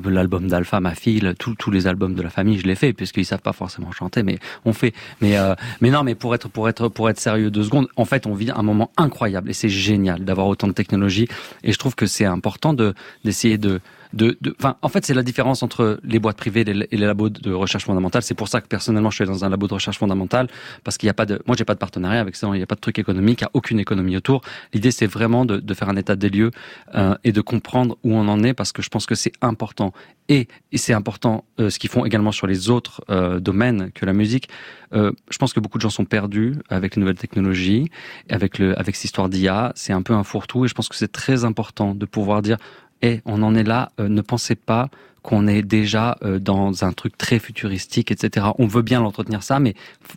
l'album 0.05 0.47
d'Alpha, 0.47 0.79
ma 0.79 0.95
fille, 0.95 1.21
tous 1.37 1.53
tous 1.55 1.69
les 1.69 1.85
albums 1.85 2.15
de 2.15 2.21
la 2.23 2.29
famille, 2.29 2.57
je 2.57 2.65
les 2.65 2.75
fais 2.75 2.93
puisqu'ils 2.93 3.25
savent 3.25 3.41
pas 3.41 3.53
forcément 3.53 3.91
chanter, 3.91 4.23
mais 4.23 4.39
on 4.65 4.73
fait. 4.73 4.93
Mais 5.21 5.37
euh, 5.37 5.53
mais 5.81 5.91
non, 5.91 6.03
mais 6.03 6.15
pour 6.15 6.33
être 6.33 6.47
pour 6.47 6.67
être 6.67 6.87
pour 6.87 7.09
être 7.09 7.19
sérieux 7.19 7.51
deux 7.51 7.63
secondes, 7.63 7.87
en 7.95 8.05
fait, 8.05 8.25
on 8.25 8.33
vit 8.33 8.49
un 8.49 8.63
moment 8.63 8.91
incroyable 8.97 9.51
et 9.51 9.53
c'est 9.53 9.69
génial 9.69 10.23
d'avoir 10.25 10.47
autant 10.47 10.67
de 10.67 10.73
technologie 10.73 11.27
et 11.63 11.73
je 11.73 11.77
trouve 11.77 11.93
que 11.93 12.07
c'est 12.07 12.25
important 12.25 12.73
de 12.73 12.95
d'essayer 13.23 13.59
de 13.59 13.81
de, 14.13 14.37
de, 14.41 14.55
en 14.81 14.89
fait, 14.89 15.05
c'est 15.05 15.13
la 15.13 15.23
différence 15.23 15.63
entre 15.63 15.99
les 16.03 16.19
boîtes 16.19 16.37
privées 16.37 16.61
et 16.61 16.73
les, 16.73 16.87
et 16.91 16.97
les 16.97 17.05
labos 17.05 17.29
de 17.29 17.53
recherche 17.53 17.85
fondamentale. 17.85 18.21
C'est 18.21 18.35
pour 18.35 18.47
ça 18.47 18.61
que 18.61 18.67
personnellement, 18.67 19.09
je 19.09 19.15
suis 19.15 19.25
dans 19.25 19.45
un 19.45 19.49
labo 19.49 19.67
de 19.67 19.73
recherche 19.73 19.97
fondamentale 19.97 20.47
parce 20.83 20.97
qu'il 20.97 21.07
n'y 21.07 21.11
a 21.11 21.13
pas 21.13 21.25
de, 21.25 21.41
moi, 21.45 21.55
j'ai 21.57 21.65
pas 21.65 21.73
de 21.73 21.79
partenariat 21.79 22.21
avec 22.21 22.35
ça. 22.35 22.47
Il 22.47 22.57
n'y 22.57 22.63
a 22.63 22.67
pas 22.67 22.75
de 22.75 22.81
truc 22.81 22.99
économique, 22.99 23.41
il 23.41 23.43
n'y 23.43 23.47
a 23.47 23.51
aucune 23.53 23.79
économie 23.79 24.15
autour. 24.15 24.41
L'idée, 24.73 24.91
c'est 24.91 25.07
vraiment 25.07 25.45
de, 25.45 25.57
de, 25.57 25.73
faire 25.73 25.89
un 25.89 25.95
état 25.95 26.15
des 26.15 26.29
lieux 26.29 26.51
euh, 26.95 27.15
et 27.23 27.31
de 27.31 27.41
comprendre 27.41 27.97
où 28.03 28.13
on 28.13 28.27
en 28.27 28.43
est 28.43 28.53
parce 28.53 28.71
que 28.71 28.81
je 28.81 28.89
pense 28.89 29.05
que 29.05 29.15
c'est 29.15 29.33
important. 29.41 29.93
Et, 30.29 30.47
et 30.71 30.77
c'est 30.77 30.93
important 30.93 31.45
euh, 31.59 31.69
ce 31.69 31.79
qu'ils 31.79 31.89
font 31.89 32.05
également 32.05 32.31
sur 32.31 32.47
les 32.47 32.69
autres 32.69 33.01
euh, 33.09 33.39
domaines 33.39 33.91
que 33.93 34.05
la 34.05 34.13
musique. 34.13 34.49
Euh, 34.93 35.11
je 35.29 35.37
pense 35.37 35.53
que 35.53 35.59
beaucoup 35.59 35.77
de 35.77 35.81
gens 35.81 35.89
sont 35.89 36.05
perdus 36.05 36.55
avec 36.69 36.95
les 36.95 36.99
nouvelles 36.99 37.17
technologies, 37.17 37.89
avec 38.29 38.57
le, 38.57 38.77
avec 38.79 38.95
cette 38.95 39.05
histoire 39.05 39.29
d'IA. 39.29 39.71
C'est 39.75 39.93
un 39.93 40.01
peu 40.01 40.13
un 40.13 40.23
fourre-tout 40.23 40.65
et 40.65 40.67
je 40.67 40.73
pense 40.73 40.89
que 40.89 40.95
c'est 40.95 41.11
très 41.11 41.45
important 41.45 41.93
de 41.93 42.05
pouvoir 42.05 42.41
dire 42.41 42.57
et 43.01 43.21
on 43.25 43.41
en 43.43 43.55
est 43.55 43.63
là, 43.63 43.91
euh, 43.99 44.07
ne 44.07 44.21
pensez 44.21 44.55
pas 44.55 44.89
qu'on 45.21 45.47
est 45.47 45.61
déjà 45.61 46.17
euh, 46.23 46.39
dans 46.39 46.85
un 46.85 46.93
truc 46.93 47.17
très 47.17 47.39
futuristique, 47.39 48.11
etc. 48.11 48.47
On 48.59 48.67
veut 48.67 48.81
bien 48.81 49.01
l'entretenir 49.01 49.43
ça, 49.43 49.59
mais 49.59 49.75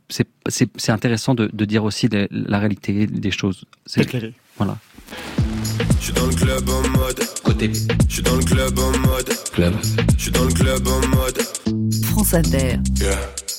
c'est 0.09 0.91
intéressant 0.91 1.35
de, 1.35 1.51
de, 1.53 1.65
dire 1.65 1.85
aussi 1.85 2.09
de, 2.09 2.29
la 2.31 2.59
réalité 2.59 3.07
des 3.07 3.31
choses. 3.33 3.65
C'est 3.87 4.09
Voilà. 4.57 4.77
Je 5.99 6.05
suis 6.05 6.13
dans 6.13 6.27
le 6.27 6.35
club 6.35 6.69
en 6.69 6.99
mode 6.99 7.21
côté. 7.43 7.73
Je 8.09 8.15
suis 8.15 8.23
dans 8.23 8.37
le 8.37 8.45
club 8.45 8.79
en 8.79 8.99
mode 8.99 9.29
club. 9.53 9.75
Je 10.17 10.23
suis 10.23 10.31
dans 10.31 10.45
le 10.45 10.53
club 10.53 10.87
en 10.87 11.01
mode 11.09 11.39
France 12.05 12.35
Inter. 12.35 12.79
Yeah. 13.01 13.50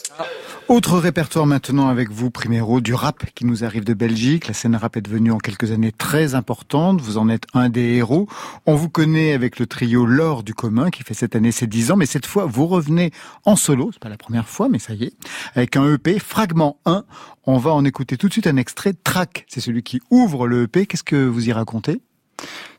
Autre 0.71 0.99
répertoire 0.99 1.45
maintenant 1.45 1.89
avec 1.89 2.11
vous, 2.11 2.31
Primero, 2.31 2.79
du 2.79 2.93
rap 2.93 3.25
qui 3.35 3.43
nous 3.43 3.65
arrive 3.65 3.83
de 3.83 3.93
Belgique. 3.93 4.47
La 4.47 4.53
scène 4.53 4.77
rap 4.77 4.95
est 4.95 5.01
devenue 5.01 5.33
en 5.33 5.37
quelques 5.37 5.71
années 5.71 5.91
très 5.91 6.33
importante. 6.33 7.01
Vous 7.01 7.17
en 7.17 7.27
êtes 7.27 7.43
un 7.53 7.67
des 7.67 7.95
héros. 7.95 8.29
On 8.65 8.75
vous 8.75 8.87
connaît 8.87 9.33
avec 9.33 9.59
le 9.59 9.65
trio 9.65 10.05
L'Or 10.05 10.43
du 10.43 10.53
commun 10.53 10.89
qui 10.89 11.03
fait 11.03 11.13
cette 11.13 11.35
année 11.35 11.51
ses 11.51 11.67
10 11.67 11.91
ans. 11.91 11.97
Mais 11.97 12.05
cette 12.05 12.25
fois, 12.25 12.45
vous 12.45 12.67
revenez 12.67 13.11
en 13.43 13.57
solo. 13.57 13.89
C'est 13.91 14.01
pas 14.01 14.07
la 14.07 14.15
première 14.15 14.47
fois, 14.47 14.69
mais 14.69 14.79
ça 14.79 14.93
y 14.93 15.03
est. 15.03 15.13
Avec 15.55 15.75
un 15.75 15.93
EP, 15.93 16.19
Fragment 16.19 16.77
1. 16.85 17.03
On 17.43 17.57
va 17.57 17.73
en 17.73 17.83
écouter 17.83 18.15
tout 18.15 18.29
de 18.29 18.31
suite 18.31 18.47
un 18.47 18.55
extrait. 18.55 18.93
Track, 18.93 19.43
c'est 19.49 19.59
celui 19.59 19.83
qui 19.83 19.99
ouvre 20.09 20.47
le 20.47 20.63
EP. 20.63 20.85
Qu'est-ce 20.85 21.03
que 21.03 21.27
vous 21.27 21.49
y 21.49 21.51
racontez? 21.51 22.01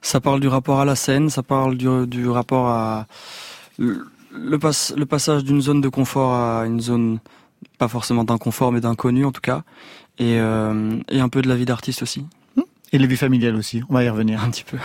Ça 0.01 0.18
parle 0.18 0.40
du 0.40 0.49
rapport 0.49 0.80
à 0.80 0.86
la 0.86 0.97
scène. 0.97 1.28
Ça 1.28 1.43
parle 1.43 1.76
du, 1.76 2.26
rapport 2.30 2.68
à 2.68 3.07
le 3.76 5.05
passage 5.05 5.45
d'une 5.45 5.61
zone 5.61 5.82
de 5.82 5.90
confort 5.90 6.32
à 6.32 6.64
une 6.64 6.80
zone 6.80 7.18
pas 7.78 7.88
forcément 7.88 8.24
d'inconfort 8.24 8.72
mais 8.72 8.80
d'inconnu 8.80 9.24
en 9.24 9.32
tout 9.32 9.40
cas. 9.40 9.62
Et, 10.18 10.38
euh, 10.38 10.98
et 11.08 11.20
un 11.20 11.28
peu 11.28 11.42
de 11.42 11.48
la 11.48 11.56
vie 11.56 11.64
d'artiste 11.64 12.02
aussi. 12.02 12.26
Et 12.92 12.98
la 12.98 13.06
vie 13.06 13.16
familiale 13.16 13.56
aussi. 13.56 13.82
On 13.88 13.94
va 13.94 14.04
y 14.04 14.08
revenir. 14.08 14.42
Un 14.44 14.50
petit 14.50 14.64
peu 14.64 14.76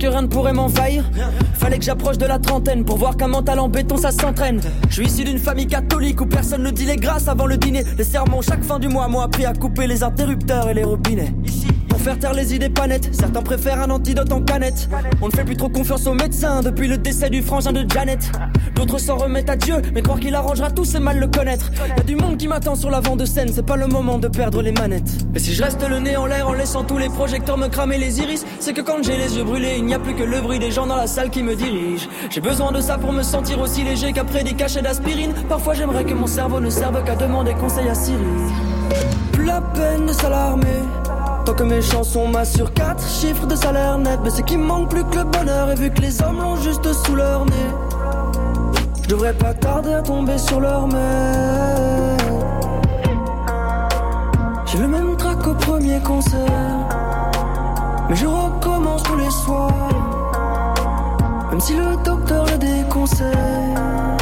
que 0.00 0.06
rien 0.06 0.22
ne 0.22 0.26
pourrait 0.26 0.54
m'envahir. 0.54 1.04
Fallait 1.54 1.78
que 1.78 1.84
j'approche 1.84 2.16
de 2.16 2.24
la 2.24 2.38
trentaine 2.38 2.84
pour 2.84 2.96
voir 2.96 3.16
qu'un 3.16 3.28
mental 3.28 3.60
en 3.60 3.68
béton 3.68 3.98
ça 3.98 4.10
s'entraîne. 4.10 4.60
Je 4.88 4.94
suis 4.94 5.06
issu 5.06 5.24
d'une 5.24 5.38
famille 5.38 5.66
catholique 5.66 6.20
où 6.22 6.26
personne 6.26 6.62
ne 6.62 6.70
dit 6.70 6.86
les 6.86 6.96
grâces 6.96 7.28
avant 7.28 7.46
le 7.46 7.58
dîner. 7.58 7.84
Les 7.98 8.04
sermons 8.04 8.40
chaque 8.40 8.64
fin 8.64 8.78
du 8.78 8.88
mois 8.88 9.08
m'ont 9.08 9.20
appris 9.20 9.44
à 9.44 9.52
couper 9.52 9.86
les 9.86 10.02
interrupteurs 10.02 10.70
et 10.70 10.74
les 10.74 10.84
robinets. 10.84 11.34
Pour 11.88 12.00
faire 12.00 12.18
taire 12.18 12.32
les 12.32 12.54
idées 12.54 12.70
pas 12.70 12.86
nettes. 12.86 13.10
Certains 13.12 13.42
préfèrent 13.42 13.82
un 13.82 13.90
antidote 13.90 14.32
en 14.32 14.40
canette. 14.40 14.88
On 15.20 15.26
ne 15.26 15.32
fait 15.32 15.44
plus 15.44 15.56
trop 15.56 15.68
confiance 15.68 16.06
aux 16.06 16.14
médecins 16.14 16.62
depuis 16.62 16.88
le 16.88 16.96
décès 16.96 17.28
du 17.28 17.42
frangin 17.42 17.72
de 17.72 17.84
Janet. 17.90 18.32
D'autres 18.80 18.96
s'en 18.96 19.18
remettent 19.18 19.50
à 19.50 19.56
Dieu, 19.56 19.82
mais 19.92 20.00
croire 20.00 20.18
qu'il 20.18 20.34
arrangera 20.34 20.70
tout, 20.70 20.86
c'est 20.86 21.00
mal 21.00 21.18
le 21.18 21.26
connaître. 21.26 21.70
Y 21.98 22.00
a 22.00 22.02
du 22.02 22.16
monde 22.16 22.38
qui 22.38 22.48
m'attend 22.48 22.74
sur 22.74 22.90
l'avant 22.90 23.14
de 23.14 23.26
scène, 23.26 23.50
c'est 23.54 23.66
pas 23.66 23.76
le 23.76 23.86
moment 23.86 24.16
de 24.16 24.26
perdre 24.26 24.62
les 24.62 24.72
manettes. 24.72 25.10
Et 25.34 25.38
si 25.38 25.52
je 25.52 25.62
reste 25.62 25.86
le 25.86 25.98
nez 25.98 26.16
en 26.16 26.24
l'air 26.24 26.48
en 26.48 26.54
laissant 26.54 26.82
tous 26.82 26.96
les 26.96 27.10
projecteurs 27.10 27.58
me 27.58 27.68
cramer 27.68 27.98
les 27.98 28.20
iris, 28.20 28.46
c'est 28.58 28.72
que 28.72 28.80
quand 28.80 29.02
j'ai 29.02 29.18
les 29.18 29.36
yeux 29.36 29.44
brûlés, 29.44 29.74
il 29.76 29.84
n'y 29.84 29.92
a 29.92 29.98
plus 29.98 30.14
que 30.14 30.22
le 30.22 30.40
bruit 30.40 30.58
des 30.58 30.70
gens 30.70 30.86
dans 30.86 30.96
la 30.96 31.06
salle 31.06 31.28
qui 31.28 31.42
me 31.42 31.54
dirigent. 31.54 32.08
J'ai 32.30 32.40
besoin 32.40 32.72
de 32.72 32.80
ça 32.80 32.96
pour 32.96 33.12
me 33.12 33.22
sentir 33.22 33.60
aussi 33.60 33.84
léger 33.84 34.14
qu'après 34.14 34.44
des 34.44 34.54
cachets 34.54 34.80
d'aspirine. 34.80 35.34
Parfois 35.46 35.74
j'aimerais 35.74 36.04
que 36.04 36.14
mon 36.14 36.26
cerveau 36.26 36.58
ne 36.58 36.70
serve 36.70 37.04
qu'à 37.04 37.16
demander 37.16 37.52
conseil 37.52 37.86
à 37.86 37.94
Siri. 37.94 38.16
Plus 39.32 39.44
la 39.44 39.60
peine 39.60 40.06
de 40.06 40.12
s'alarmer. 40.14 40.80
Tant 41.44 41.52
que 41.52 41.64
mes 41.64 41.82
chansons 41.82 42.28
m'assurent 42.28 42.72
quatre 42.72 43.06
chiffres 43.06 43.46
de 43.46 43.56
salaire 43.56 43.98
net, 43.98 44.20
mais 44.24 44.30
c'est 44.30 44.42
qu'il 44.42 44.58
manque 44.58 44.88
plus 44.88 45.04
que 45.04 45.18
le 45.18 45.24
bonheur. 45.24 45.70
Et 45.70 45.74
vu 45.74 45.90
que 45.90 46.00
les 46.00 46.22
hommes 46.22 46.38
l'ont 46.38 46.56
juste 46.56 46.90
sous 47.04 47.14
leur 47.14 47.44
nez, 47.44 47.52
devrais 49.10 49.34
pas 49.34 49.52
tarder 49.54 49.92
à 49.92 50.02
tomber 50.02 50.38
sur 50.38 50.60
leur 50.60 50.86
main. 50.86 52.16
J'ai 54.66 54.78
le 54.78 54.86
même 54.86 55.16
trac 55.16 55.44
au 55.48 55.54
premier 55.54 55.98
concert, 56.00 56.86
mais 58.08 58.14
je 58.14 58.26
recommence 58.26 59.02
tous 59.02 59.16
les 59.16 59.30
soirs. 59.30 59.88
Même 61.50 61.60
si 61.60 61.74
le 61.74 61.96
docteur 62.04 62.46
le 62.46 62.58
déconseille. 62.58 64.19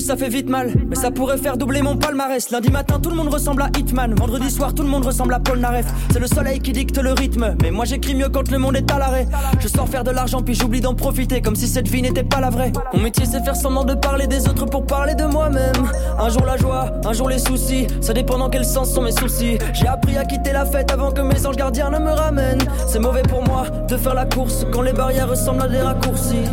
Ça 0.00 0.16
fait 0.16 0.28
vite 0.28 0.48
mal. 0.48 0.72
Mais 0.88 0.96
ça 0.96 1.10
pourrait 1.10 1.38
faire 1.38 1.56
doubler 1.56 1.82
mon 1.82 1.96
palmarès. 1.96 2.50
Lundi 2.50 2.70
matin, 2.70 2.98
tout 3.00 3.10
le 3.10 3.16
monde 3.16 3.28
ressemble 3.28 3.62
à 3.62 3.70
Hitman. 3.78 4.14
Vendredi 4.14 4.50
soir, 4.50 4.74
tout 4.74 4.82
le 4.82 4.88
monde 4.88 5.06
ressemble 5.06 5.34
à 5.34 5.40
Paul 5.40 5.58
Naref. 5.58 5.86
C'est 6.12 6.18
le 6.18 6.26
soleil 6.26 6.58
qui 6.60 6.72
dicte 6.72 6.98
le 6.98 7.12
rythme. 7.12 7.54
Mais 7.62 7.70
moi, 7.70 7.84
j'écris 7.84 8.14
mieux 8.14 8.28
quand 8.28 8.50
le 8.50 8.58
monde 8.58 8.76
est 8.76 8.90
à 8.90 8.98
l'arrêt. 8.98 9.26
Je 9.60 9.68
sors 9.68 9.88
faire 9.88 10.04
de 10.04 10.10
l'argent, 10.10 10.42
puis 10.42 10.54
j'oublie 10.54 10.80
d'en 10.80 10.94
profiter. 10.94 11.40
Comme 11.40 11.54
si 11.54 11.68
cette 11.68 11.88
vie 11.88 12.02
n'était 12.02 12.24
pas 12.24 12.40
la 12.40 12.50
vraie. 12.50 12.72
Mon 12.92 13.00
métier, 13.00 13.24
c'est 13.24 13.42
faire 13.44 13.56
semblant 13.56 13.84
de 13.84 13.94
parler 13.94 14.26
des 14.26 14.48
autres 14.48 14.66
pour 14.66 14.84
parler 14.84 15.14
de 15.14 15.24
moi-même. 15.24 15.72
Un 16.18 16.28
jour 16.28 16.44
la 16.44 16.56
joie, 16.56 16.90
un 17.04 17.12
jour 17.12 17.28
les 17.28 17.38
soucis. 17.38 17.86
Ça 18.00 18.12
dépend 18.12 18.38
dans 18.38 18.50
quel 18.50 18.64
sens 18.64 18.92
sont 18.92 19.02
mes 19.02 19.12
soucis. 19.12 19.58
J'ai 19.72 19.86
appris 19.86 20.16
à 20.16 20.24
quitter 20.24 20.52
la 20.52 20.66
fête 20.66 20.90
avant 20.92 21.12
que 21.12 21.20
mes 21.20 21.46
anges 21.46 21.56
gardiens 21.56 21.90
ne 21.90 21.98
me 21.98 22.10
ramènent. 22.10 22.66
C'est 22.88 22.98
mauvais 22.98 23.22
pour 23.22 23.42
moi 23.44 23.66
de 23.88 23.96
faire 23.96 24.14
la 24.14 24.26
course 24.26 24.66
quand 24.72 24.82
les 24.82 24.92
barrières 24.92 25.28
ressemblent 25.28 25.62
à 25.62 25.68
des 25.68 25.80
raccourcis. 25.80 26.44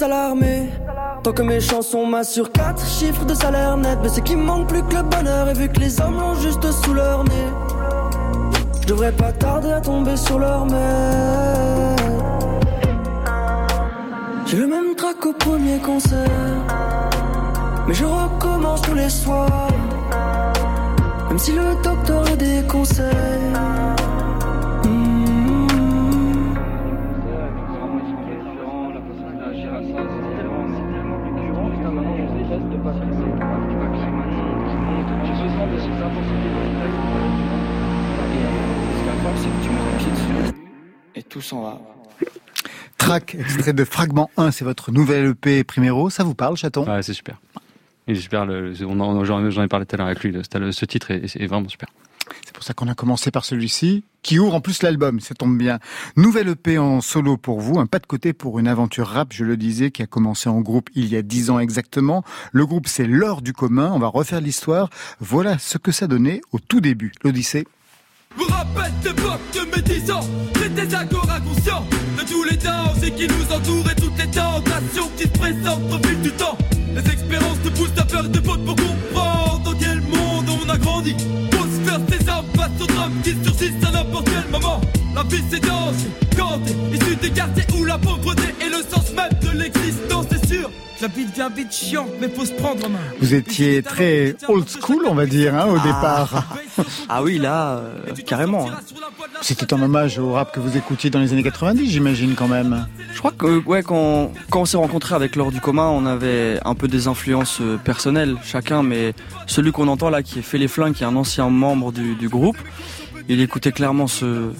Tant 0.00 1.32
que 1.32 1.42
mes 1.42 1.60
chansons 1.60 2.06
m'assurent 2.06 2.52
quatre 2.52 2.82
chiffres 2.86 3.26
de 3.26 3.34
salaire 3.34 3.76
net, 3.76 3.98
mais 4.02 4.08
c'est 4.08 4.22
qu'il 4.22 4.38
manque 4.38 4.66
plus 4.66 4.82
que 4.82 4.94
le 4.94 5.02
bonheur. 5.02 5.50
Et 5.50 5.52
vu 5.52 5.68
que 5.68 5.78
les 5.78 6.00
hommes 6.00 6.18
l'ont 6.18 6.34
juste 6.36 6.70
sous 6.72 6.94
leur 6.94 7.22
nez, 7.24 7.48
je 8.80 8.86
devrais 8.86 9.12
pas 9.12 9.30
tarder 9.32 9.72
à 9.72 9.80
tomber 9.80 10.16
sur 10.16 10.38
leur 10.38 10.64
main. 10.64 11.96
J'ai 14.46 14.56
le 14.56 14.66
même 14.68 14.94
trac 14.96 15.26
au 15.26 15.34
premier 15.34 15.78
concert, 15.80 16.18
mais 17.86 17.92
je 17.92 18.06
recommence 18.06 18.80
tous 18.80 18.94
les 18.94 19.10
soirs. 19.10 19.68
Même 21.28 21.38
si 21.38 21.52
le 21.52 21.74
docteur 21.82 22.24
le 22.24 22.36
déconseille. 22.36 23.50
Mmh. 23.52 23.79
S'en 41.50 41.62
va. 41.62 41.80
Track, 42.98 43.34
extrait 43.34 43.72
de 43.72 43.84
Fragment 43.84 44.30
1, 44.36 44.50
c'est 44.50 44.64
votre 44.64 44.92
nouvelle 44.92 45.26
EP 45.30 45.64
Primero. 45.64 46.10
Ça 46.10 46.22
vous 46.22 46.34
parle, 46.34 46.56
chaton? 46.56 46.86
Ouais, 46.86 47.02
c'est 47.02 47.14
super. 47.14 47.40
Super. 48.12 48.44
le- 48.44 48.74
on 48.86 48.98
en- 49.00 49.24
J'en 49.24 49.62
ai 49.62 49.68
parlé 49.68 49.86
tout 49.86 49.94
à 49.94 49.98
l'heure 49.98 50.06
avec 50.08 50.22
lui. 50.22 50.36
Ce 50.72 50.84
titre 50.84 51.10
est, 51.12 51.36
est 51.36 51.46
vraiment 51.46 51.68
super. 51.68 51.88
C'est 52.44 52.52
pour 52.52 52.62
ça 52.62 52.74
qu'on 52.74 52.88
a 52.88 52.94
commencé 52.94 53.30
par 53.30 53.44
celui-ci, 53.44 54.04
qui 54.22 54.38
ouvre 54.38 54.54
en 54.54 54.60
plus 54.60 54.82
l'album, 54.82 55.18
ça 55.20 55.34
tombe 55.34 55.56
bien. 55.56 55.78
Nouvelle 56.16 56.48
EP 56.48 56.78
en 56.78 57.00
solo 57.00 57.36
pour 57.36 57.60
vous, 57.60 57.78
un 57.80 57.86
pas 57.86 57.98
de 57.98 58.06
côté 58.06 58.32
pour 58.32 58.58
une 58.58 58.68
aventure 58.68 59.06
rap, 59.08 59.32
je 59.32 59.44
le 59.44 59.56
disais, 59.56 59.90
qui 59.90 60.02
a 60.02 60.06
commencé 60.06 60.48
en 60.48 60.60
groupe 60.60 60.90
il 60.94 61.06
y 61.06 61.16
a 61.16 61.22
dix 61.22 61.50
ans 61.50 61.58
exactement. 61.58 62.22
Le 62.52 62.66
groupe, 62.66 62.86
c'est 62.86 63.06
l'or 63.06 63.42
du 63.42 63.52
commun, 63.52 63.90
on 63.94 63.98
va 63.98 64.08
refaire 64.08 64.40
l'histoire. 64.40 64.90
Voilà 65.20 65.58
ce 65.58 65.78
que 65.78 65.90
ça 65.92 66.06
donnait 66.06 66.40
au 66.52 66.58
tout 66.58 66.80
début, 66.80 67.12
l'Odyssée. 67.24 67.66
Vous 68.36 68.44
rappelle 68.44 68.92
d'époque 69.02 69.40
de 69.54 69.76
mes 69.76 69.82
10 69.82 70.10
ans 70.12 70.20
J'étais 70.54 70.94
encore 70.94 71.28
inconscient 71.30 71.84
de 72.16 72.22
tous 72.28 72.44
les 72.44 72.56
dangers 72.56 73.10
qui 73.10 73.26
nous 73.26 73.54
entourent 73.54 73.90
et 73.90 73.94
toutes 74.00 74.16
les 74.18 74.30
tentations 74.30 75.10
qui 75.16 75.24
se 75.24 75.28
présentent 75.28 75.92
au 75.92 76.06
fil 76.06 76.20
du 76.20 76.30
temps. 76.32 76.56
Les 76.94 77.12
expériences 77.12 77.60
te 77.64 77.68
poussent 77.70 77.98
à 77.98 78.04
faire 78.04 78.28
des 78.28 78.40
fautes 78.40 78.64
pour 78.64 78.76
comprendre 78.76 79.62
dans 79.64 79.74
quel 79.78 80.00
monde 80.02 80.46
on 80.48 80.68
a 80.68 80.78
grandi. 80.78 81.14
Pour 81.50 81.62
se 81.62 81.90
faire 81.90 82.00
ses 82.08 82.28
armes 82.28 82.46
face 82.54 82.80
aux 82.80 82.86
drames 82.86 83.20
qui 83.24 83.34
surgissent 83.42 83.84
à 83.84 83.90
n'importe 83.90 84.28
quel 84.30 84.50
moment. 84.50 84.80
La 85.14 85.22
vie 85.24 85.42
c'est 85.50 85.60
danse 85.60 86.06
quand 86.36 86.60
t'es 86.64 86.96
issu 86.96 87.16
des 87.16 87.30
quartiers 87.30 87.64
où 87.76 87.84
la 87.84 87.98
pauvreté 87.98 88.54
est 88.60 88.68
le 88.68 88.82
sens 88.88 89.10
même 89.12 89.32
de 89.42 89.58
l'existence 89.58 90.26
C'est 90.30 90.46
sûr 90.46 90.70
la 91.00 91.08
vie 91.08 91.24
devient 91.24 91.48
vite 91.54 91.96
mais 92.20 92.28
faut 92.28 92.44
se 92.44 92.52
prendre 92.52 92.84
en 92.86 92.90
main 92.90 92.98
Vous 93.20 93.34
étiez 93.34 93.82
très 93.82 94.36
old 94.48 94.66
school, 94.68 95.04
on 95.06 95.14
va 95.14 95.26
dire, 95.26 95.54
hein, 95.54 95.66
au 95.68 95.78
départ. 95.78 96.58
Ah 97.08 97.22
oui, 97.22 97.38
là, 97.38 97.76
euh, 97.78 98.12
carrément. 98.26 98.68
hein. 98.70 98.74
C'était 99.42 99.72
un 99.72 99.80
hommage 99.82 100.18
au 100.18 100.32
rap 100.32 100.52
que 100.52 100.60
vous 100.60 100.76
écoutiez 100.76 101.08
dans 101.10 101.18
les 101.20 101.32
années 101.32 101.42
90, 101.42 101.90
j'imagine, 101.90 102.34
quand 102.34 102.48
même. 102.48 102.86
Je 103.12 103.18
crois 103.18 103.32
que 103.32 103.62
ouais, 103.64 103.82
quand, 103.82 104.32
quand 104.50 104.62
on 104.62 104.64
s'est 104.64 104.76
rencontrés 104.76 105.14
avec 105.14 105.36
l'or 105.36 105.50
du 105.52 105.60
commun, 105.60 105.88
on 105.88 106.04
avait 106.06 106.58
un 106.64 106.74
peu 106.74 106.88
des 106.88 107.06
influences 107.08 107.58
euh, 107.60 107.76
personnelles 107.78 108.36
chacun, 108.44 108.82
mais 108.82 109.14
celui 109.46 109.72
qu'on 109.72 109.88
entend 109.88 110.10
là, 110.10 110.22
qui 110.22 110.42
fait 110.42 110.58
les 110.58 110.68
flingues, 110.68 110.94
qui 110.94 111.02
est 111.02 111.06
un 111.06 111.16
ancien 111.16 111.48
membre 111.48 111.92
du, 111.92 112.14
du 112.14 112.28
groupe, 112.28 112.58
il 113.28 113.40
écoutait 113.40 113.72
clairement 113.72 114.06
ce, 114.06 114.50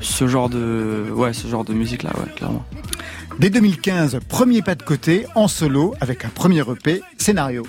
ce 0.00 0.26
genre 0.28 0.48
de, 0.48 1.06
ouais, 1.12 1.32
ce 1.32 1.48
genre 1.48 1.64
de 1.64 1.72
musique 1.74 2.02
là, 2.02 2.10
ouais, 2.18 2.32
clairement. 2.36 2.64
Dès 3.38 3.50
2015, 3.50 4.18
premier 4.28 4.62
pas 4.62 4.74
de 4.74 4.82
côté, 4.82 5.24
en 5.36 5.46
solo, 5.46 5.94
avec 6.00 6.24
un 6.24 6.28
premier 6.28 6.60
EP, 6.68 7.02
scénario. 7.18 7.64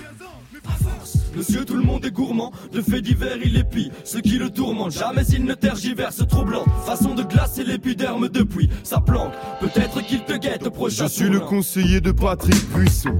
Monsieur, 1.36 1.64
tout 1.64 1.76
le 1.76 1.82
monde 1.82 2.04
est 2.04 2.10
gourmand. 2.10 2.52
De 2.72 2.80
faits 2.80 3.02
divers, 3.02 3.38
il 3.44 3.56
épie 3.56 3.90
ce 4.04 4.18
qui 4.18 4.38
le 4.38 4.50
tourmente. 4.50 4.92
Jamais 4.92 5.24
il 5.32 5.44
ne 5.44 5.54
tergiverse, 5.54 6.26
troublant. 6.28 6.64
Façon 6.84 7.14
de 7.14 7.22
glacer 7.22 7.64
l'épiderme 7.64 8.28
depuis 8.28 8.68
sa 8.82 9.00
planque. 9.00 9.32
Peut-être 9.60 10.00
qu'il 10.02 10.24
te 10.24 10.34
guette 10.34 10.66
au 10.66 10.70
prochain. 10.70 11.06
Je 11.06 11.12
suis 11.12 11.28
le 11.28 11.40
conseiller 11.40 12.00
de 12.00 12.12
Patrick 12.12 12.68
Buisson. 12.74 13.16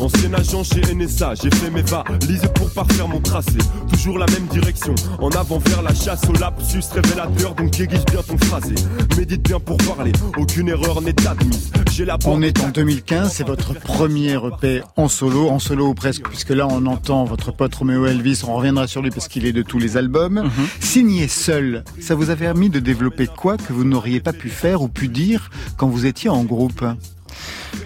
Ancien 0.00 0.34
agent 0.34 0.64
chez 0.64 0.80
NSA, 0.92 1.34
j'ai 1.40 1.50
fait 1.50 1.70
mes 1.70 1.82
valises 1.82 2.48
pour 2.56 2.68
parfaire 2.72 3.06
mon 3.06 3.20
tracé. 3.20 3.58
Toujours 3.92 4.18
la 4.18 4.26
même 4.26 4.46
direction, 4.46 4.94
en 5.20 5.30
avant 5.30 5.58
vers 5.58 5.82
la 5.82 5.94
chasse 5.94 6.22
au 6.28 6.32
lapsus 6.32 6.82
révélateur. 6.92 7.54
Donc 7.54 7.78
aiguise 7.78 8.04
bien 8.06 8.20
ton 8.22 8.36
phrasé. 8.38 8.74
Médite 9.16 9.42
bien 9.42 9.60
pour 9.60 9.76
parler, 9.76 10.12
aucune 10.36 10.68
erreur 10.68 11.00
n'est 11.00 11.14
admise. 11.26 11.70
J'ai 11.92 12.04
la 12.04 12.18
On 12.26 12.42
est 12.42 12.60
en 12.64 12.70
2015, 12.70 13.32
c'est 13.34 13.46
votre 13.46 13.72
premier 13.74 14.32
EP 14.32 14.82
en 14.96 15.06
solo, 15.06 15.48
en 15.48 15.60
solo 15.60 15.88
ou 15.88 15.94
presque, 15.94 16.28
puisque 16.28 16.50
là 16.50 16.66
on 16.68 16.86
entend 16.86 17.24
votre 17.24 17.43
pote 17.52 17.74
Romeo 17.74 18.06
Elvis, 18.06 18.42
on 18.46 18.54
reviendra 18.54 18.86
sur 18.86 19.02
lui 19.02 19.10
parce 19.10 19.28
qu'il 19.28 19.46
est 19.46 19.52
de 19.52 19.62
tous 19.62 19.78
les 19.78 19.96
albums. 19.96 20.50
Signé 20.80 21.28
seul, 21.28 21.84
ça 22.00 22.14
vous 22.14 22.30
a 22.30 22.36
permis 22.36 22.70
de 22.70 22.78
développer 22.80 23.26
quoi 23.26 23.56
que 23.56 23.72
vous 23.72 23.84
n'auriez 23.84 24.20
pas 24.20 24.32
pu 24.32 24.48
faire 24.48 24.82
ou 24.82 24.88
pu 24.88 25.08
dire 25.08 25.50
quand 25.76 25.88
vous 25.88 26.06
étiez 26.06 26.30
en 26.30 26.44
groupe? 26.44 26.84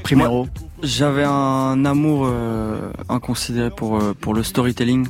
Primero. 0.03 0.49
J'avais 0.83 1.25
un 1.25 1.85
amour 1.85 2.27
euh, 2.27 2.93
inconsidéré 3.09 3.71
pour 3.71 3.99
euh, 3.99 4.15
pour 4.19 4.33
le 4.33 4.45
storytelling 4.45 5.09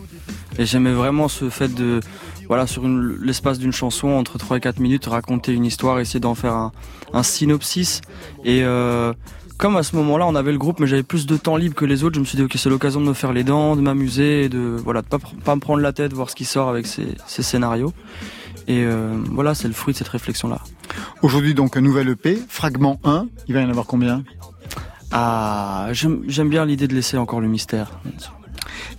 et 0.58 0.64
j'aimais 0.64 0.92
vraiment 0.92 1.28
ce 1.28 1.50
fait 1.50 1.68
de 1.74 2.00
voilà 2.46 2.66
sur 2.66 2.84
l'espace 2.88 3.58
d'une 3.58 3.72
chanson 3.72 4.08
entre 4.08 4.38
3 4.38 4.56
et 4.56 4.60
4 4.60 4.80
minutes 4.80 5.04
raconter 5.06 5.52
une 5.52 5.66
histoire, 5.66 6.00
essayer 6.00 6.20
d'en 6.20 6.34
faire 6.34 6.54
un, 6.54 6.72
un 7.12 7.22
synopsis 7.22 8.00
et 8.44 8.62
euh, 8.64 9.12
comme 9.58 9.76
à 9.76 9.82
ce 9.82 9.96
moment-là 9.96 10.26
on 10.26 10.34
avait 10.34 10.52
le 10.52 10.58
groupe 10.58 10.80
mais 10.80 10.86
j'avais 10.86 11.02
plus 11.02 11.26
de 11.26 11.36
temps 11.36 11.56
libre 11.56 11.74
que 11.74 11.84
les 11.84 12.04
autres, 12.04 12.14
je 12.14 12.20
me 12.20 12.24
suis 12.24 12.36
dit 12.36 12.42
ok 12.42 12.54
c'est 12.56 12.70
l'occasion 12.70 13.00
de 13.00 13.06
me 13.06 13.12
faire 13.12 13.32
les 13.32 13.44
dents, 13.44 13.76
de 13.76 13.82
m'amuser, 13.82 14.44
et 14.44 14.48
de 14.48 14.58
voilà 14.58 15.02
de 15.02 15.06
pas 15.06 15.18
pas 15.44 15.54
me 15.54 15.60
prendre 15.60 15.82
la 15.82 15.92
tête, 15.92 16.12
voir 16.12 16.30
ce 16.30 16.36
qui 16.36 16.44
sort 16.44 16.68
avec 16.68 16.86
ces, 16.86 17.08
ces 17.26 17.42
scénarios. 17.42 17.92
Et 18.68 18.84
euh, 18.84 19.16
voilà, 19.30 19.54
c'est 19.54 19.66
le 19.66 19.74
fruit 19.74 19.94
de 19.94 19.98
cette 19.98 20.08
réflexion-là. 20.08 20.60
Aujourd'hui 21.22 21.54
donc 21.54 21.76
un 21.76 21.80
nouvel 21.80 22.08
EP, 22.08 22.38
fragment 22.48 23.00
1, 23.04 23.26
il 23.48 23.54
va 23.54 23.60
y 23.60 23.64
en 23.64 23.70
avoir 23.70 23.86
combien? 23.86 24.24
Ah, 25.10 25.88
j'aime 25.92 26.48
bien 26.48 26.66
l'idée 26.66 26.86
de 26.86 26.94
laisser 26.94 27.16
encore 27.16 27.40
le 27.40 27.48
mystère. 27.48 27.98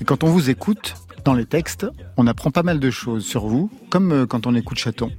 Et 0.02 0.06
quand 0.06 0.24
on 0.24 0.28
vous 0.28 0.50
écoute, 0.50 0.96
dans 1.26 1.34
les 1.34 1.46
textes, 1.46 1.86
on 2.18 2.28
apprend 2.28 2.52
pas 2.52 2.64
mal 2.64 2.80
de 2.80 2.90
choses 2.92 3.26
sur 3.26 3.46
vous, 3.46 3.70
comme 3.90 4.12
euh, 4.12 4.26
quand 4.26 4.48
on 4.48 4.56
écoute 4.56 4.78
Chaton. 4.78 5.12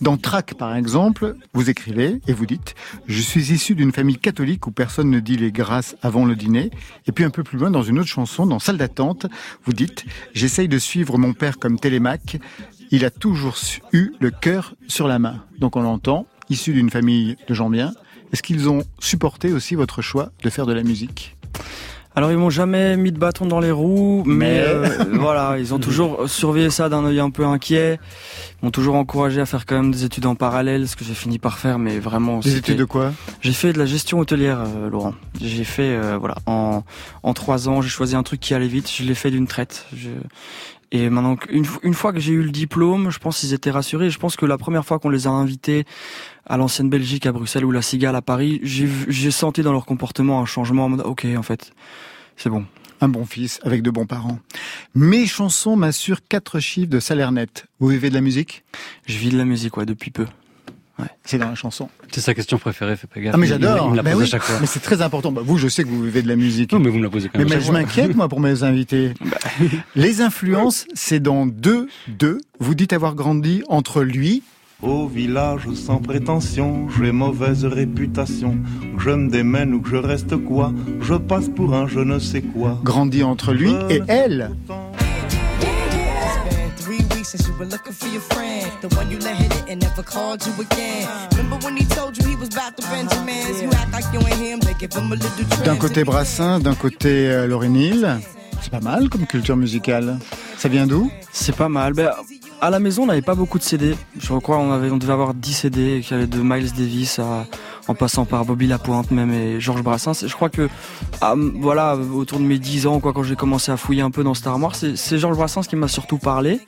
Dans 0.00 0.16
Trac, 0.16 0.54
par 0.54 0.74
exemple, 0.74 1.36
vous 1.52 1.70
écrivez 1.70 2.20
et 2.26 2.32
vous 2.32 2.46
dites 2.46 2.74
«Je 3.06 3.20
suis 3.20 3.52
issu 3.52 3.74
d'une 3.74 3.92
famille 3.92 4.18
catholique 4.18 4.66
où 4.66 4.70
personne 4.70 5.10
ne 5.10 5.20
dit 5.20 5.36
les 5.36 5.52
grâces 5.52 5.96
avant 6.02 6.24
le 6.24 6.36
dîner». 6.36 6.70
Et 7.06 7.12
puis 7.12 7.24
un 7.24 7.30
peu 7.30 7.42
plus 7.42 7.58
loin, 7.58 7.70
dans 7.70 7.82
une 7.82 7.98
autre 7.98 8.08
chanson, 8.08 8.46
dans 8.46 8.58
Salle 8.58 8.78
d'attente, 8.78 9.26
vous 9.64 9.72
dites 9.72 10.04
«J'essaye 10.34 10.68
de 10.68 10.78
suivre 10.78 11.18
mon 11.18 11.32
père 11.32 11.58
comme 11.58 11.78
Télémaque. 11.78 12.38
Il 12.90 13.04
a 13.04 13.10
toujours 13.10 13.56
eu 13.92 14.12
le 14.20 14.30
cœur 14.30 14.74
sur 14.86 15.08
la 15.08 15.18
main». 15.18 15.44
Donc 15.58 15.76
on 15.76 15.82
l'entend, 15.82 16.26
issu 16.50 16.72
d'une 16.72 16.90
famille 16.90 17.36
de 17.48 17.54
gens 17.54 17.70
bien. 17.70 17.92
Est-ce 18.32 18.42
qu'ils 18.42 18.68
ont 18.68 18.82
supporté 18.98 19.52
aussi 19.52 19.74
votre 19.74 20.02
choix 20.02 20.30
de 20.42 20.50
faire 20.50 20.66
de 20.66 20.72
la 20.72 20.82
musique? 20.82 21.36
Alors 22.18 22.32
ils 22.32 22.36
m'ont 22.36 22.50
jamais 22.50 22.96
mis 22.96 23.12
de 23.12 23.18
bâton 23.18 23.46
dans 23.46 23.60
les 23.60 23.70
roues, 23.70 24.24
mais, 24.26 24.34
Mais- 24.34 24.60
euh, 24.66 25.04
voilà, 25.12 25.56
ils 25.56 25.72
ont 25.72 25.78
toujours 25.78 26.28
surveillé 26.28 26.68
ça 26.68 26.88
d'un 26.88 27.04
œil 27.04 27.20
un 27.20 27.30
peu 27.30 27.44
inquiet. 27.46 28.00
Ils 28.60 28.64
m'ont 28.64 28.72
toujours 28.72 28.96
encouragé 28.96 29.40
à 29.40 29.46
faire 29.46 29.64
quand 29.66 29.76
même 29.76 29.92
des 29.92 30.02
études 30.02 30.26
en 30.26 30.34
parallèle, 30.34 30.88
ce 30.88 30.96
que 30.96 31.04
j'ai 31.04 31.14
fini 31.14 31.38
par 31.38 31.60
faire, 31.60 31.78
mais 31.78 32.00
vraiment. 32.00 32.40
Des 32.40 32.56
études 32.56 32.76
de 32.78 32.84
quoi? 32.84 33.12
J'ai 33.40 33.52
fait 33.52 33.72
de 33.72 33.78
la 33.78 33.86
gestion 33.86 34.18
hôtelière, 34.18 34.64
euh, 34.66 34.90
Laurent. 34.90 35.14
J'ai 35.40 35.62
fait 35.62 35.94
euh, 35.94 36.16
voilà 36.18 36.34
en 36.46 36.82
en 37.22 37.34
trois 37.34 37.68
ans, 37.68 37.82
j'ai 37.82 37.88
choisi 37.88 38.16
un 38.16 38.24
truc 38.24 38.40
qui 38.40 38.52
allait 38.52 38.66
vite, 38.66 38.90
je 38.92 39.04
l'ai 39.04 39.14
fait 39.14 39.30
d'une 39.30 39.46
traite. 39.46 39.86
Je... 39.96 40.08
Et 40.90 41.10
maintenant, 41.10 41.36
une, 41.50 41.66
une 41.82 41.94
fois 41.94 42.12
que 42.12 42.20
j'ai 42.20 42.32
eu 42.32 42.42
le 42.42 42.50
diplôme, 42.50 43.10
je 43.10 43.18
pense 43.18 43.40
qu'ils 43.40 43.52
étaient 43.52 43.70
rassurés. 43.70 44.10
Je 44.10 44.18
pense 44.18 44.36
que 44.36 44.46
la 44.46 44.56
première 44.56 44.86
fois 44.86 44.98
qu'on 44.98 45.10
les 45.10 45.26
a 45.26 45.30
invités 45.30 45.84
à 46.46 46.56
l'ancienne 46.56 46.88
Belgique, 46.88 47.26
à 47.26 47.32
Bruxelles 47.32 47.64
ou 47.64 47.70
la 47.70 47.82
Cigale 47.82 48.16
à 48.16 48.22
Paris, 48.22 48.60
j'ai 48.62 49.30
senti 49.30 49.62
dans 49.62 49.72
leur 49.72 49.84
comportement 49.84 50.40
un 50.40 50.46
changement 50.46 50.86
en 50.86 50.88
mode 50.88 51.02
ok 51.04 51.26
en 51.36 51.42
fait, 51.42 51.72
c'est 52.36 52.50
bon. 52.50 52.64
Un 53.00 53.08
bon 53.08 53.24
fils 53.26 53.60
avec 53.62 53.82
de 53.82 53.90
bons 53.90 54.06
parents. 54.06 54.40
Mes 54.94 55.26
chansons 55.26 55.76
m'assurent 55.76 56.26
quatre 56.28 56.58
chiffres 56.58 56.90
de 56.90 56.98
salaire 56.98 57.30
net. 57.30 57.66
Vous 57.78 57.88
vivez 57.88 58.08
de 58.08 58.14
la 58.14 58.20
musique? 58.20 58.64
Je 59.06 59.18
vis 59.18 59.28
de 59.28 59.38
la 59.38 59.44
musique 59.44 59.76
ouais 59.76 59.86
depuis 59.86 60.10
peu. 60.10 60.26
C'est 61.24 61.38
dans 61.38 61.48
la 61.48 61.54
chanson. 61.54 61.88
C'est 62.10 62.20
sa 62.20 62.34
question 62.34 62.58
préférée, 62.58 62.96
fais 62.96 63.06
pas 63.06 63.20
gaffe. 63.20 63.32
Ah 63.34 63.38
mais 63.38 63.46
j'adore. 63.46 63.86
Il 63.86 63.90
me 63.92 63.96
la 63.96 64.02
Mais 64.02 64.12
pose 64.12 64.20
oui, 64.22 64.26
à 64.26 64.30
chaque 64.30 64.42
fois. 64.42 64.56
Mais 64.60 64.66
c'est 64.66 64.80
très 64.80 65.02
important. 65.02 65.30
Bah, 65.30 65.42
vous, 65.44 65.58
je 65.58 65.68
sais 65.68 65.84
que 65.84 65.88
vous 65.88 66.02
vivez 66.02 66.22
de 66.22 66.28
la 66.28 66.36
musique. 66.36 66.72
Non, 66.72 66.78
mais 66.80 66.90
vous 66.90 66.98
me 66.98 67.04
la 67.04 67.10
posez 67.10 67.28
quand 67.28 67.38
Mais, 67.38 67.44
même. 67.44 67.54
mais 67.54 67.60
chaque 67.60 67.66
je 67.66 67.72
m'inquiète 67.72 68.16
moi 68.16 68.28
pour 68.28 68.40
mes 68.40 68.62
invités. 68.62 69.14
Bah. 69.24 69.36
Les 69.94 70.20
influences, 70.22 70.86
c'est 70.94 71.20
dans 71.20 71.46
deux 71.46 71.88
deux. 72.08 72.38
Vous 72.60 72.74
dites 72.74 72.92
avoir 72.92 73.14
grandi 73.14 73.62
entre 73.68 74.02
lui. 74.02 74.42
Au 74.80 75.08
village 75.08 75.68
sans 75.74 75.98
prétention, 75.98 76.88
j'ai 76.98 77.10
mauvaise 77.12 77.64
réputation. 77.64 78.56
Que 78.96 79.02
je 79.02 79.10
me 79.10 79.28
démène 79.28 79.74
ou 79.74 79.80
que 79.80 79.90
je 79.90 79.96
reste 79.96 80.36
quoi, 80.36 80.72
je 81.00 81.14
passe 81.14 81.48
pour 81.48 81.74
un 81.74 81.88
je 81.88 81.98
ne 82.00 82.18
sais 82.20 82.42
quoi. 82.42 82.78
Grandi 82.84 83.22
entre 83.24 83.52
lui 83.52 83.72
et 83.90 84.00
elle. 84.06 84.50
Since 87.28 87.46
you 87.46 87.54
were 87.58 87.66
looking 87.66 87.92
for 87.92 88.08
your 88.08 88.22
friend. 88.22 88.70
The 88.80 88.88
one 88.96 89.10
you 89.10 89.18
let 89.18 89.36
hit 89.36 89.52
it 89.54 89.64
and 89.68 89.82
never 89.82 90.02
called 90.02 90.40
you 90.46 90.52
again. 90.60 91.06
Remember 91.32 91.56
when 91.64 91.76
he 91.76 91.84
told 91.84 92.16
you 92.16 92.26
he 92.26 92.36
was 92.36 92.48
about 92.48 92.76
to 92.78 92.82
Benjamins? 92.88 93.60
You 93.62 93.70
act 93.72 93.92
like 93.92 94.06
you 94.14 94.20
ain't 94.20 94.40
him, 94.46 94.60
they 94.60 94.74
give 94.74 94.94
him 94.94 95.12
a 95.12 95.16
little 95.16 95.64
D'un 95.64 95.76
côté 95.76 96.04
Brassens, 96.04 96.60
d'un 96.60 96.74
côté 96.74 97.28
euh, 97.30 97.46
Lauryn 97.46 97.74
Hill. 97.74 98.20
C'est 98.62 98.70
pas 98.70 98.80
mal 98.80 99.08
comme 99.10 99.26
culture 99.26 99.56
musicale. 99.56 100.18
Ça 100.56 100.68
vient 100.68 100.86
d'où? 100.86 101.10
C'est 101.32 101.54
pas 101.54 101.68
mal. 101.68 101.92
Ben, 101.92 102.10
à 102.60 102.70
la 102.70 102.78
maison, 102.78 103.04
on 103.04 103.06
n'avait 103.06 103.22
pas 103.22 103.34
beaucoup 103.34 103.58
de 103.58 103.62
CD. 103.62 103.94
Je 104.18 104.32
crois 104.38 104.58
on 104.58 104.72
avait, 104.72 104.90
on 104.90 104.96
devait 104.96 105.12
avoir 105.12 105.34
10 105.34 105.52
CD, 105.52 106.00
qui 106.04 106.14
allaient 106.14 106.26
de 106.26 106.40
Miles 106.40 106.72
Davis 106.72 107.18
à, 107.18 107.46
en 107.86 107.94
passant 107.94 108.24
par 108.24 108.44
Bobby 108.44 108.66
Lapointe 108.66 109.10
même 109.10 109.32
et 109.32 109.60
Georges 109.60 109.82
Brassens. 109.82 110.26
Je 110.26 110.34
crois 110.34 110.48
que, 110.48 110.68
ah, 111.20 111.34
voilà, 111.36 111.96
autour 111.96 112.38
de 112.38 112.44
mes 112.44 112.58
10 112.58 112.86
ans, 112.86 113.00
quoi, 113.00 113.12
quand 113.12 113.22
j'ai 113.22 113.36
commencé 113.36 113.70
à 113.72 113.76
fouiller 113.76 114.02
un 114.02 114.10
peu 114.10 114.24
dans 114.24 114.34
Star 114.34 114.60
Wars, 114.60 114.74
c'est 114.74 115.18
Georges 115.18 115.36
Brassens 115.36 115.62
qui 115.62 115.76
m'a 115.76 115.88
surtout 115.88 116.18
parlé. 116.18 116.60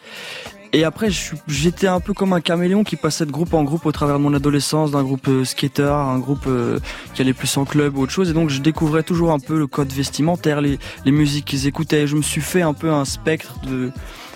Et 0.72 0.84
après, 0.84 1.08
j'étais 1.48 1.88
un 1.88 1.98
peu 1.98 2.14
comme 2.14 2.32
un 2.32 2.40
caméléon 2.40 2.84
qui 2.84 2.94
passait 2.94 3.26
de 3.26 3.32
groupe 3.32 3.54
en 3.54 3.64
groupe 3.64 3.86
au 3.86 3.92
travers 3.92 4.18
de 4.18 4.22
mon 4.22 4.32
adolescence, 4.34 4.92
d'un 4.92 5.02
groupe 5.02 5.26
euh, 5.26 5.44
skater, 5.44 5.82
un 5.82 6.20
groupe 6.20 6.44
euh, 6.46 6.78
qui 7.12 7.22
allait 7.22 7.32
plus 7.32 7.56
en 7.56 7.64
club 7.64 7.96
ou 7.96 8.02
autre 8.02 8.12
chose. 8.12 8.30
Et 8.30 8.32
donc, 8.32 8.50
je 8.50 8.60
découvrais 8.60 9.02
toujours 9.02 9.32
un 9.32 9.40
peu 9.40 9.58
le 9.58 9.66
code 9.66 9.92
vestimentaire, 9.92 10.60
les, 10.60 10.78
les 11.04 11.10
musiques 11.10 11.46
qu'ils 11.46 11.66
écoutaient. 11.66 12.06
Je 12.06 12.14
me 12.14 12.22
suis 12.22 12.40
fait 12.40 12.62
un 12.62 12.72
peu 12.72 12.92
un 12.92 13.04
spectre 13.04 13.58
de, 13.66 13.90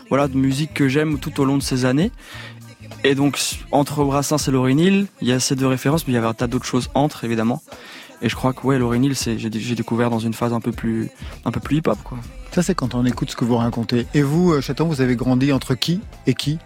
voilà, 0.08 0.28
de 0.28 0.36
musique 0.36 0.74
que 0.74 0.88
j'aime 0.88 1.18
tout 1.18 1.40
au 1.40 1.44
long 1.44 1.56
de 1.56 1.62
ces 1.62 1.84
années. 1.84 2.10
Et 3.02 3.14
donc, 3.14 3.38
entre 3.70 4.04
Brassens 4.04 4.48
et 4.48 4.50
Lauryn 4.50 4.78
Hill, 4.78 5.06
il 5.20 5.28
y 5.28 5.32
a 5.32 5.40
ces 5.40 5.56
deux 5.56 5.66
références, 5.66 6.06
mais 6.06 6.12
il 6.12 6.16
y 6.16 6.18
avait 6.18 6.26
un 6.26 6.34
tas 6.34 6.46
d'autres 6.46 6.64
choses 6.64 6.90
entre, 6.94 7.24
évidemment. 7.24 7.62
Et 8.22 8.28
je 8.28 8.36
crois 8.36 8.52
que, 8.52 8.66
ouais, 8.66 8.78
Lauryn 8.78 9.02
Hill, 9.02 9.14
j'ai 9.14 9.74
découvert 9.74 10.08
dans 10.08 10.18
une 10.18 10.32
phase 10.32 10.52
un 10.52 10.60
peu 10.60 10.72
plus, 10.72 11.10
un 11.44 11.50
peu 11.50 11.60
plus 11.60 11.76
hip-hop, 11.78 11.98
quoi. 12.02 12.18
Ça 12.52 12.62
c'est 12.62 12.74
quand 12.74 12.94
on 12.94 13.04
écoute 13.04 13.30
ce 13.30 13.36
que 13.36 13.44
vous 13.44 13.56
racontez. 13.56 14.06
Et 14.14 14.22
vous, 14.22 14.52
euh, 14.52 14.60
Chaton, 14.60 14.86
vous 14.86 15.00
avez 15.00 15.16
grandi 15.16 15.52
entre 15.52 15.74
qui 15.74 16.00
et 16.26 16.34
qui? 16.34 16.58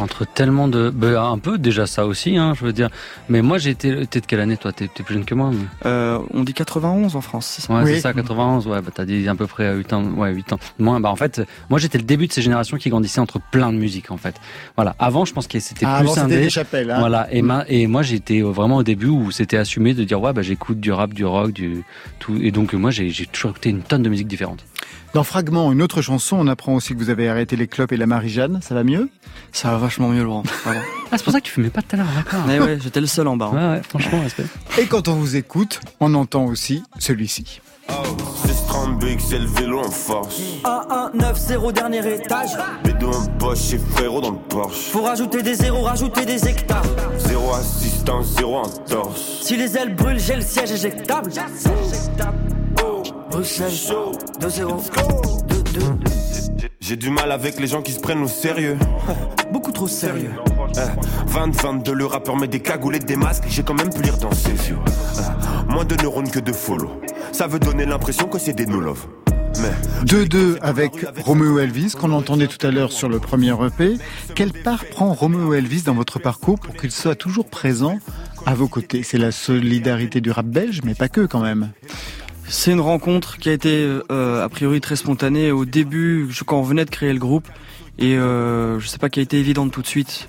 Entre 0.00 0.24
tellement 0.26 0.68
de. 0.68 0.90
bah, 0.90 1.22
un 1.24 1.38
peu 1.38 1.58
déjà 1.58 1.86
ça 1.86 2.06
aussi, 2.06 2.36
hein, 2.36 2.54
je 2.58 2.64
veux 2.64 2.72
dire. 2.72 2.88
Mais 3.28 3.42
moi 3.42 3.58
j'ai 3.58 3.70
été. 3.70 4.06
T'es 4.06 4.20
de 4.20 4.26
quelle 4.26 4.40
année 4.40 4.56
toi? 4.56 4.72
T'es 4.72 4.88
plus 4.88 5.14
jeune 5.14 5.24
que 5.24 5.34
moi 5.34 5.50
mais- 5.52 5.66
Euh, 5.86 6.18
on 6.32 6.42
dit 6.42 6.54
91 6.54 7.16
en 7.16 7.20
France, 7.20 7.46
c'est 7.46 7.62
ça? 7.66 7.74
Ouais, 7.74 7.84
c'est 7.86 8.00
ça, 8.00 8.12
91. 8.12 8.66
Ouais, 8.66 8.80
bah 8.80 8.90
t'as 8.94 9.04
dit 9.04 9.28
à 9.28 9.34
peu 9.34 9.46
près 9.46 9.74
8 9.74 9.92
ans. 9.92 10.04
Ouais, 10.16 10.32
8 10.32 10.52
ans. 10.52 10.58
Moi, 10.78 10.98
bah 11.00 11.10
en 11.10 11.16
fait, 11.16 11.42
moi 11.70 11.78
j'étais 11.78 11.98
le 11.98 12.04
début 12.04 12.26
de 12.26 12.32
ces 12.32 12.42
générations 12.42 12.76
qui 12.76 12.88
grandissaient 12.90 13.20
entre 13.20 13.40
plein 13.50 13.72
de 13.72 13.78
musique 13.78 14.10
en 14.10 14.16
fait. 14.16 14.36
Voilà. 14.76 14.94
Avant, 14.98 15.24
je 15.24 15.32
pense 15.32 15.46
que 15.46 15.58
c'était 15.60 15.84
Ah, 15.86 15.98
plus 15.98 16.04
avant, 16.06 16.14
c'était 16.14 16.20
scindé. 16.20 16.40
des 16.40 16.50
chapelles, 16.50 16.90
hein. 16.90 16.98
Voilà. 17.00 17.28
Et, 17.32 17.42
ma- 17.42 17.64
et 17.68 17.86
moi 17.86 18.02
j'étais 18.02 18.40
vraiment 18.42 18.76
au 18.76 18.82
début 18.82 19.08
où 19.08 19.30
c'était 19.30 19.56
assumé 19.56 19.94
de 19.94 20.04
dire 20.04 20.20
ouais, 20.20 20.32
bah 20.32 20.42
j'écoute 20.42 20.80
du 20.80 20.92
rap, 20.92 21.12
du 21.14 21.24
rock, 21.24 21.52
du 21.52 21.84
tout. 22.18 22.36
Et 22.40 22.50
donc 22.50 22.72
moi 22.74 22.90
j'ai 22.90 23.10
j'ai 23.10 23.26
toujours 23.26 23.50
écouté 23.50 23.70
une 23.70 23.82
tonne 23.82 24.02
de 24.02 24.08
musique 24.08 24.28
différente. 24.28 24.64
Dans 25.14 25.22
Fragment, 25.22 25.70
une 25.72 25.80
autre 25.80 26.02
chanson, 26.02 26.36
on 26.40 26.48
apprend 26.48 26.74
aussi 26.74 26.92
que 26.92 26.98
vous 26.98 27.08
avez 27.08 27.28
arrêté 27.28 27.54
les 27.54 27.68
clopes 27.68 27.92
et 27.92 27.96
la 27.96 28.06
Marie-Jeanne. 28.06 28.58
Ça 28.62 28.74
va 28.74 28.82
mieux? 28.82 29.08
Ça 29.52 29.70
va 29.70 29.78
vachement 29.78 30.08
mieux, 30.08 30.24
Laurent. 30.24 30.42
Vraiment. 30.64 30.80
Ah, 31.12 31.16
c'est 31.18 31.22
pour 31.22 31.32
ça 31.32 31.40
que 31.40 31.46
tu 31.46 31.52
fumais 31.52 31.70
pas 31.70 31.80
tout 31.82 31.90
à 31.94 31.96
l'heure, 31.98 32.08
d'accord. 32.16 32.40
Mais 32.44 32.58
ouais, 32.58 32.76
j'étais 32.82 33.00
le 33.00 33.06
seul 33.06 33.28
en 33.28 33.36
bas. 33.36 33.50
hein. 33.52 33.56
Ouais, 33.70 33.76
ouais, 33.76 33.82
franchement, 33.88 34.20
respect. 34.20 34.46
Et 34.80 34.86
quand 34.86 35.06
on 35.06 35.12
vous 35.14 35.36
écoute, 35.36 35.78
on 36.00 36.12
entend 36.14 36.46
aussi 36.46 36.82
celui-ci. 36.98 37.60
630 38.46 38.98
big, 38.98 39.20
c'est 39.20 39.38
le 39.38 39.46
vélo 39.46 39.78
en 39.78 39.90
force. 39.90 40.40
1190 41.14 41.72
dernier 41.72 42.14
étage. 42.16 42.50
Bédo 42.82 43.12
en 43.12 43.26
poche 43.38 43.74
et 43.74 43.78
frérot 43.78 44.20
dans 44.22 44.32
le 44.32 44.38
Porsche. 44.38 44.90
Faut 44.90 45.02
rajouter 45.02 45.42
des 45.42 45.54
zéros, 45.54 45.82
rajouter 45.82 46.24
des 46.24 46.48
hectares. 46.48 46.82
Zéro 47.18 47.52
assistance, 47.54 48.34
zéro 48.36 48.56
entorse. 48.56 49.42
Si 49.42 49.56
les 49.56 49.76
ailes 49.76 49.94
brûlent, 49.94 50.18
j'ai 50.18 50.34
le 50.34 50.42
siège 50.42 50.72
éjectable. 50.72 51.30
Bruxelles, 53.34 53.72
2-0. 54.40 54.92
J'ai 56.78 56.94
du 56.94 57.10
mal 57.10 57.32
avec 57.32 57.58
les 57.58 57.66
gens 57.66 57.82
qui 57.82 57.90
se 57.90 57.98
prennent 57.98 58.22
au 58.22 58.28
sérieux. 58.28 58.78
Beaucoup 59.52 59.72
trop 59.72 59.88
sérieux. 59.88 60.30
20-22, 61.32 61.90
le 61.90 62.06
rappeur 62.06 62.36
met 62.36 62.46
des 62.46 62.60
cagoules 62.60 62.94
et 62.94 63.00
des 63.00 63.16
masques. 63.16 63.42
J'ai 63.48 63.64
quand 63.64 63.74
même 63.74 63.92
pu 63.92 64.02
lire 64.02 64.18
dans 64.18 64.30
ses 64.30 64.52
yeux. 64.52 64.78
Euh, 65.18 65.72
Moins 65.72 65.84
de 65.84 66.00
neurones 66.00 66.30
que 66.30 66.38
de 66.38 66.52
follow. 66.52 66.92
Ça 67.32 67.48
veut 67.48 67.58
donner 67.58 67.84
l'impression 67.86 68.28
que 68.28 68.38
c'est 68.38 68.52
des. 68.52 68.66
Mais 68.66 70.04
2-2 70.04 70.58
avec 70.62 71.04
Romeo 71.24 71.58
Elvis, 71.58 71.94
qu'on 71.98 72.12
entendait 72.12 72.46
tout 72.46 72.64
à 72.64 72.70
l'heure 72.70 72.92
sur 72.92 73.08
le 73.08 73.18
premier 73.18 73.52
EP. 73.66 73.98
Quelle 74.36 74.52
part 74.52 74.84
prend 74.84 75.12
Romeo 75.12 75.54
Elvis 75.54 75.82
dans 75.82 75.94
votre 75.94 76.20
parcours 76.20 76.60
pour 76.60 76.76
qu'il 76.76 76.92
soit 76.92 77.16
toujours 77.16 77.50
présent 77.50 77.98
à 78.46 78.54
vos 78.54 78.68
côtés? 78.68 79.02
C'est 79.02 79.18
la 79.18 79.32
solidarité 79.32 80.20
du 80.20 80.30
rap 80.30 80.46
belge, 80.46 80.82
mais 80.84 80.94
pas 80.94 81.08
que 81.08 81.26
quand 81.26 81.40
même. 81.40 81.70
C'est 82.46 82.72
une 82.72 82.80
rencontre 82.80 83.38
qui 83.38 83.48
a 83.48 83.52
été 83.52 83.86
euh, 84.10 84.44
a 84.44 84.48
priori 84.48 84.80
très 84.80 84.96
spontanée 84.96 85.50
au 85.50 85.64
début, 85.64 86.28
quand 86.46 86.58
on 86.58 86.62
venait 86.62 86.84
de 86.84 86.90
créer 86.90 87.12
le 87.12 87.18
groupe. 87.18 87.48
Et 87.96 88.16
euh, 88.16 88.80
je 88.80 88.88
sais 88.88 88.98
pas 88.98 89.08
qui 89.08 89.20
a 89.20 89.22
été 89.22 89.38
évidente 89.38 89.70
tout 89.70 89.80
de 89.80 89.86
suite. 89.86 90.26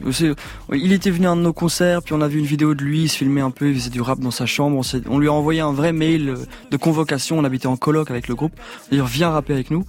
Il 0.71 0.93
était 0.93 1.09
venu 1.09 1.25
à 1.25 1.31
un 1.31 1.35
de 1.35 1.41
nos 1.41 1.53
concerts, 1.53 2.03
puis 2.03 2.13
on 2.13 2.21
a 2.21 2.27
vu 2.27 2.37
une 2.37 2.45
vidéo 2.45 2.75
de 2.75 2.83
lui, 2.83 3.03
il 3.03 3.09
se 3.09 3.17
filmait 3.17 3.41
un 3.41 3.49
peu, 3.49 3.69
il 3.69 3.75
faisait 3.75 3.89
du 3.89 4.01
rap 4.01 4.19
dans 4.19 4.31
sa 4.31 4.45
chambre. 4.45 4.79
On, 5.09 5.17
lui 5.17 5.27
a 5.27 5.33
envoyé 5.33 5.61
un 5.61 5.71
vrai 5.71 5.91
mail 5.91 6.35
de 6.69 6.77
convocation, 6.77 7.39
on 7.39 7.43
habitait 7.43 7.65
en 7.65 7.75
coloc 7.75 8.11
avec 8.11 8.27
le 8.27 8.35
groupe. 8.35 8.53
D'ailleurs, 8.91 9.07
viens 9.07 9.31
rapper 9.31 9.53
avec 9.53 9.71
nous. 9.71 9.83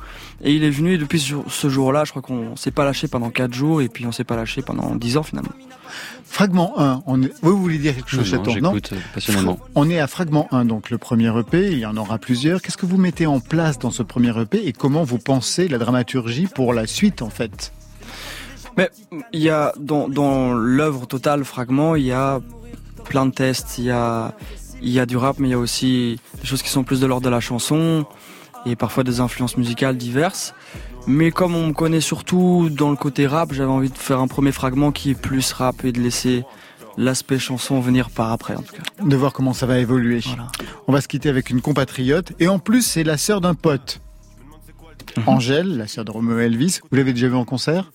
Et 0.45 0.53
il 0.55 0.65
est 0.65 0.71
venu, 0.71 0.95
et 0.95 0.99
depuis 0.99 1.19
ce 1.19 1.29
jour- 1.29 1.45
ce 1.49 1.69
jour-là, 1.71 2.05
je 2.05 2.11
crois 2.11 2.23
qu'on 2.23 2.57
s'est 2.57 2.71
pas 2.71 2.85
lâché 2.85 3.09
pendant 3.09 3.31
4 3.31 3.55
jours, 3.55 3.81
et 3.81 3.89
puis 3.89 4.07
on 4.07 4.13
s'est 4.13 4.25
pas 4.25 4.37
lâché 4.37 4.61
pendant 4.63 4.95
10 4.95 5.17
ans 5.17 5.23
finalement. 5.23 5.51
Fragment 6.25 6.75
1, 6.77 7.03
on 7.07 7.23
est... 7.23 7.33
vous 7.41 7.57
voulez 7.57 7.79
dire 7.79 7.95
quelque 7.95 8.11
chose, 8.11 8.31
Non, 8.35 8.45
Chaton 8.45 8.51
j'écoute, 8.53 8.91
euh, 8.93 8.97
passionnément. 9.15 9.59
On 9.75 9.89
est 9.89 9.99
à 9.99 10.07
Fragment 10.07 10.49
1, 10.51 10.65
donc 10.67 10.91
le 10.91 10.99
premier 10.99 11.29
EP, 11.39 11.73
il 11.73 11.79
y 11.79 11.87
en 11.87 11.97
aura 11.97 12.19
plusieurs. 12.19 12.61
Qu'est-ce 12.61 12.77
que 12.77 12.85
vous 12.87 12.99
mettez 12.99 13.27
en 13.27 13.41
place 13.41 13.79
dans 13.79 13.91
ce 13.91 14.03
premier 14.03 14.39
EP 14.39 14.67
et 14.67 14.73
comment 14.73 15.05
vous 15.05 15.19
pensez 15.19 15.69
la 15.69 15.79
dramaturgie 15.79 16.49
pour 16.53 16.75
la 16.75 16.87
suite 16.87 17.23
en 17.23 17.31
fait? 17.31 17.73
Mais 18.77 18.91
il 19.33 19.41
y 19.41 19.49
a 19.49 19.73
dans, 19.81 20.09
dans 20.09 20.53
l'œuvre 20.53 21.07
totale 21.07 21.45
fragment, 21.45 21.95
il 21.95 22.05
y 22.05 22.13
a 22.13 22.41
plein 23.05 23.25
de 23.25 23.31
tests, 23.33 23.79
il 23.79 23.85
y 23.85 23.91
a 23.91 24.35
il 24.83 24.91
y 24.91 25.01
a 25.01 25.07
du 25.07 25.17
rap, 25.17 25.39
mais 25.39 25.49
il 25.49 25.53
y 25.53 25.55
a 25.55 25.59
aussi 25.59 26.21
des 26.43 26.47
choses 26.47 26.61
qui 26.63 26.69
sont 26.69 26.85
plus 26.85 27.01
de 27.01 27.07
l'ordre 27.07 27.25
de 27.25 27.31
la 27.31 27.41
chanson. 27.41 28.05
Et 28.67 28.77
parfois 28.77 29.05
des 29.05 29.21
influences 29.21 29.57
musicales 29.57 29.97
diverses. 29.97 30.55
Mais 31.07 31.31
comme 31.31 31.55
on 31.55 31.69
me 31.69 31.73
connaît 31.73 32.01
surtout 32.01 32.69
dans 32.71 32.91
le 32.91 32.97
côté 32.97 33.27
rap, 33.27 33.53
j'avais 33.53 33.71
envie 33.71 33.91
de 33.91 33.97
faire 33.97 34.21
un 34.21 34.27
premier 34.27 34.53
fragment 34.53 34.91
qui 34.91 35.11
est 35.11 35.15
plus 35.15 35.53
rap 35.53 35.85
et 35.85 35.93
de 35.93 36.01
laisser 36.01 36.45
l'aspect 36.99 37.39
chanson 37.39 37.79
venir 37.81 38.11
par 38.11 38.33
après 38.33 38.57
en 38.57 38.63
tout 38.63 38.75
cas. 38.75 38.83
De 39.05 39.17
voir 39.17 39.33
comment 39.33 39.53
ça 39.53 39.67
va 39.67 39.79
évoluer. 39.79 40.21
On 40.89 40.93
va 40.93 41.01
se 41.01 41.09
quitter 41.09 41.29
avec 41.29 41.51
une 41.51 41.61
compatriote 41.61 42.33
et 42.41 42.49
en 42.49 42.59
plus 42.59 42.83
c'est 42.83 43.05
la 43.05 43.17
sœur 43.17 43.41
d'un 43.41 43.55
pote. 43.55 44.01
Mhm. 45.17 45.23
Angèle, 45.27 45.77
la 45.77 45.87
sœur 45.87 46.05
de 46.05 46.11
Romeo 46.11 46.39
Elvis, 46.39 46.81
vous 46.91 46.97
l'avez 46.97 47.13
déjà 47.13 47.29
vu 47.29 47.37
en 47.37 47.45
concert? 47.45 47.93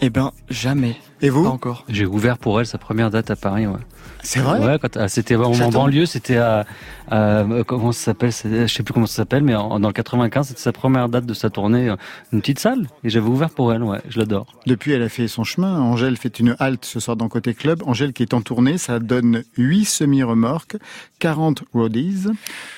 Eh 0.00 0.10
ben 0.10 0.32
jamais. 0.50 0.96
Et 1.22 1.30
vous? 1.30 1.46
Encore. 1.46 1.84
J'ai 1.88 2.04
ouvert 2.04 2.36
pour 2.36 2.60
elle 2.60 2.66
sa 2.66 2.76
première 2.76 3.10
date 3.10 3.30
à 3.30 3.36
Paris, 3.36 3.66
ouais. 3.66 3.80
C'est 4.26 4.40
vrai 4.40 4.58
Ouais, 4.58 4.78
quand 4.80 4.96
ah, 4.96 5.08
c'était 5.08 5.36
en 5.36 5.70
banlieue, 5.70 6.04
c'était 6.04 6.38
à, 6.38 6.66
à, 7.08 7.44
comment 7.64 7.92
ça 7.92 8.06
s'appelle, 8.06 8.32
je 8.32 8.66
sais 8.66 8.82
plus 8.82 8.92
comment 8.92 9.06
ça 9.06 9.14
s'appelle, 9.14 9.44
mais 9.44 9.54
en, 9.54 9.78
dans 9.78 9.88
le 9.88 9.94
95, 9.94 10.48
c'était 10.48 10.60
sa 10.60 10.72
première 10.72 11.08
date 11.08 11.26
de 11.26 11.32
sa 11.34 11.48
tournée, 11.48 11.90
euh, 11.90 11.96
une 12.32 12.40
petite 12.40 12.58
salle, 12.58 12.88
et 13.04 13.08
j'avais 13.08 13.28
ouvert 13.28 13.50
pour 13.50 13.72
elle, 13.72 13.84
ouais, 13.84 14.00
je 14.08 14.18
l'adore. 14.18 14.46
Depuis, 14.66 14.90
elle 14.90 15.02
a 15.02 15.08
fait 15.08 15.28
son 15.28 15.44
chemin. 15.44 15.80
Angèle 15.80 16.16
fait 16.16 16.40
une 16.40 16.56
halte 16.58 16.84
ce 16.84 16.98
soir 16.98 17.16
dans 17.16 17.28
Côté 17.28 17.54
Club. 17.54 17.84
Angèle 17.86 18.12
qui 18.12 18.24
est 18.24 18.34
en 18.34 18.40
tournée, 18.40 18.78
ça 18.78 18.98
donne 18.98 19.44
8 19.58 19.84
semi-remorques, 19.84 20.76
40 21.20 21.62
roadies, 21.72 22.26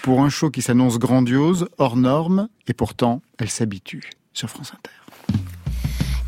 pour 0.03 0.20
un 0.22 0.28
show 0.28 0.51
qui 0.51 0.61
s'annonce 0.61 0.99
grandiose, 0.99 1.66
hors 1.78 1.96
norme, 1.96 2.49
et 2.66 2.74
pourtant, 2.74 3.22
elle 3.38 3.49
s'habitue 3.49 4.11
sur 4.34 4.51
France 4.51 4.74
Inter. 4.74 5.38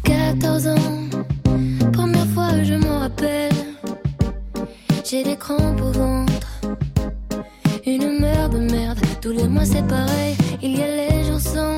14 0.05 0.67
ans, 0.69 1.11
J'ai 5.11 5.25
des 5.25 5.35
crampes 5.35 5.81
au 5.81 5.91
ventre, 5.91 6.61
une 7.85 8.03
humeur 8.03 8.49
de 8.49 8.59
merde. 8.59 9.01
Tous 9.21 9.33
les 9.33 9.49
mois 9.49 9.65
c'est 9.65 9.85
pareil, 9.89 10.37
il 10.63 10.79
y 10.79 10.83
a 10.83 10.87
les 10.87 11.25
jours 11.25 11.41
sans, 11.41 11.77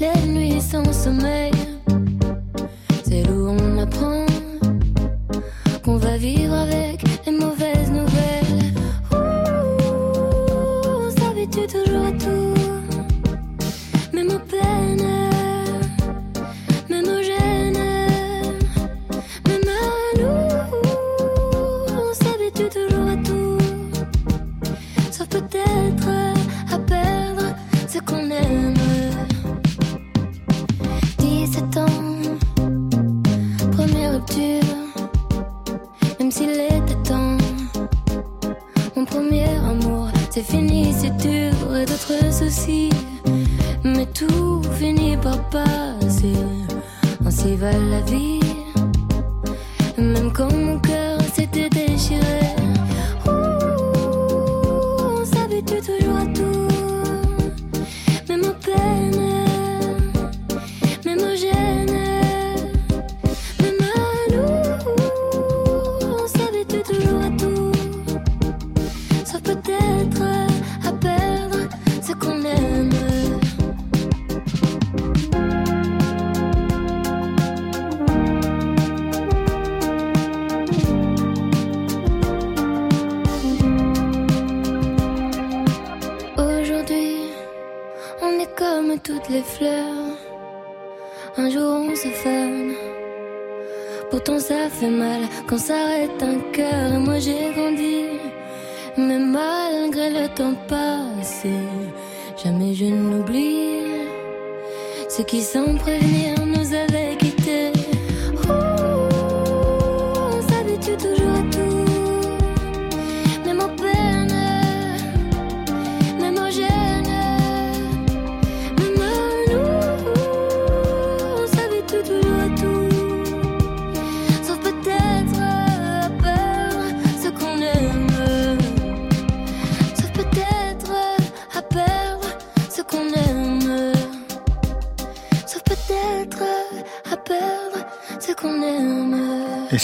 les 0.00 0.26
nuits 0.26 0.58
sans 0.58 0.90
sommeil. 0.90 1.52
C'est 3.04 3.28
où 3.28 3.50
on 3.50 3.78
apprend 3.78 4.24
qu'on 5.84 5.98
va 5.98 6.16
vivre 6.16 6.54
avec 6.54 7.02
les 7.26 7.32
mauvaises 7.32 7.90
nouvelles. 7.90 8.72
Ouh, 9.12 9.16
on 10.86 11.10
s'habitue 11.10 11.66
toujours 11.66 12.06
à 12.06 12.12
tout, 12.12 12.37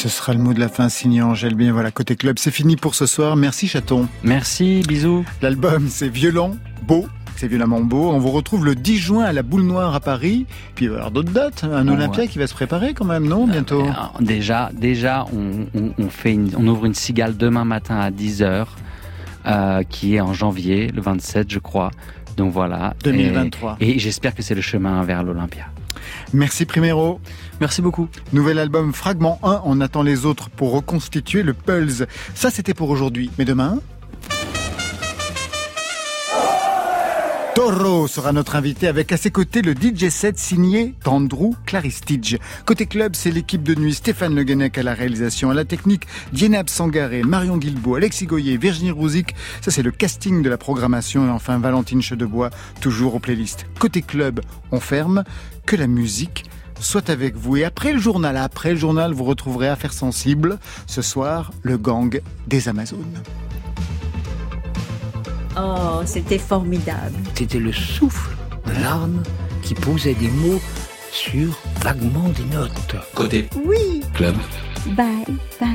ce 0.05 0.11
sera 0.11 0.35
le 0.35 0.39
mot 0.39 0.53
de 0.53 0.61
la 0.61 0.69
fin 0.69 0.91
signé 0.91 1.23
Angèle. 1.23 1.55
Bien 1.55 1.73
voilà, 1.73 1.91
côté 1.91 2.15
club, 2.15 2.39
c'est 2.39 2.51
fini 2.51 2.77
pour 2.77 2.95
ce 2.95 3.07
soir. 3.07 3.37
Merci 3.37 3.69
chaton. 3.69 4.07
Merci, 4.23 4.83
bisous. 4.87 5.25
L'album, 5.41 5.87
c'est 5.89 6.09
violent, 6.11 6.57
beau. 6.83 7.07
C'est 7.37 7.49
violemment 7.49 7.81
beau. 7.81 8.11
On 8.11 8.19
vous 8.19 8.31
retrouve 8.31 8.67
le 8.67 8.75
10 8.75 8.99
juin 8.99 9.25
à 9.25 9.33
la 9.33 9.43
Boule 9.43 9.63
Noire 9.63 9.95
à 9.95 10.01
Paris. 10.01 10.45
Puis 10.75 10.85
il 10.85 10.89
va 10.91 10.95
y 10.95 10.99
avoir 10.99 11.11
d'autres 11.11 11.33
dates. 11.33 11.65
Un 11.65 11.89
Oh, 11.89 11.93
Olympia 11.93 12.23
ouais. 12.25 12.29
qui 12.29 12.39
va 12.39 12.47
se 12.47 12.53
préparer 12.55 12.93
quand 12.93 13.07
même, 13.07 13.27
non 13.27 13.47
Bientôt. 13.49 13.81
Alors, 13.83 14.15
déjà, 14.21 14.71
déjà, 14.75 15.25
on, 15.35 15.67
on- 15.75 15.95
on 15.99 16.09
fait 16.11 16.33
une- 16.35 16.53
on 16.57 16.67
ouvre 16.69 16.85
une 16.85 16.95
cigale 16.95 17.37
demain 17.39 17.65
matin 17.65 17.99
à 17.99 18.11
10h, 18.11 18.67
euh, 19.47 19.83
qui 19.89 20.17
est 20.17 20.21
en 20.21 20.35
janvier, 20.35 20.89
le 20.95 21.01
27, 21.01 21.51
je 21.51 21.59
crois. 21.61 21.91
Donc 22.37 22.53
voilà. 22.53 22.95
2023. 23.03 23.79
Et, 23.81 23.97
et 23.97 23.99
j'espère 23.99 24.35
que 24.35 24.43
c'est 24.43 24.55
le 24.55 24.61
chemin 24.61 25.03
vers 25.03 25.23
l'Olympia. 25.25 25.65
Merci 26.35 26.67
Primero. 26.67 27.21
Merci 27.61 27.83
beaucoup. 27.83 28.09
Nouvel 28.33 28.59
album 28.59 28.93
Fragment 28.93 29.39
1. 29.43 29.63
On 29.65 29.81
attend 29.81 30.03
les 30.03 30.27
autres 30.27 30.51
pour 30.51 30.73
reconstituer 30.73 31.43
le 31.43 31.55
Pulse. 31.55 32.05
Ça, 32.35 32.51
c'était 32.51 32.75
pour 32.75 32.91
aujourd'hui. 32.91 33.31
Mais 33.39 33.45
demain. 33.45 33.79
Toro 37.55 38.09
sera 38.09 38.33
notre 38.33 38.57
invité 38.57 38.89
avec 38.89 39.13
à 39.13 39.17
ses 39.17 39.31
côtés 39.31 39.63
le 39.63 39.75
DJ 39.75 40.09
set 40.09 40.37
signé 40.37 40.95
d'Andrew 41.05 41.55
Claristige. 41.67 42.39
Côté 42.67 42.87
club, 42.87 43.15
c'est 43.15 43.31
l'équipe 43.31 43.63
de 43.63 43.77
nuit 43.77 43.95
Stéphane 43.95 44.35
Le 44.35 44.43
Guenec 44.43 44.77
à 44.77 44.83
la 44.83 44.93
réalisation, 44.93 45.51
à 45.51 45.55
la 45.55 45.65
technique 45.65 46.09
Dienab 46.33 46.69
Sangaré, 46.69 47.23
Marion 47.23 47.57
Guilbault, 47.57 47.95
Alexis 47.95 48.27
Goyer, 48.27 48.57
Virginie 48.57 48.91
Rouzic. 48.91 49.37
Ça, 49.61 49.71
c'est 49.71 49.85
le 49.85 49.93
casting 49.93 50.43
de 50.43 50.51
la 50.51 50.59
programmation. 50.59 51.29
Et 51.29 51.31
enfin, 51.31 51.59
Valentine 51.61 52.03
Chedebois, 52.03 52.51
toujours 52.81 53.15
aux 53.15 53.21
playlists. 53.21 53.67
Côté 53.79 54.03
club, 54.03 54.41
on 54.73 54.81
ferme. 54.81 55.23
Que 55.65 55.77
la 55.77 55.87
musique 55.87 56.45
soit 56.85 57.11
avec 57.11 57.37
vous. 57.37 57.57
Et 57.57 57.65
après 57.65 57.93
le 57.93 57.99
journal, 57.99 58.37
après 58.37 58.71
le 58.73 58.77
journal, 58.77 59.13
vous 59.13 59.25
retrouverez 59.25 59.69
Affaires 59.69 59.93
sensibles. 59.93 60.59
Ce 60.87 61.03
soir, 61.03 61.53
le 61.63 61.77
gang 61.79 62.21
des 62.47 62.69
Amazones. 62.69 63.23
Oh, 65.57 66.01
c'était 66.05 66.39
formidable. 66.39 67.15
C'était 67.35 67.61
le 67.61 67.73
souffle 67.73 68.31
de 68.67 68.73
l'arme 68.83 69.23
qui 69.63 69.75
posait 69.75 70.15
des 70.15 70.29
mots 70.29 70.61
sur 71.13 71.57
vaguement 71.81 72.29
des 72.31 72.45
notes. 72.57 72.97
Côté 73.15 73.49
Oui. 73.65 74.03
club. 74.15 74.35
Bye, 74.97 75.25
bye. 75.61 75.75